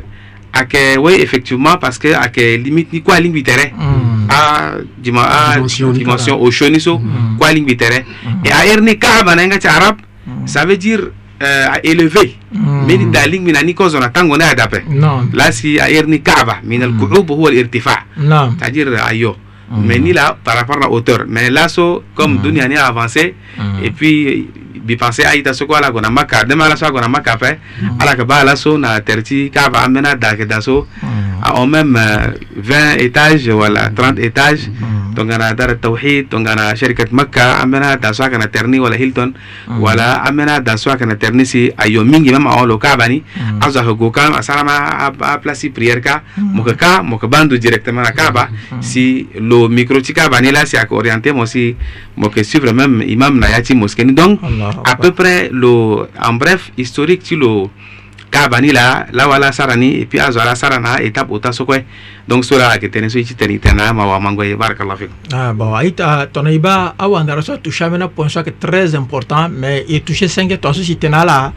ake 0.54 0.98
oui 1.02 1.18
effectivement 1.26 1.78
parce 1.82 1.98
que 1.98 2.14
ake 2.14 2.58
limite 2.62 2.94
ni 2.94 3.02
kwa 3.02 3.20
lingi 3.20 3.42
tere 3.42 3.74
mm. 3.76 4.28
a 4.30 4.38
ah, 4.44 4.78
dima 5.00 5.24
a 5.26 5.38
ah, 5.58 5.94
dimension 5.98 6.38
o 6.38 6.52
shoni 6.52 6.80
so 6.80 7.00
mm. 7.00 7.38
kwa 7.42 7.50
lingi 7.52 7.76
tere 7.78 8.06
mm. 8.06 8.46
e 8.46 8.50
a 8.54 8.66
erne 8.76 9.00
ka 9.00 9.24
bananga 9.26 9.58
ci 9.58 9.68
arab 9.68 9.98
Mm. 10.26 10.46
ça 10.48 10.64
veut 10.66 10.78
dire 10.80 11.12
uh, 11.44 11.76
élevé 11.84 12.38
mm. 12.56 12.86
min 12.88 13.12
dalig 13.12 13.42
min 13.44 13.56
ani 13.60 13.74
kozo 13.76 14.00
na 14.00 14.08
tango 14.10 14.38
ne 14.40 14.46
agape 14.48 14.84
lasi 15.36 15.76
a 15.80 15.90
erni 15.92 16.22
kaaba 16.24 16.60
min 16.64 16.80
mm. 16.82 16.88
al 16.88 16.94
kuub 17.10 17.28
huwa 17.28 17.52
al 17.52 17.58
irtifa 17.68 18.06
c'est 18.18 18.64
à 18.66 18.70
dire 18.72 18.88
euh, 18.88 19.10
ayo 19.12 19.36
mais 19.76 20.00
ni 20.00 20.14
là 20.14 20.38
par 20.44 20.56
rapport 20.56 20.78
à 20.78 20.82
la 20.82 20.90
hauteur 20.90 21.26
mais 21.28 21.50
là 21.50 21.68
so 21.68 22.04
comme 22.16 22.40
dunia 22.42 22.68
ni 22.68 22.78
avancé 22.78 23.36
et 23.84 23.92
puis 23.92 24.48
bi 24.84 24.96
pensé 24.96 25.24
ayita 25.26 25.50
ah, 25.50 25.54
soko 25.54 25.74
ala 25.76 25.90
gona 25.92 26.10
maka 26.10 26.44
dema 26.46 26.66
ala 26.66 26.78
so 26.78 26.90
gona 26.92 27.08
maka 27.08 27.36
pe 27.38 27.58
ala 28.00 28.16
ka 28.16 28.24
ba 28.24 28.42
ala 28.46 28.56
so 28.56 28.78
na 28.78 29.00
terti 29.02 29.50
kaaba 29.52 29.80
amena 29.84 30.16
dake 30.16 30.46
daso 30.48 30.88
Ah, 31.42 31.54
on 31.58 31.66
même 31.68 31.94
20 31.94 31.98
euh, 31.98 32.96
étages 33.00 33.50
voilà, 33.50 33.90
30 33.90 34.20
étages 34.20 34.70
mm. 34.70 35.18
on 35.20 35.30
a 35.32 35.54
dar 35.54 35.78
tawhid 35.80 36.28
a 36.34 36.38
ngana 36.38 36.76
shirkat 36.76 37.12
makka 37.12 37.60
amena 37.62 37.96
da 37.98 38.14
so 38.14 38.24
kana 38.26 38.48
terni 38.48 38.78
wala 38.80 38.96
hilton 38.98 39.34
wala 39.80 40.20
mm. 40.22 40.28
amena 40.28 40.60
da 40.60 40.78
so 40.78 40.92
kana 40.98 41.16
terni 41.16 41.46
si 41.46 41.72
ayo 41.78 42.04
mingi 42.04 42.34
au 42.34 42.38
on 42.62 42.66
lo 42.68 42.80
à 42.84 42.98
mm. 42.98 43.62
aza 43.62 43.82
go 43.84 44.12
kam 44.12 44.34
a 44.36 45.38
place 45.40 45.66
prière 45.74 46.02
ka 46.02 46.24
moka 46.38 46.74
ka 46.76 47.02
moka 47.04 47.28
bandu 47.28 47.58
directement 47.58 48.04
kaba 48.16 48.50
si 48.82 49.28
le 49.34 49.68
micro 49.70 50.02
tika 50.02 50.30
bani 50.30 50.52
là 50.52 50.66
c'est 50.66 50.80
si 50.80 50.86
orienté 50.94 51.32
moi 51.32 51.46
si 51.46 51.76
moka 52.18 52.44
suivre 52.44 52.72
même 52.74 53.04
imam 53.08 53.38
nayati 53.40 53.76
mosquée. 53.76 54.06
donc 54.06 54.40
à 54.86 54.96
peu 54.96 55.12
près 55.12 55.50
le 55.52 56.06
en 56.22 56.34
bref 56.34 56.72
historique 56.78 57.24
tu 57.24 57.36
le 57.36 57.66
ka 58.34 58.50
bani 58.50 58.72
la 58.74 59.06
lawala 59.14 59.54
sarani 59.54 60.02
et 60.02 60.06
puis 60.10 60.20
azwala 60.20 60.56
sarana 60.56 60.98
étape 61.04 61.30
ota 61.32 61.52
sokoy 61.54 61.84
donc 62.28 62.42
sora 62.50 62.68
ayeke 62.74 62.90
tënë 62.90 63.10
so 63.14 63.22
ti 63.22 63.36
tene 63.38 63.60
tene 63.66 63.86
mawa 63.94 64.18
mangoye 64.26 64.56
barakallah 64.58 64.98
fikum 64.98 65.36
ah 65.40 65.54
bon 65.54 65.76
ayi 65.78 65.92
tongana 66.00 66.52
i 66.52 66.58
ba 66.60 66.96
awandara 67.06 67.46
so 67.46 67.58
touché 67.66 67.86
ambeni 67.86 68.04
apoint 68.08 68.34
so 68.34 68.40
ayeke 68.42 68.58
très 68.64 68.96
important 68.98 69.50
mais 69.62 69.86
e 69.88 70.02
touché 70.02 70.28
cinq 70.36 70.58
tongaso 70.62 70.82
si 70.84 70.98
tene 70.98 71.18
ala 71.22 71.54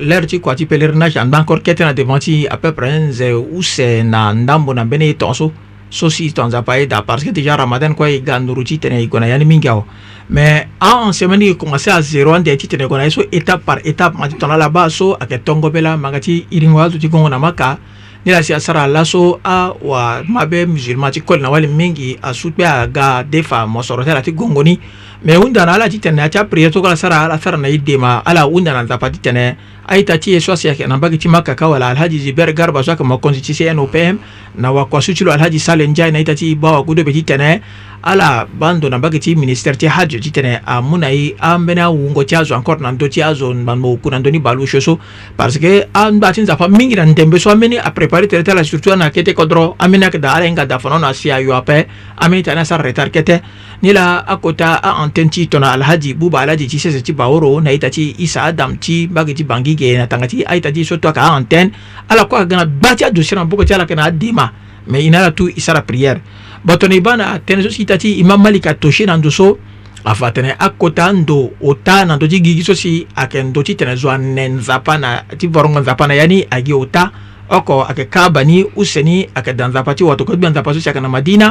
l'aire 0.00 0.26
ti 0.26 0.40
kua 0.40 0.54
ti 0.56 0.64
pèlerinage 0.66 1.20
andö 1.20 1.36
encore 1.44 1.60
kete 1.62 1.84
na 1.84 1.92
devant 1.92 2.18
ti 2.24 2.46
à 2.48 2.56
peu 2.56 2.72
près 2.72 2.94
nze 2.98 3.28
use 3.60 3.90
na 4.04 4.32
ndambo 4.32 4.72
na 4.74 4.84
mbeni 4.84 5.10
e 5.10 5.14
tongaso 5.20 5.52
so 5.92 6.08
si 6.08 6.32
tonza 6.32 6.62
pa 6.62 6.76
ye 6.80 6.86
da 6.86 7.02
parce 7.02 7.22
que 7.26 7.30
déjà 7.32 7.54
ramadan 7.54 7.94
kua 7.94 8.08
e 8.10 8.20
ga 8.22 8.38
nuruti 8.40 8.78
tene 8.78 8.98
e 9.02 9.06
gona 9.08 9.26
yani 9.28 9.44
min 9.44 9.60
kɛ 9.60 9.68
o 9.76 9.84
mais 10.30 10.64
a 10.80 10.86
ah, 10.88 11.04
en 11.08 11.12
semaine 11.12 11.44
e 11.50 11.52
commencé 11.54 11.90
à 11.90 12.00
zéro 12.00 12.32
an 12.34 12.40
tɛ 12.40 12.56
ti 12.56 12.66
tene 12.66 12.86
gona 12.88 13.04
ye 13.04 13.10
so 13.10 13.20
étape 13.30 13.62
par 13.62 13.78
étape 13.84 14.16
mati 14.16 14.34
tɔnɔ 14.36 14.56
laba 14.58 14.88
so 14.88 15.12
a 15.20 15.26
kɛ 15.26 15.38
tɔngɔ 15.44 15.70
bɛ 15.70 15.80
la 15.82 15.96
manga 15.98 16.18
ti 16.18 16.46
iringoya 16.50 16.88
tu 16.88 16.98
ti 16.98 17.08
gongonama 17.08 17.52
ka 17.52 17.76
ni 18.24 18.32
la 18.32 18.40
si 18.42 18.54
a 18.54 18.58
sara 18.58 18.84
a 18.84 18.88
laso 18.88 19.38
a 19.44 19.68
ah, 19.68 19.74
wa 19.82 20.22
mabɛ 20.26 20.64
musulman 20.66 21.10
ti 21.12 21.20
kɔli 21.20 21.42
na 21.42 21.50
wali 21.50 21.66
min 21.68 21.92
k'i 21.92 22.16
a 22.22 22.30
sutɛ 22.32 22.64
a 22.64 22.86
ga 22.86 23.22
defa 23.22 23.66
mɔsɔrɔ 23.66 24.02
tɛ 24.04 24.14
la 24.14 24.22
ti 24.22 24.32
gongoni 24.32 24.80
mais 25.24 25.36
u 25.36 25.50
dana 25.50 25.72
ala 25.72 25.90
ti 25.90 25.98
tɛnɛ 25.98 26.20
a 26.24 26.28
ti 26.30 26.38
a 26.38 26.44
priye 26.46 26.70
togo 26.70 26.88
la 26.88 26.96
sara 26.96 27.24
ala 27.28 27.38
sara 27.38 27.58
na 27.58 27.68
i 27.68 27.76
dema 27.78 28.22
ala 28.24 28.48
u 28.48 28.62
dana 28.62 28.82
ta 28.88 28.96
pa 28.96 29.10
ti 29.10 29.20
tɛnɛ 29.20 29.56
aita 29.92 30.16
ti 30.18 30.30
ye 30.32 30.40
so 30.40 30.52
asi 30.52 30.68
yeke 30.68 30.86
na 30.88 30.96
mbage 30.96 31.16
ti 31.20 31.28
makaka 31.28 31.68
wala 31.68 31.88
alhaji 31.92 32.18
ziber 32.18 32.48
garba 32.54 32.82
so 32.82 32.90
ayeke 32.90 33.04
mo 33.04 33.18
konzi 33.18 33.42
ti 33.44 33.52
cnopm 33.52 34.16
na 34.56 34.72
wakuasu 34.72 35.12
ti 35.14 35.24
lo 35.24 35.32
alhaji 35.32 35.60
sale 35.60 35.84
nzai 35.86 36.12
na 36.12 36.18
aita 36.20 36.34
ti 36.34 36.50
e 36.52 36.54
ba 36.56 36.72
wakudobe 36.78 37.12
ti 37.12 37.22
tene 37.28 37.60
ala 38.02 38.46
bando 38.48 38.88
na 38.88 38.96
mbage 38.98 39.18
ti 39.20 39.36
ministére 39.36 39.76
ti 39.76 39.86
hadj 39.86 40.16
ti 40.16 40.30
tene 40.32 40.62
amû 40.64 40.96
na 40.98 41.12
e 41.12 41.34
ambeni 41.38 41.80
awungo 41.80 42.24
ti 42.24 42.34
azo 42.34 42.54
encore 42.56 42.80
na 42.80 42.90
ndö 42.92 43.08
ti 43.08 43.20
azo 43.22 43.52
na 43.52 43.76
mo 43.76 43.92
oku 43.92 44.08
na 44.10 44.18
ndö 44.18 44.32
ni 44.32 44.40
balusio 44.40 44.80
so 44.80 44.98
parce 45.36 45.58
que 45.60 45.86
ambaa 45.92 46.32
ti 46.32 46.40
nzapa 46.40 46.68
mingi 46.68 46.94
na 46.96 47.04
ndembe 47.04 47.38
so 47.38 47.50
ambeni 47.50 47.76
aprépare 47.76 48.26
tere 48.26 48.42
ti 48.42 48.50
ala 48.50 48.64
surtout 48.64 48.92
ana 48.96 49.10
kete 49.10 49.34
kodro 49.34 49.76
ambeni 49.78 50.04
ayeke 50.04 50.18
da 50.18 50.32
ala 50.34 50.46
hinga 50.48 50.66
da 50.66 50.78
fono 50.78 50.98
na 50.98 51.08
asi 51.08 51.30
ayo 51.30 51.54
ape 51.56 51.86
ambeni 52.16 52.42
tene 52.42 52.60
asara 52.60 52.82
retard 52.82 53.12
kete 53.12 53.42
ni 53.82 53.92
la 53.92 54.24
akota 54.26 54.80
aantene 54.82 55.28
ti 55.30 55.46
tongana 55.46 55.72
alhaji 55.72 56.14
buba 56.14 56.40
alhaji 56.40 56.66
ti 56.66 56.78
sese 56.78 57.02
ti 57.02 57.12
baoro 57.12 57.60
na 57.60 57.70
aita 57.70 57.90
ti 57.90 58.14
isa 58.18 58.42
adam 58.42 58.78
ti 58.78 59.06
mbage 59.10 59.34
ti 59.34 59.44
bangigi 59.44 59.81
ayeke 59.84 59.98
na 59.98 60.06
tanga 60.06 60.26
ti 60.30 60.42
aita 60.46 60.70
ti 60.70 60.86
so 60.86 60.96
to 60.96 61.10
ayeke 61.10 61.20
aantenne 61.20 61.72
ala 62.08 62.26
kue 62.30 62.38
ayeke 62.38 62.50
ga 62.54 62.62
na 62.62 62.66
gba 62.66 62.90
ti 62.94 63.02
adossier 63.04 63.36
na 63.38 63.44
mboko 63.44 63.66
ti 63.66 63.74
ala 63.74 63.84
yeke 63.84 63.94
na 63.98 64.06
adema 64.06 64.46
me 64.86 64.98
e 65.02 65.10
na 65.10 65.26
ala 65.26 65.30
tu 65.34 65.50
e 65.50 65.58
sara 65.60 65.82
prière 65.82 66.20
bato 66.62 66.86
na 66.86 66.94
e 66.94 67.02
bâ 67.02 67.12
na 67.18 67.24
atënë 67.38 67.66
so 67.66 67.70
si 67.70 67.84
ta 67.86 67.98
ti 67.98 68.18
e 68.18 68.22
ma 68.24 68.38
malika 68.38 68.74
tosie 68.74 69.06
na 69.06 69.18
ndo 69.18 69.30
so 69.30 69.58
afa 70.04 70.30
atene 70.30 70.54
akota 70.58 71.10
ndo 71.12 71.54
ota 71.62 72.04
na 72.06 72.16
ndö 72.16 72.26
ti 72.30 72.40
gigi 72.42 72.62
so 72.62 72.74
si 72.74 73.02
ayeke 73.16 73.42
ndo 73.42 73.62
ti 73.62 73.74
tene 73.74 73.98
zo 73.98 74.08
ane 74.10 74.48
nzapa 74.58 74.98
na 74.98 75.26
ti 75.36 75.46
vorongo 75.46 75.82
nzapa 75.82 76.06
na 76.06 76.14
ya 76.14 76.26
ni 76.26 76.42
ayeke 76.46 76.74
ota 76.74 77.04
oko 77.50 77.84
ayeke 77.86 78.06
kaba 78.06 78.44
ni 78.46 78.62
use 78.78 79.02
ni 79.02 79.26
ayeke 79.34 79.52
da 79.54 79.68
nzapa 79.68 79.94
ti 79.94 80.06
wato 80.06 80.24
kodgbia 80.24 80.50
nzapa 80.50 80.74
so 80.74 80.78
si 80.80 80.88
ayeke 80.90 81.02
na 81.02 81.10
madina 81.10 81.48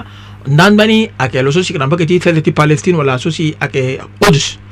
ndangba 0.48 0.88
ni 0.88 1.08
ayeke 1.20 1.39
lo 1.44 1.52
so 1.52 1.60
si 1.63 1.72
yeke 1.76 1.80
na 1.80 1.88
mbage 1.88 2.08
ti 2.08 2.20
sese 2.24 2.39
ti 2.41 2.52
palestine 2.56 2.98
wala 3.00 3.20
so 3.20 3.32
si 3.32 3.52
ayeke 3.60 4.00
odus 4.24 4.70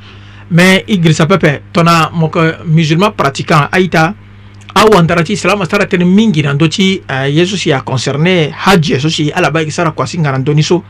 mais 0.52 0.82
idrissa 0.88 1.26
pepe 1.26 1.62
tona 1.72 2.10
moko 2.12 2.40
musulman 2.66 3.12
pratiquant 3.16 3.68
aita 3.70 4.14
awantara 4.74 5.22
ti 5.22 5.36
silama 5.36 5.64
sara 5.64 5.84
tënë 5.86 6.04
mingi 6.04 6.40
euh, 6.42 6.46
na 6.46 6.54
ndö 6.54 6.66
ti 6.68 7.00
uh, 7.08 7.24
ye 7.30 7.46
so 7.46 7.56
si 7.56 7.70
aconcerné 7.72 8.50
hadj 8.66 8.90
ye 8.92 8.98
so 8.98 9.08
si 9.08 9.30
ala 9.30 9.50
ba 9.52 9.60
yeke 9.62 9.70
sara 9.70 9.92
kua 9.92 10.06
si 10.06 10.18
nga 10.18 10.32
na 10.32 10.38
ndö 10.38 10.54
ni 10.54 10.62
so 10.62 10.82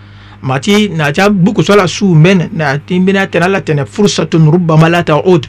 ma 0.42 0.58
ti 0.58 0.88
na 0.88 1.10
ti 1.12 1.20
abuku 1.20 1.62
so 1.62 1.72
ala 1.74 1.86
su 1.86 2.06
mbene 2.14 2.48
na 2.54 2.78
ti 2.78 2.98
mbeni 3.00 3.18
atene 3.18 3.44
ala 3.44 3.60
tene 3.60 3.84
fursatun 3.84 4.50
rubama 4.50 4.88
la 4.88 5.02
taud 5.04 5.46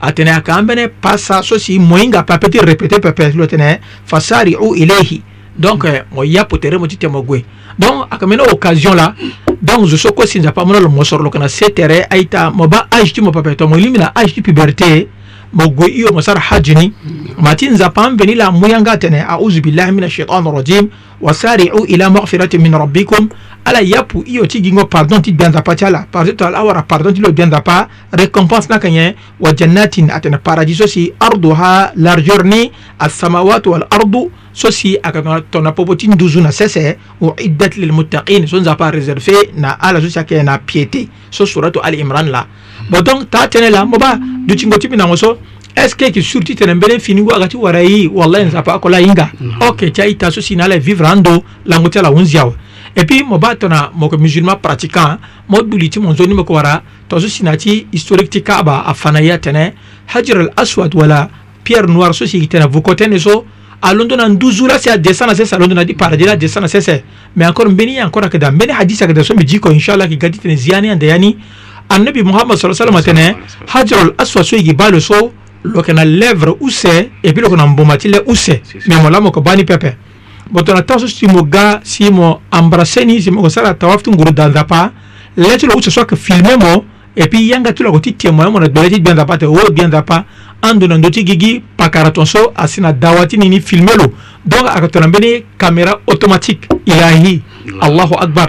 atene 0.00 0.28
aka 0.30 0.54
ambene 0.56 0.88
pasa 1.00 1.40
so 1.42 1.58
si 1.58 1.78
moyinga 1.78 2.22
pape 2.22 2.48
ti 2.50 2.58
répété 2.60 3.00
pepe 3.00 3.30
ti 3.30 3.36
lo 3.38 3.46
tene 3.46 3.80
fasariu 4.04 4.74
ilayhi 4.76 5.22
donc 5.56 5.84
euh, 5.86 6.02
mo 6.12 6.22
ya 6.22 6.44
potere 6.44 6.76
mo 6.76 6.86
ti 6.86 6.98
tene 6.98 7.12
mo 7.12 7.22
gue 7.24 7.42
donc 7.78 8.12
ayeke 8.12 8.26
mbeni 8.26 8.42
occasion 8.52 8.94
la 8.94 9.14
donc 9.64 9.86
zo 9.86 9.96
so 9.96 10.12
kosinza 10.12 10.52
pamona 10.52 10.78
lo 10.78 10.90
mo 10.90 11.02
sorlo 11.04 11.30
kana 11.30 11.48
setere 11.48 12.04
aita 12.10 12.50
mo 12.50 12.68
ba 12.68 12.86
age 12.90 13.12
ti 13.14 13.20
mo 13.22 13.30
papeto 13.32 13.66
mo 13.66 13.76
limina 13.76 14.12
age 14.14 14.34
ti 14.34 14.42
puberté 14.42 15.08
mo 15.54 15.64
gue 15.72 15.88
iyo 15.90 16.12
mo 16.12 16.20
sara 16.20 16.38
hajini 16.40 16.92
ma 17.40 17.54
ti 17.56 17.68
nzapa 17.72 18.04
an 18.04 18.16
veni 18.16 18.34
la 18.34 18.50
mu 18.52 18.66
yanga 18.68 18.98
tene 18.98 19.22
auzu 19.24 19.62
billahi 19.64 19.92
min 19.92 20.04
ashaitan 20.04 20.44
rajim 20.52 20.90
wasariu 21.20 21.86
ila 21.88 22.10
magfirati 22.10 22.58
min 22.58 22.72
rabbikum 22.76 23.28
ala 23.64 23.80
yapu 23.80 24.22
iyo 24.26 24.44
ti 24.46 24.60
gingo 24.60 24.84
pardon 24.84 25.22
ti 25.22 25.32
gbia 25.32 25.48
nzapa 25.48 25.74
ti 25.76 25.84
ala 25.84 26.04
pardon 26.12 26.36
ti 26.36 26.44
ala 26.44 26.58
awara 26.58 26.82
pardon 26.82 27.14
ti 27.14 27.20
lo 27.24 27.30
gbia 27.32 27.46
nzapa 27.46 27.88
récompense 28.12 28.68
na 28.68 28.78
kanye 28.78 29.16
wa 29.40 29.52
jannatin 29.56 30.10
atene 30.10 30.36
paradis 30.44 30.76
so 30.78 30.86
si 30.86 31.12
arduha 31.18 31.92
largeur 31.96 32.44
ni 32.44 32.70
asamawatu 32.98 33.70
walardu 33.70 34.30
so 34.54 34.70
si 34.70 34.94
a 35.02 35.10
ka 35.12 35.20
tɔna 35.50 35.74
popo 35.74 35.96
ti 35.98 36.06
nduzu 36.08 36.40
na 36.40 36.48
sɛsɛ 36.50 36.96
o 37.26 37.34
iddat 37.42 37.74
lil 37.76 37.90
muttaqin 37.92 38.46
so 38.46 38.56
nzapa 38.60 38.90
réservé 38.90 39.50
na 39.58 39.74
ala 39.80 40.00
so 40.00 40.06
si 40.08 40.18
a 40.18 40.22
kɛ 40.22 40.42
na 40.44 40.56
piété 40.58 41.08
so 41.30 41.44
suratu 41.44 41.80
al 41.82 41.92
imran 41.94 42.30
la 42.30 42.46
bon 42.88 43.02
donc 43.02 43.28
taa 43.30 43.48
tɛnɛ 43.50 43.70
la 43.70 43.84
moba 43.84 44.16
dutingo 44.46 44.78
ti 44.78 44.86
bina 44.86 45.06
ŋo 45.06 45.16
so 45.16 45.38
est 45.76 45.88
ce 45.88 45.94
que 45.96 46.08
ki 46.12 46.22
surti 46.22 46.54
tene 46.54 46.74
mbele 46.74 47.00
fini 47.00 47.20
go 47.20 47.34
agati 47.34 47.56
wara 47.56 47.82
yi 47.82 48.06
wallahi 48.06 48.44
nzapa 48.46 48.74
akola 48.78 49.00
yinga 49.02 49.28
ok 49.68 49.90
ca 49.92 50.04
ita 50.06 50.30
so 50.30 50.40
si 50.40 50.54
na 50.54 50.64
ala 50.66 50.78
vivre 50.78 51.04
an 51.04 51.20
do 51.20 51.42
lango 51.66 51.88
ti 51.88 51.98
ala 51.98 52.12
wun 52.12 52.24
ziawa 52.24 52.54
et 52.94 53.04
puis 53.04 53.24
mo 53.24 53.38
ba 53.38 53.54
tɔna 53.56 53.90
moko 53.92 54.16
musulman 54.18 54.56
pratiquant 54.62 55.18
mo 55.48 55.62
duli 55.62 55.90
ti 55.90 55.98
mon 55.98 56.14
zoni 56.14 56.32
moko 56.32 56.54
wara 56.54 56.80
tɔ 57.10 57.20
so 57.20 57.26
si 57.28 57.42
na 57.42 57.56
ti 57.56 57.88
historique 57.92 58.30
ti 58.30 58.40
kaaba 58.42 58.84
a 58.86 58.94
fana 58.94 59.20
ya 59.20 59.36
tɛnɛ 59.36 59.72
hajar 60.14 60.38
al 60.42 60.50
aswad 60.56 60.94
wala 60.94 61.28
pierre 61.64 61.88
noir 61.88 62.14
so 62.14 62.24
si 62.24 62.38
tɛnɛ 62.46 62.70
vokotɛne 62.70 63.18
so 63.18 63.44
alondo 63.82 64.14
na 64.16 64.28
nduzula 64.28 64.78
si 64.78 64.88
adesana 64.90 65.34
sasa 65.34 65.56
alondo 65.56 65.74
na 65.74 65.84
di 65.84 65.94
paradela 65.94 66.32
adesana 66.32 66.68
sasa 66.68 66.98
me 67.36 67.44
encore 67.46 67.68
mbeni 67.68 67.96
encore 68.00 68.26
akada 68.26 68.50
mbeni 68.50 68.72
hadisi 68.72 69.04
akada 69.04 69.24
so 69.24 69.34
mijiko 69.34 69.70
inshallah 69.70 70.08
ki 70.08 70.16
gadi 70.16 70.38
tene 70.38 70.54
ziani 70.56 70.88
ande 70.90 71.06
yani 71.06 71.36
annabi 71.88 72.22
muhammad 72.22 72.56
sallallahu 72.58 72.82
alaihi 72.82 72.94
wasallam 72.96 73.16
tene 73.18 73.36
hajarul 73.66 74.14
aswad 74.18 74.44
so 74.44 74.56
igibalo 74.56 75.00
so 75.00 75.32
lokena 75.64 76.04
lèvre 76.04 76.56
use 76.60 77.08
et 77.22 77.32
puis 77.32 77.42
lokena 77.42 77.66
mbomati 77.66 78.08
le 78.08 78.22
use 78.26 78.60
me 78.86 78.96
molamo 78.96 79.30
ko 79.30 79.40
bani 79.40 79.64
pepe 79.64 79.96
botona 80.50 80.82
taso 80.82 81.08
si 81.08 81.26
mo 81.26 81.42
ga 81.42 81.80
si 81.82 82.10
mo 82.10 82.40
embrasseni 82.52 83.20
si 83.22 83.30
mo 83.30 83.48
sala 83.48 83.74
tawaf 83.74 84.02
tu 84.02 84.10
nguru 84.12 84.32
danza 84.32 84.64
pa 84.64 84.92
letelo 85.36 85.76
use 85.76 85.90
so 85.90 86.04
ka 86.04 86.16
filmer 86.16 86.58
mo 86.58 86.84
et 87.16 87.28
puis 87.28 87.46
yanga 87.48 87.72
tu 87.72 87.82
la 87.82 87.90
ko 87.90 88.00
ti 88.00 88.14
témoin 88.14 88.50
mo 88.50 88.58
na 88.60 88.68
bele 88.68 88.90
ti 88.90 89.00
bien 89.00 89.14
da 89.14 89.24
pa 89.24 89.36
te 89.38 89.44
o 89.46 89.54
bien 89.70 89.88
da 89.88 90.02
pa 90.02 90.24
andu 90.64 90.86
na 90.88 90.98
ndö 90.98 91.10
ti 91.10 91.22
gi 91.24 91.36
gi 91.36 91.62
pakara 91.76 92.10
tonso 92.10 92.52
asi 92.56 92.80
na 92.80 92.92
dawa 92.92 93.26
ti 93.26 93.36
nini 93.36 93.60
filme 93.60 93.92
lo 93.98 94.12
donc 94.44 94.66
ayeke 94.68 94.88
tongana 94.88 95.08
mbeni 95.08 95.44
caméra 95.58 96.00
automatique 96.10 96.64
ilahi 96.86 97.42
allahu 97.80 98.14
akbar 98.18 98.48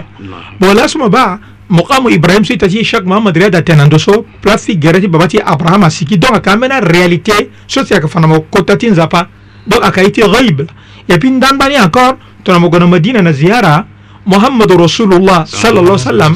bon 0.60 0.74
lasoma 0.74 1.08
ba 1.08 1.38
mokamu 1.68 2.08
ibrahim 2.10 2.44
so 2.44 2.54
ita 2.54 2.68
ti 2.68 2.84
chaque 2.84 3.06
mahamad 3.06 3.36
ria 3.36 3.50
da 3.50 3.62
tene 3.62 3.76
na 3.78 3.84
ndö 3.86 3.98
so 3.98 4.24
place 4.42 4.64
ti 4.66 4.78
gere 4.78 5.00
ti 5.00 5.08
baba 5.08 5.26
ti 5.28 5.38
abraham 5.40 5.84
asiki 5.84 6.18
donc 6.18 6.32
ayeke 6.32 6.48
ambeni 6.50 6.74
aréalité 6.74 7.50
so 7.68 7.84
si 7.84 7.92
ayeke 7.94 8.08
fa 8.08 8.20
na 8.20 8.26
mo 8.26 8.40
kota 8.50 8.76
ti 8.76 8.90
nzapa 8.90 9.28
donc 9.66 9.82
ayeke 9.84 10.00
aye 10.00 10.10
ti 10.12 10.20
ghaib 10.22 10.62
et 11.08 11.18
puis 11.18 11.30
ndani 11.30 11.54
mbani 11.54 11.76
encore 11.78 12.16
tongana 12.44 12.60
mo 12.60 12.70
gue 12.70 12.78
na 12.78 12.86
madina 12.86 13.22
na 13.22 13.32
ziara 13.32 13.84
mohamadou 14.24 14.78
rasulullah 14.78 15.44
sallallahu 15.46 15.98
sallam 15.98 16.34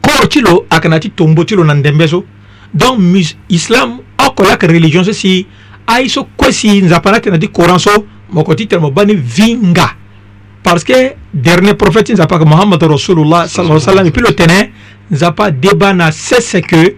kor 0.00 0.28
ti 0.28 0.40
lo 0.40 0.66
ayeke 0.70 0.88
na 0.88 0.98
ti 0.98 1.10
tombo 1.10 1.44
ti 1.44 1.54
lo 1.56 1.64
na 1.64 1.74
ndembe 1.74 2.06
so 2.08 2.24
donc 2.74 3.02
islam 3.48 3.98
akoyaka 4.26 4.66
religion 4.66 5.04
so 5.04 5.12
si 5.12 5.46
ai 5.86 6.08
so 6.08 6.24
kue 6.36 6.52
si 6.52 6.80
nzapa 6.82 7.10
na 7.12 7.20
tene 7.20 7.38
ti 7.38 7.48
coran 7.50 7.78
so 7.78 7.90
moko 8.30 8.54
ti 8.54 8.66
tene 8.66 8.80
mo 8.80 8.90
ba 8.90 9.04
ni 9.04 9.14
vinga 9.14 9.90
parce 10.62 10.84
que 10.84 11.14
dernier 11.32 11.74
prophète 11.76 12.10
nzapa 12.12 12.34
ayeke 12.36 12.48
mohamad 12.48 12.82
rasulullah 12.82 13.46
salaa 13.48 13.80
salam 13.80 14.06
e 14.06 14.10
puis 14.10 14.22
lo 14.22 14.32
tene 14.34 14.72
nzapa 15.10 15.44
adeba 15.50 15.92
na 15.92 16.10
sese 16.12 16.60
ke 16.62 16.96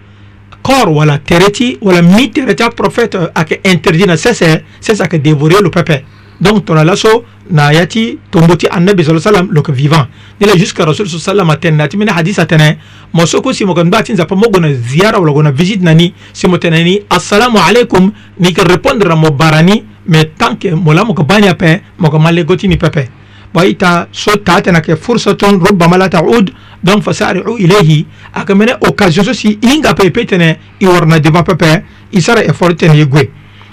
corps 0.62 0.89
wala 0.91 1.18
tere 1.18 1.51
ti 1.53 1.76
wala 1.81 2.03
mi 2.03 2.31
tere 2.31 2.55
ti 2.57 2.62
aprophète 2.62 3.14
euh, 3.14 3.29
ayeke 3.35 3.61
interdit 3.64 4.07
na 4.07 4.16
sese 4.16 4.64
sese 4.81 5.01
ayeke 5.03 5.18
dévore 5.22 5.61
lo 5.62 5.70
pepe 5.70 6.05
donc 6.41 6.64
tona 6.64 6.84
laso 6.84 7.24
na 7.51 7.72
ya 7.72 7.84
ti 7.86 8.18
tombo 8.30 8.57
ti 8.57 8.66
annabi 8.66 9.03
sa 9.05 9.18
sallam 9.18 9.49
lo 9.51 9.61
yeke 9.61 9.72
vivant 9.72 10.07
ni 10.41 10.47
la 10.47 10.55
jusqu'à 10.57 10.84
rasul 10.84 11.09
sa 11.09 11.18
sallam 11.18 11.51
atene 11.51 11.76
na 11.76 11.89
ti 11.89 11.97
mbeni 11.97 12.11
hadise 12.12 12.39
atene 12.41 12.78
mo 13.12 13.26
soko 13.26 13.53
si 13.53 13.64
mo 13.64 13.74
yeke 13.74 13.86
nda 13.86 14.03
ti 14.03 14.12
nzapa 14.12 14.34
mogo 14.36 14.61
na 14.61 14.72
ziara 14.72 15.18
wala 15.18 15.32
go 15.32 15.43
na 15.43 15.51
visite 15.51 15.82
na 15.82 15.93
ni 15.95 16.12
si 16.32 16.47
mo 16.47 16.57
tene 16.59 16.84
ni 16.84 17.01
assalamu 17.11 17.59
aleykum 17.59 18.12
ni 18.39 18.49
yeke 18.49 18.62
répondre 18.62 19.09
na 19.09 19.14
mo 19.16 19.30
bara 19.30 19.62
ni 19.62 19.84
me 20.07 20.22
tant 20.39 20.57
ke 20.59 20.72
mo 20.74 20.93
laa 20.93 21.05
mo 21.05 21.11
yeke 21.12 21.24
bani 21.26 21.49
ape 21.49 21.82
mo 21.99 22.07
yeke 22.07 22.18
ma 22.22 22.30
lego 22.32 22.57
ti 22.57 22.68
ni 22.68 22.76
pepe 22.76 23.09
وإيتا 23.55 24.07
صوت 24.12 24.47
تاتنا 24.47 24.78
كفرصة 24.78 25.39
ربما 25.43 25.97
لا 25.97 26.07
تعود 26.07 26.53
دون 26.84 27.01
فسارعوا 27.01 27.59
إليه 27.59 28.05
أكمنا 28.36 28.78
أوكازيون 28.86 29.26
سوسي 29.26 29.59
إنغا 29.64 29.93
بيبيتنا 29.93 30.57
إورنا 30.84 31.16
ديفا 31.16 31.41
بيبي 31.41 31.82
إسارة 32.16 32.51
إفورتنا 32.51 32.95
يقوي 32.95 33.28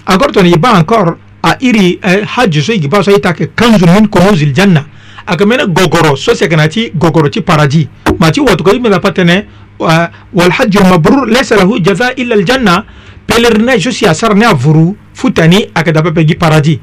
أكورتنا 0.08 0.48
يبا 0.48 0.78
أنكور 0.80 1.18
a 1.46 1.56
iri 1.62 2.00
eh, 2.02 2.26
hajji 2.26 2.62
so 2.62 2.74
igi 2.74 2.88
baso 2.88 3.12
itake 3.12 3.48
kanzu 3.56 3.86
min 3.86 4.08
kunuzil 4.08 4.54
janna 4.54 4.84
akamene 5.26 5.66
gogoro 5.68 6.16
so 6.16 6.34
sekanati 6.36 6.92
gogoro 6.96 7.30
ti 7.30 7.42
paradis 7.42 7.88
mati 8.20 8.42
wotuko 8.42 8.74
imela 8.74 9.00
patene 9.00 9.46
walhajju 10.34 10.80
mabrur 10.90 11.28
laysa 11.28 11.56
lahu 11.56 11.80
jaza 11.80 12.14
illa 12.16 12.36
aljanna 12.36 12.84
pèlerinage 13.28 13.80
so 13.84 13.92
si 13.92 14.06
a 14.08 14.14
sara 14.14 14.34
ne 14.34 14.46
a 14.46 14.54
vuru 14.54 14.96
fu 15.14 15.30
tani 15.32 15.70
ayeke 15.76 15.92
dapepe 15.92 16.26
gi 16.28 16.36
paradis 16.36 16.80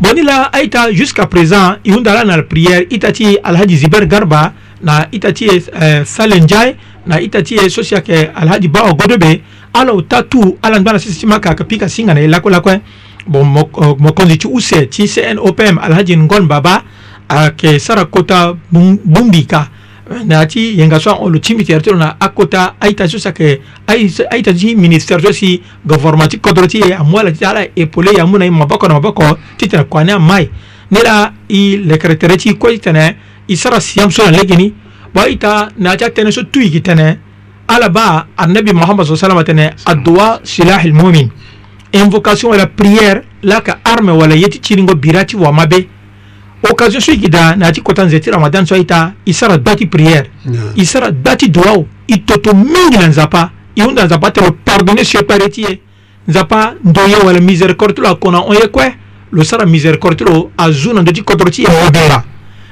bon 0.00 0.14
ni 0.14 0.22
la 0.22 0.42
aita 0.52 0.92
jusqu'à 0.92 1.26
présent 1.26 1.74
i 1.84 1.90
hunda 1.90 2.12
ala 2.12 2.24
na 2.36 2.42
prière 2.42 2.86
i 2.90 2.98
ta 2.98 3.10
ti 3.12 3.26
e 3.34 3.38
alhaji 3.42 3.76
ziber 3.76 4.06
garba 4.06 4.52
na 4.82 5.08
i 5.10 5.18
ta 5.18 5.32
ti 5.32 5.46
e 5.46 5.58
eh, 5.82 6.04
sale 6.06 6.40
ndiaye 6.40 6.76
na 7.06 7.18
i 7.20 7.28
ta 7.28 7.42
ti 7.42 7.56
e 7.58 7.68
so 7.70 7.82
si 7.82 7.94
ayeke 7.94 8.30
alhaji 8.34 8.68
ba 8.68 8.84
ogodo 8.90 9.18
be 9.18 9.40
ala 9.72 9.92
o 9.94 10.02
ta 10.02 10.22
tu 10.22 10.56
ala 10.62 10.78
ngba 10.80 10.92
na 10.92 10.98
sese 10.98 11.18
ti 11.20 11.26
ma 11.26 11.40
ka 11.40 11.50
ayeke 11.50 11.64
pika 11.64 11.88
singa 11.88 12.14
na 12.14 12.20
ye 12.20 12.28
lakuelakue 12.28 12.72
eh. 12.74 12.80
bon 13.26 13.44
mokonzi 13.96 14.38
ti 14.38 14.46
use 14.48 14.86
ti 14.90 15.06
cnopm 15.08 15.78
alhaji 15.78 16.16
ngon 16.16 16.46
baba 16.46 16.82
ayeke 17.28 17.68
eh, 17.74 17.80
sara 17.80 18.04
kota 18.04 18.54
gbungbi 18.72 19.46
ka 19.46 19.68
euh, 20.10 20.22
na 20.24 20.40
yâ 20.42 20.46
ti 20.46 20.74
yenga 20.78 21.00
so 21.00 21.10
ahon 21.10 21.30
lo 21.32 21.38
cimitière 21.38 21.80
ti 21.82 21.90
lo 21.90 21.96
na 21.96 22.16
akota 22.20 22.74
aita 22.80 23.08
so 23.08 23.18
sake 23.18 23.60
aita 23.86 24.52
ti 24.54 24.74
ministère 24.76 25.20
so 25.20 25.32
si 25.32 25.62
gouvernement 25.86 26.28
ti 26.28 26.38
kodro 26.38 26.66
ti 26.66 26.78
e 26.80 26.92
amû 26.92 27.18
ala 27.18 27.32
ti 27.32 27.44
ala 27.44 27.66
épaulé 27.76 28.12
e 28.14 28.20
amû 28.20 28.38
na 28.38 28.46
e 28.46 28.50
maboko 28.50 28.86
na 28.88 28.94
maboko 28.94 29.22
titene 29.56 29.84
kua 29.84 30.04
ni 30.04 30.12
amaï 30.12 30.48
ni 30.90 30.98
la 31.04 31.32
i 31.48 31.76
lekere 31.78 32.18
tere 32.18 32.36
ti 32.36 32.54
kue 32.58 32.72
titene 32.74 33.16
i 33.48 33.56
sara 33.56 33.80
siam 33.80 34.10
so 34.10 34.24
na 34.24 34.30
lege 34.36 34.56
ni 34.56 34.72
bo 35.14 35.20
aita 35.20 35.68
na 35.78 35.90
yâ 35.94 35.96
ti 35.96 36.04
atënë 36.04 36.32
so 36.32 36.42
tuigi 36.42 36.82
tene 36.82 37.16
ala 37.68 37.88
ba 37.88 38.26
annabi 38.36 38.72
mohamad 38.72 39.06
sa 39.06 39.16
salama 39.16 39.44
tene 39.44 39.70
adowa 39.86 40.40
silahi 40.44 40.90
lmumin 40.90 41.30
invocation 41.98 42.50
walla 42.50 42.66
priére 42.66 43.22
laka 43.42 43.78
arme 43.84 44.10
walla 44.10 44.34
yeti 44.34 44.60
ciringo 44.60 44.94
bira 44.94 45.24
ti 45.24 45.36
wa 45.36 45.52
mabe 45.52 45.88
occasion 46.70 47.00
so 47.00 47.12
yigi 47.12 47.28
da 47.28 47.54
na 47.56 47.66
yâ 47.66 47.72
ti 47.72 47.80
kota 47.82 48.04
nze 48.04 48.20
ti 48.20 48.30
ramadan 48.30 48.66
so 48.66 48.74
aita 48.74 49.12
e 49.26 49.32
sara 49.32 49.58
gbâ 49.58 49.74
ti 49.76 49.86
prière 49.86 50.30
e 50.76 50.84
sara 50.84 51.10
gbâ 51.12 51.36
ti 51.36 51.48
duwaw 51.48 51.84
e 52.08 52.16
toto 52.24 52.54
mingi 52.54 52.98
na 52.98 53.06
nzapa 53.08 53.50
e 53.76 53.82
hunda 53.82 54.04
nzapa 54.06 54.30
tere 54.30 54.50
pardonné 54.64 55.04
siepare 55.04 55.48
ti 55.50 55.62
ye 55.62 55.80
nzapa 56.28 56.74
ndo 56.84 57.00
ye 57.08 57.16
wala 57.24 57.40
miséricorde 57.40 57.94
ti 57.94 58.00
lo 58.00 58.08
ako 58.08 58.30
na 58.30 58.38
hon 58.38 58.54
ye 58.56 58.68
kue 58.68 58.92
lo 59.32 59.44
sara 59.44 59.64
miséricorde 59.66 60.16
ti 60.16 60.24
lo 60.24 60.50
azu 60.58 60.92
na 60.92 61.00
ndö 61.02 61.12
ti 61.12 61.22
kodro 61.22 61.50
ti 61.50 61.62
e 61.64 61.68
mobera 61.68 62.24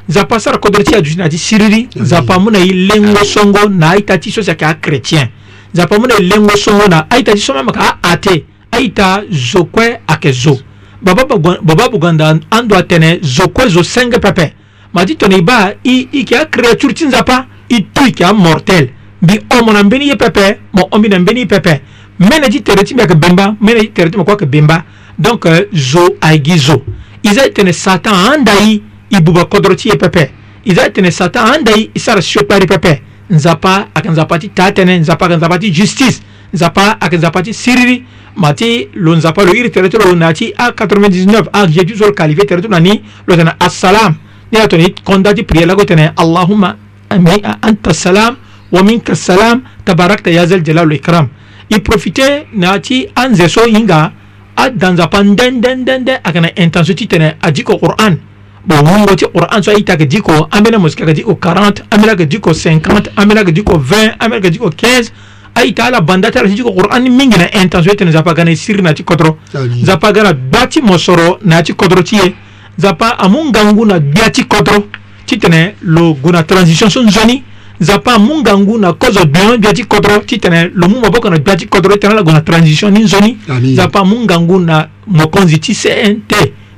nzapa 0.09 0.39
sara 0.41 0.59
kodro 0.59 0.83
ti 0.83 0.95
aduti 0.95 1.17
na 1.17 1.25
yâ 1.25 1.31
ti 1.31 1.39
siriri 1.39 1.89
nzapa 1.97 2.35
mû 2.39 2.51
na 2.51 2.59
e 2.59 2.73
lengo 2.73 3.25
songo 3.25 3.69
na 3.69 3.91
aita 3.91 4.19
ti 4.19 4.31
so 4.33 4.43
si 4.43 4.51
ayeke 4.51 4.65
achrétien 4.65 5.29
nzapa 5.75 5.97
mû 5.99 6.07
na 6.09 6.15
e 6.19 6.23
lengo 6.23 6.57
songo 6.57 6.89
na 6.89 7.07
aita 7.11 7.33
ti 7.35 7.41
so 7.41 7.55
meme 7.55 7.71
yeke 7.71 7.87
aate 8.03 8.45
aita 8.73 9.25
zo 9.31 9.65
kue 9.69 10.01
ayeke 10.07 10.33
zo 10.33 10.59
babâ 11.03 11.89
buganda 11.91 12.39
andö 12.51 12.77
atene 12.77 13.19
zo 13.23 13.49
kue 13.49 13.69
zo 13.69 13.83
senge 13.83 14.19
pepe 14.19 14.53
ma 14.95 15.05
ti 15.05 15.17
tene 15.17 15.43
ba 15.43 15.75
i, 15.85 16.09
i 16.13 16.19
yeke 16.19 16.37
acréature 16.39 16.93
ti 16.95 17.05
nzapa 17.07 17.47
i 17.69 17.83
tu 17.93 18.05
yeke 18.05 18.25
amortel 18.25 18.89
mbi 19.23 19.39
omo 19.61 19.73
na 19.73 19.83
mbeni 19.83 20.09
ye 20.09 20.17
pepe 20.17 20.57
mo 20.73 20.89
ombi 20.91 21.09
na 21.09 21.19
mbeni 21.19 21.41
ye 21.41 21.47
pepe 21.47 21.83
mene 22.19 22.49
ti 22.51 22.61
tere 22.63 22.85
ti 22.85 22.93
mbi 22.95 23.03
ayeke 23.03 23.15
bemba 23.15 23.55
mene 23.61 23.81
ti 23.81 23.89
tere 23.93 24.11
ti 24.11 24.17
mo 24.17 24.25
kue 24.25 24.33
ayeke 24.33 24.47
bemba 24.47 24.85
donc 25.19 25.45
euh, 25.47 25.69
zo 25.75 26.17
ayegi 26.21 26.59
zo 26.59 26.83
i 27.23 27.35
za 27.35 27.45
e 27.47 27.51
tene 27.53 27.73
satan 27.73 28.15
ahanda 28.15 28.53
ye 28.65 28.81
i 29.11 29.21
buba 29.23 29.45
kodro 29.45 29.75
ti 29.77 29.89
ye 29.89 29.97
pepe 29.97 30.31
i 30.65 30.75
za 30.75 30.87
e 30.87 30.91
tene 30.93 31.11
satan 31.11 31.45
ahanda 31.45 31.77
ye 31.77 31.91
i 31.95 31.99
sara 32.01 32.23
siopari 32.23 32.67
pepe 32.67 33.03
nzapa 33.31 33.89
ayeke 33.95 34.11
nzapa 34.11 34.39
ti 34.39 34.49
taa 34.49 34.71
tënë 34.71 34.99
nzapa 35.01 35.27
ayeke 35.27 35.37
nzapa 35.39 35.59
ti 35.59 35.71
justice 35.73 36.21
nzapa 36.53 36.97
ayeke 37.01 37.17
nzapa 37.17 37.43
ti 37.43 37.53
siriri 37.55 38.05
mati 38.37 38.89
lo 38.95 39.17
nzapa 39.17 39.43
lo 39.45 39.53
iri 39.55 39.71
tere 39.71 39.89
ti 39.89 39.97
lo 39.97 40.15
na 40.15 40.33
ti 40.33 40.53
a99 40.57 41.49
a 41.53 41.67
gie 41.67 41.85
ti 41.85 41.95
so 41.97 42.07
lo 42.07 42.13
qualifie 42.13 42.45
tere 42.45 42.61
ti 42.61 42.67
lo 42.67 42.73
na 42.75 42.81
ni 42.81 43.03
lo 43.27 43.35
tene 43.37 43.55
assalam 43.59 44.17
ni 44.53 44.59
la 44.59 44.67
toni 44.67 44.95
konda 45.05 45.33
ti 45.33 45.43
prière 45.45 45.67
lago 45.67 45.85
tene 45.85 46.13
allahuma 46.17 46.77
anta 47.11 47.93
salam 47.95 48.37
wa 48.73 48.83
minka 48.83 49.15
salam 49.15 49.63
tabarakta 49.85 50.31
ya 50.31 50.47
zel 50.47 50.63
jalal 50.65 50.87
wal 50.87 50.95
ikram 50.97 51.29
i 51.71 51.81
profite 51.81 52.47
na 52.53 52.79
ti 52.81 53.07
anze 53.15 53.49
so 53.49 53.65
hinga 53.67 54.13
ada 54.57 54.91
nzapa 54.93 55.23
ndendendende 55.23 56.21
ayeke 56.25 56.41
na 56.41 56.49
intention 56.57 56.97
ti 56.97 57.07
tene 57.07 57.37
adi 57.41 57.63
ko 57.63 57.77
qur'an 57.79 58.17
bon 58.65 58.87
wongo 58.87 59.15
ti 59.15 59.27
qur'an 59.27 59.63
so 59.63 59.71
aita 59.73 59.93
yeke 59.93 60.07
di 60.07 60.21
ko 60.21 60.49
ambeni 60.51 60.77
amosiki 60.77 61.03
ayeke 61.03 61.15
di 61.15 61.23
ko 61.23 61.33
40 61.37 61.83
ambeni 61.91 62.09
ayeke 62.11 62.27
di 62.27 62.39
ko 62.41 62.51
50 62.53 63.13
ambeni 63.17 63.39
ayeke 63.41 63.53
di 63.53 63.63
ko 63.63 63.77
20 63.77 64.17
ambeni 64.19 64.33
ayeke 64.41 64.51
di 64.51 64.59
ko 64.59 64.69
15 64.71 65.32
ai 65.55 65.73
ta 65.75 65.85
ala 65.87 66.01
banda 66.01 66.31
ti 66.31 66.39
ala 66.39 66.49
si 66.49 66.55
ti 66.55 66.63
koko 66.63 66.89
ani 66.91 67.11
mingi 67.11 67.37
na 67.39 67.47
intention 67.61 67.93
ti 67.93 67.97
tene 67.97 68.11
nzapa 68.11 68.33
ga 68.35 68.45
na 68.45 68.51
e 68.51 68.57
siri 68.57 68.83
na 68.83 68.93
ti 68.93 69.05
kodro 69.05 69.37
nzapa 69.55 70.13
ga 70.13 70.23
na 70.23 70.33
gbia 70.33 70.67
ti 70.67 70.81
mo 70.83 70.99
soro 70.99 71.39
na 71.45 71.57
ya 71.61 71.63
ti 71.63 71.73
kodro 71.75 72.03
ti 72.03 72.17
ye 72.17 72.35
nzapa 72.79 73.17
amû 73.25 73.45
ngangu 73.51 73.85
na 73.87 73.99
gbia 74.01 74.31
ti 74.31 74.45
kodro 74.47 74.89
ti 75.27 75.37
tene 75.39 75.75
lo 75.83 76.15
gue 76.15 76.33
na 76.33 76.43
transition 76.43 76.91
so 76.91 77.03
nzoni 77.03 77.43
nzapa 77.81 78.15
amû 78.17 78.41
ngangu 78.41 78.79
na 78.79 78.93
kozo 78.93 79.25
bion 79.27 79.59
gbia 79.59 79.73
ti 79.73 79.85
kodro 79.85 80.19
ti 80.25 80.39
tene 80.39 80.71
lo 80.75 80.89
mû 80.89 81.01
maboko 81.01 81.29
na 81.31 81.39
gbia 81.39 81.57
ti 81.57 81.67
kodro 81.69 81.93
ti 81.95 82.01
tene 82.07 82.13
ala 82.17 82.23
gue 82.23 82.33
na 82.33 82.41
transition 82.41 82.93
ni 82.93 83.05
nzoni 83.05 83.37
nzapa 83.49 84.01
amû 84.01 84.25
ngangu 84.25 84.61
na 84.61 84.89
mokonzi 85.07 85.59
ti 85.61 85.75
cnt 85.75 86.33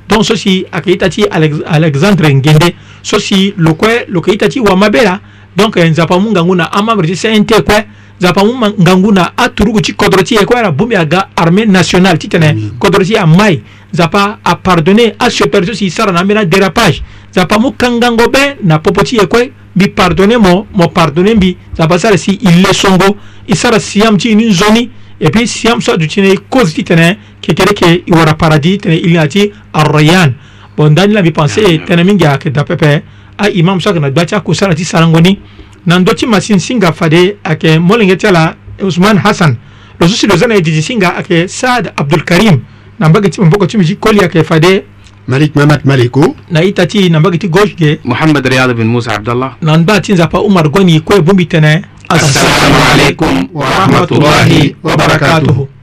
donc 0.09 0.23
so 0.27 0.35
si 0.35 0.65
ayeke 0.71 0.91
ita 0.91 1.07
ti 1.09 1.23
alexandre 1.71 2.27
ngende 2.33 2.75
so 3.01 3.19
si 3.19 3.53
lo 3.55 3.73
kue 3.79 4.03
lo 4.11 4.19
yeke 4.19 4.31
ita 4.35 4.47
ti 4.51 4.59
wa 4.59 4.75
mabe 4.75 4.99
la 5.03 5.15
donc 5.55 5.77
nzapa 5.79 6.15
amû 6.19 6.31
ngangu 6.35 6.55
na 6.55 6.65
amambre 6.75 7.07
ti 7.07 7.15
cnt 7.15 7.63
kue 7.63 7.81
nzapa 8.21 8.43
mu 8.43 8.53
ngangu 8.81 9.11
na 9.11 9.31
aturugu 9.37 9.81
ti 9.81 9.93
kodro 9.93 10.23
ti 10.23 10.35
e 10.35 10.45
kue 10.45 10.55
ala 10.59 10.71
bongbi 10.71 10.95
aga 10.95 11.29
armée 11.35 11.65
nationale 11.65 12.17
ti 12.17 12.27
tene 12.29 12.53
mm. 12.53 12.77
kodro 12.79 13.03
ti 13.03 13.15
amaï 13.15 13.61
nzapa 13.93 14.39
apardonné 14.43 15.15
asepere 15.19 15.65
so 15.65 15.73
si 15.73 15.89
sara 15.89 16.11
na 16.11 16.19
ambeni 16.21 16.39
adérapage 16.39 17.03
nzapa 17.31 17.57
mu 17.59 17.71
kangango 17.71 18.29
be 18.29 18.55
na 18.63 18.79
popo 18.79 19.01
ti 19.03 19.17
e 19.17 19.27
kue 19.27 19.51
mbi 19.75 19.87
pardonné 19.89 20.37
mo 20.37 20.65
mo 20.73 20.87
pardonné 20.87 21.35
mbi 21.35 21.57
nzapa 21.73 21.99
sara 21.99 22.17
si 22.17 22.39
i 22.41 22.61
lesongo 22.63 23.17
i 23.47 23.55
sara 23.55 23.79
siam 23.79 24.17
ti 24.17 24.31
ini 24.31 24.45
nzoni 24.47 24.89
e 25.19 25.29
puis 25.29 25.47
siam 25.51 25.81
so 25.81 25.91
aduti 25.91 26.15
tene 26.15 26.31
e 26.31 26.39
cause 26.49 26.73
ti 26.73 26.83
tene 26.83 27.17
yeke 27.45 27.53
tere 27.53 27.69
yeke 27.71 28.03
e 28.07 28.11
wara 28.15 28.33
paradis 28.33 28.77
tene 28.77 28.95
e 28.95 28.99
lina 29.07 29.27
ti 29.27 29.51
arrayan 29.73 30.33
bon 30.77 30.91
ndani 30.91 31.13
la 31.13 31.19
mbi 31.21 31.31
pensé 31.31 31.61
e 31.61 31.77
tënë 31.79 32.03
mingi 32.03 32.25
ayeke 32.25 32.49
dapepe 32.51 33.03
aimam 33.37 33.79
so 33.81 33.89
ayeke 33.89 34.01
na 34.01 34.09
gbia 34.09 34.25
ti 34.25 34.35
akusara 34.35 34.73
ti 34.75 34.85
sarango 34.85 35.19
ni 35.21 35.37
nan 35.85 36.03
doti 36.05 36.25
masin 36.27 36.59
singa 36.59 36.91
fade 36.93 37.37
ake 37.43 37.77
molenge 37.79 38.15
tiala 38.17 38.55
usman 38.81 39.17
hassan 39.17 39.57
lo 39.99 40.07
susi 40.07 40.27
lo 40.27 40.35
zana 40.37 40.59
didi 40.61 40.81
singa 40.81 41.15
ake 41.15 41.47
saad 41.47 41.91
abdul 41.95 42.23
karim 42.23 42.61
na 42.99 43.09
mbage 43.09 43.29
ti 43.29 43.41
mboko 43.41 43.67
ti 43.67 43.77
miji 43.77 43.95
koli 43.95 44.23
ake 44.25 44.43
fade 44.43 44.83
malik 45.27 45.55
mamat 45.55 45.85
maliko 45.85 46.35
na 46.49 46.63
ita 46.63 46.85
ti 46.87 47.09
na 47.09 47.19
mbage 47.19 47.37
ti 47.37 47.47
gauche 47.49 47.75
ge 47.77 47.99
mohammed 48.03 48.45
riyad 48.45 48.73
bin 48.73 48.87
musa 48.87 49.13
abdallah 49.15 49.55
nan 49.61 49.83
ba 49.85 49.99
ti 50.01 50.13
nzapa 50.13 50.39
umar 50.41 50.69
goni 50.69 50.99
kue 51.01 51.21
bumbi 51.21 51.45
tene 51.45 51.85
assalamu 52.09 52.81
alaikum 52.93 53.49
wa 53.53 53.69
rahmatullahi 53.69 54.75
wa 54.83 54.97
barakatuhu 54.97 55.74